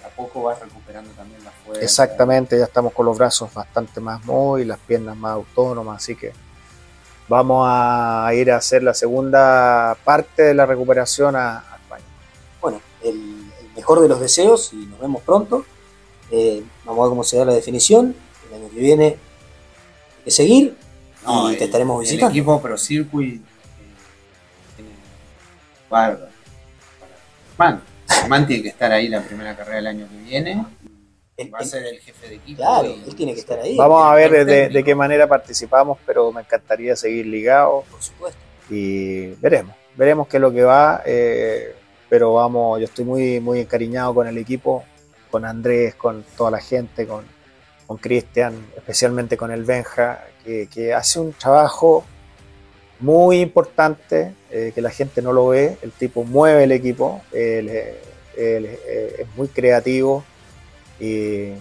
Y 0.01 0.05
a 0.05 0.09
poco 0.09 0.43
vas 0.43 0.59
recuperando 0.59 1.11
también 1.11 1.43
la 1.43 1.51
fuerza. 1.51 1.83
Exactamente, 1.83 2.57
ya 2.57 2.65
estamos 2.65 2.93
con 2.93 3.05
los 3.05 3.17
brazos 3.17 3.53
bastante 3.53 3.99
más 3.99 4.23
móviles, 4.25 4.67
las 4.67 4.79
piernas 4.79 5.15
más 5.15 5.33
autónomas, 5.33 5.97
así 5.97 6.15
que 6.15 6.33
vamos 7.27 7.65
a 7.69 8.29
ir 8.33 8.51
a 8.51 8.57
hacer 8.57 8.83
la 8.83 8.93
segunda 8.93 9.95
parte 10.03 10.43
de 10.43 10.53
la 10.53 10.65
recuperación 10.65 11.35
a, 11.35 11.59
a 11.59 11.75
España. 11.77 12.03
bueno, 12.61 12.81
el 13.03 13.42
mejor 13.75 14.01
de 14.01 14.07
los 14.07 14.19
deseos 14.19 14.71
y 14.73 14.77
nos 14.85 14.99
vemos 14.99 15.21
pronto. 15.23 15.65
Eh, 16.31 16.63
vamos 16.85 17.01
a 17.01 17.03
ver 17.05 17.09
cómo 17.09 17.23
se 17.23 17.37
da 17.37 17.45
la 17.45 17.53
definición. 17.53 18.15
El 18.49 18.61
año 18.61 18.69
que 18.69 18.79
viene 18.79 19.05
hay 19.05 20.23
que 20.25 20.31
seguir 20.31 20.75
No, 21.25 21.49
y 21.49 21.53
el- 21.53 21.59
te 21.59 21.65
estaremos 21.65 21.97
El 22.03 22.09
visitando. 22.09 22.31
equipo 22.31 22.61
Pro 22.61 22.77
Circuit 22.77 23.35
eh, 23.35 23.41
tiene 24.75 24.91
bárbaro. 25.89 26.27
Man, 27.57 27.81
Man 28.27 28.47
tiene 28.47 28.63
que 28.63 28.69
estar 28.69 28.91
ahí 28.91 29.07
la 29.07 29.21
primera 29.21 29.55
carrera 29.55 29.77
del 29.77 29.87
año 29.87 30.07
que 30.09 30.17
viene. 30.29 30.65
Va 31.53 31.59
a 31.59 31.65
ser 31.65 31.83
el 31.85 31.99
jefe 31.99 32.29
de 32.29 32.35
equipo. 32.35 32.57
Claro, 32.61 32.87
y- 32.89 33.03
él 33.09 33.15
tiene 33.15 33.33
que 33.33 33.39
estar 33.39 33.59
ahí. 33.59 33.75
Vamos 33.75 34.05
a 34.05 34.13
ver 34.13 34.45
de 34.45 34.83
qué 34.83 34.95
manera 34.95 35.27
participamos, 35.27 35.97
pero 36.05 36.31
me 36.31 36.41
encantaría 36.41 36.95
seguir 36.95 37.25
ligado. 37.25 37.83
Por 37.89 38.01
supuesto. 38.01 38.39
y 38.69 39.27
veremos, 39.41 39.75
veremos 39.95 40.27
qué 40.27 40.37
es 40.37 40.41
lo 40.41 40.53
que 40.53 40.63
va, 40.63 41.01
eh, 41.05 41.75
pero 42.13 42.31
vamos, 42.35 42.79
yo 42.79 42.85
estoy 42.85 43.05
muy, 43.05 43.39
muy 43.39 43.61
encariñado 43.61 44.13
con 44.13 44.27
el 44.27 44.37
equipo, 44.37 44.83
con 45.31 45.45
Andrés, 45.45 45.95
con 45.95 46.23
toda 46.37 46.51
la 46.51 46.59
gente, 46.59 47.07
con, 47.07 47.25
con 47.87 47.97
Cristian, 47.97 48.67
especialmente 48.77 49.35
con 49.35 49.49
el 49.49 49.63
Benja, 49.63 50.23
que, 50.43 50.93
hace 50.93 51.19
un 51.19 51.33
trabajo 51.33 52.05
muy 52.99 53.39
importante, 53.39 54.35
eh, 54.51 54.71
que 54.75 54.81
la 54.83 54.91
gente 54.91 55.23
no 55.23 55.33
lo 55.33 55.47
ve, 55.47 55.79
el 55.81 55.91
tipo 55.91 56.23
mueve 56.23 56.65
el 56.65 56.71
equipo, 56.71 57.23
es 57.31 57.97
muy 59.35 59.47
creativo 59.47 60.23
y, 60.99 61.53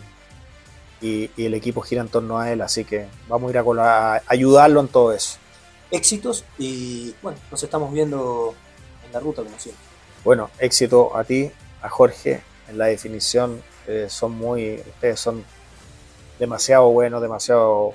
y- 1.01 1.31
el 1.39 1.55
equipo 1.55 1.81
gira 1.81 2.03
en 2.03 2.09
torno 2.09 2.39
a 2.39 2.53
él, 2.53 2.61
así 2.61 2.85
que 2.85 3.07
vamos 3.27 3.49
a 3.49 3.59
ir 3.59 3.81
a 3.81 4.23
ayudarlo 4.27 4.81
en 4.83 4.89
todo 4.89 5.15
eso. 5.15 5.39
Éxitos 5.91 6.45
y 6.59 7.15
bueno, 7.23 7.39
nos 7.51 7.63
estamos 7.63 7.91
viendo 7.91 8.55
en 9.07 9.13
la 9.15 9.21
ruta 9.21 9.43
como 9.43 9.59
siempre. 9.59 9.92
Bueno, 10.25 10.51
éxito 10.59 11.17
a 11.17 11.25
ti, 11.25 11.51
a 11.83 11.89
Jorge, 11.89 12.41
en 12.69 12.79
la 12.79 12.87
definición. 12.87 13.63
eh, 13.89 14.07
son 14.09 14.33
muy, 14.33 14.77
ustedes 14.95 15.19
son 15.19 15.45
demasiado 16.39 16.89
buenos, 16.91 17.21
demasiado 17.21 17.95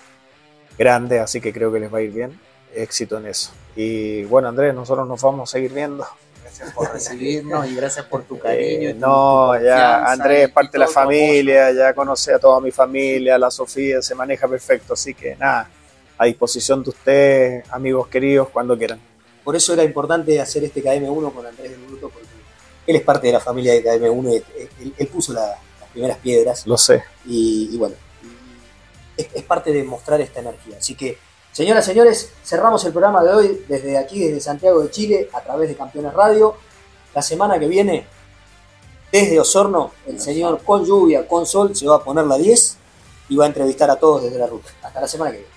grandes, 0.78 1.22
así 1.22 1.40
que 1.40 1.54
creo 1.54 1.72
que 1.72 1.80
les 1.80 1.94
va 1.94 2.00
a 2.00 2.02
ir 2.02 2.12
bien. 2.12 2.40
Éxito 2.76 3.18
en 3.18 3.28
eso. 3.28 3.52
Y 3.76 4.24
bueno, 4.26 4.50
Andrés, 4.50 4.74
nosotros 4.76 5.08
nos 5.08 5.22
vamos 5.22 5.50
a 5.50 5.52
seguir 5.54 5.72
viendo. 5.74 6.06
Gracias 6.44 6.74
por 6.74 6.92
recibirnos 6.92 7.68
y 7.68 7.76
gracias 7.76 8.06
por 8.06 8.24
tu 8.24 8.38
cariño. 8.40 8.90
Eh, 8.90 8.94
tu- 8.94 9.00
no, 9.00 9.54
tu 9.58 9.64
ya 9.64 10.04
Andrés 10.06 10.48
es 10.48 10.50
parte 10.54 10.72
de 10.74 10.80
la 10.80 10.88
familia, 10.88 11.72
ya 11.72 11.94
conoce 11.94 12.34
a 12.34 12.40
toda 12.40 12.60
mi 12.60 12.72
familia, 12.72 13.38
la 13.38 13.50
Sofía 13.52 14.02
se 14.02 14.14
maneja 14.16 14.48
perfecto, 14.48 14.94
así 14.94 15.14
que 15.14 15.36
nada, 15.38 15.70
a 16.18 16.26
disposición 16.26 16.84
de 16.84 16.90
ustedes, 16.90 17.72
amigos 17.72 18.08
queridos, 18.08 18.50
cuando 18.50 18.78
quieran. 18.78 19.00
Por 19.48 19.56
eso 19.56 19.72
era 19.72 19.84
importante 19.86 20.41
hacer 20.41 20.66
este 20.66 20.84
KM1 20.84 21.34
con 21.34 21.45
Andrés 21.45 21.72
del 21.72 21.80
Bruto, 21.80 22.10
porque 22.10 22.28
él 22.86 22.95
es 22.98 23.02
parte 23.02 23.28
de 23.28 23.34
la 23.34 23.39
familia 23.39 23.72
de 23.72 23.82
KM1 23.82 24.30
y 24.34 24.36
él, 24.84 24.93
él 24.98 25.08
puso 25.08 25.32
la- 25.32 25.58
las 25.80 25.89
primeras 25.93 26.18
piedras. 26.18 26.68
Lo 26.68 26.78
sé. 26.78 27.02
Y, 27.26 27.70
y 27.72 27.78
bueno, 27.78 27.95
es, 29.16 29.28
es 29.34 29.43
parte 29.43 29.72
de 29.72 29.86
mostrar 29.86 30.20
esta 30.20 30.41
energía. 30.41 30.76
Así 30.80 30.95
que, 30.95 31.18
señoras 31.54 31.86
señores, 31.86 32.30
cerramos 32.43 32.84
el 32.84 32.91
programa 32.91 33.24
de 33.24 33.30
hoy 33.34 33.66
desde 33.70 33.98
aquí, 33.98 34.20
desde 34.20 34.41
Santiago 34.41 34.82
de 34.84 34.91
Chile, 34.91 35.30
a 35.32 35.39
través 35.41 35.70
de 35.70 35.78
Campeones 35.78 36.14
Radio. 36.14 36.56
La 37.16 37.22
semana 37.22 37.58
que 37.58 37.68
viene, 37.70 38.06
desde 39.14 39.39
Osorno, 39.39 39.91
el 40.08 40.20
señor 40.20 40.62
con 40.66 40.86
lluvia, 40.86 41.26
con 41.26 41.45
sol, 41.45 41.74
se 41.74 41.88
va 41.88 41.95
a 41.95 42.04
poner 42.04 42.26
la 42.26 42.38
10 42.38 42.78
y 43.30 43.38
va 43.38 43.45
a 43.45 43.48
entrevistar 43.48 43.89
a 43.89 43.95
todos 43.95 44.24
desde 44.24 44.39
la 44.39 44.48
ruta. 44.48 44.70
Hasta 44.84 45.00
la 45.00 45.08
semana 45.08 45.32
que 45.32 45.38
viene. 45.38 45.57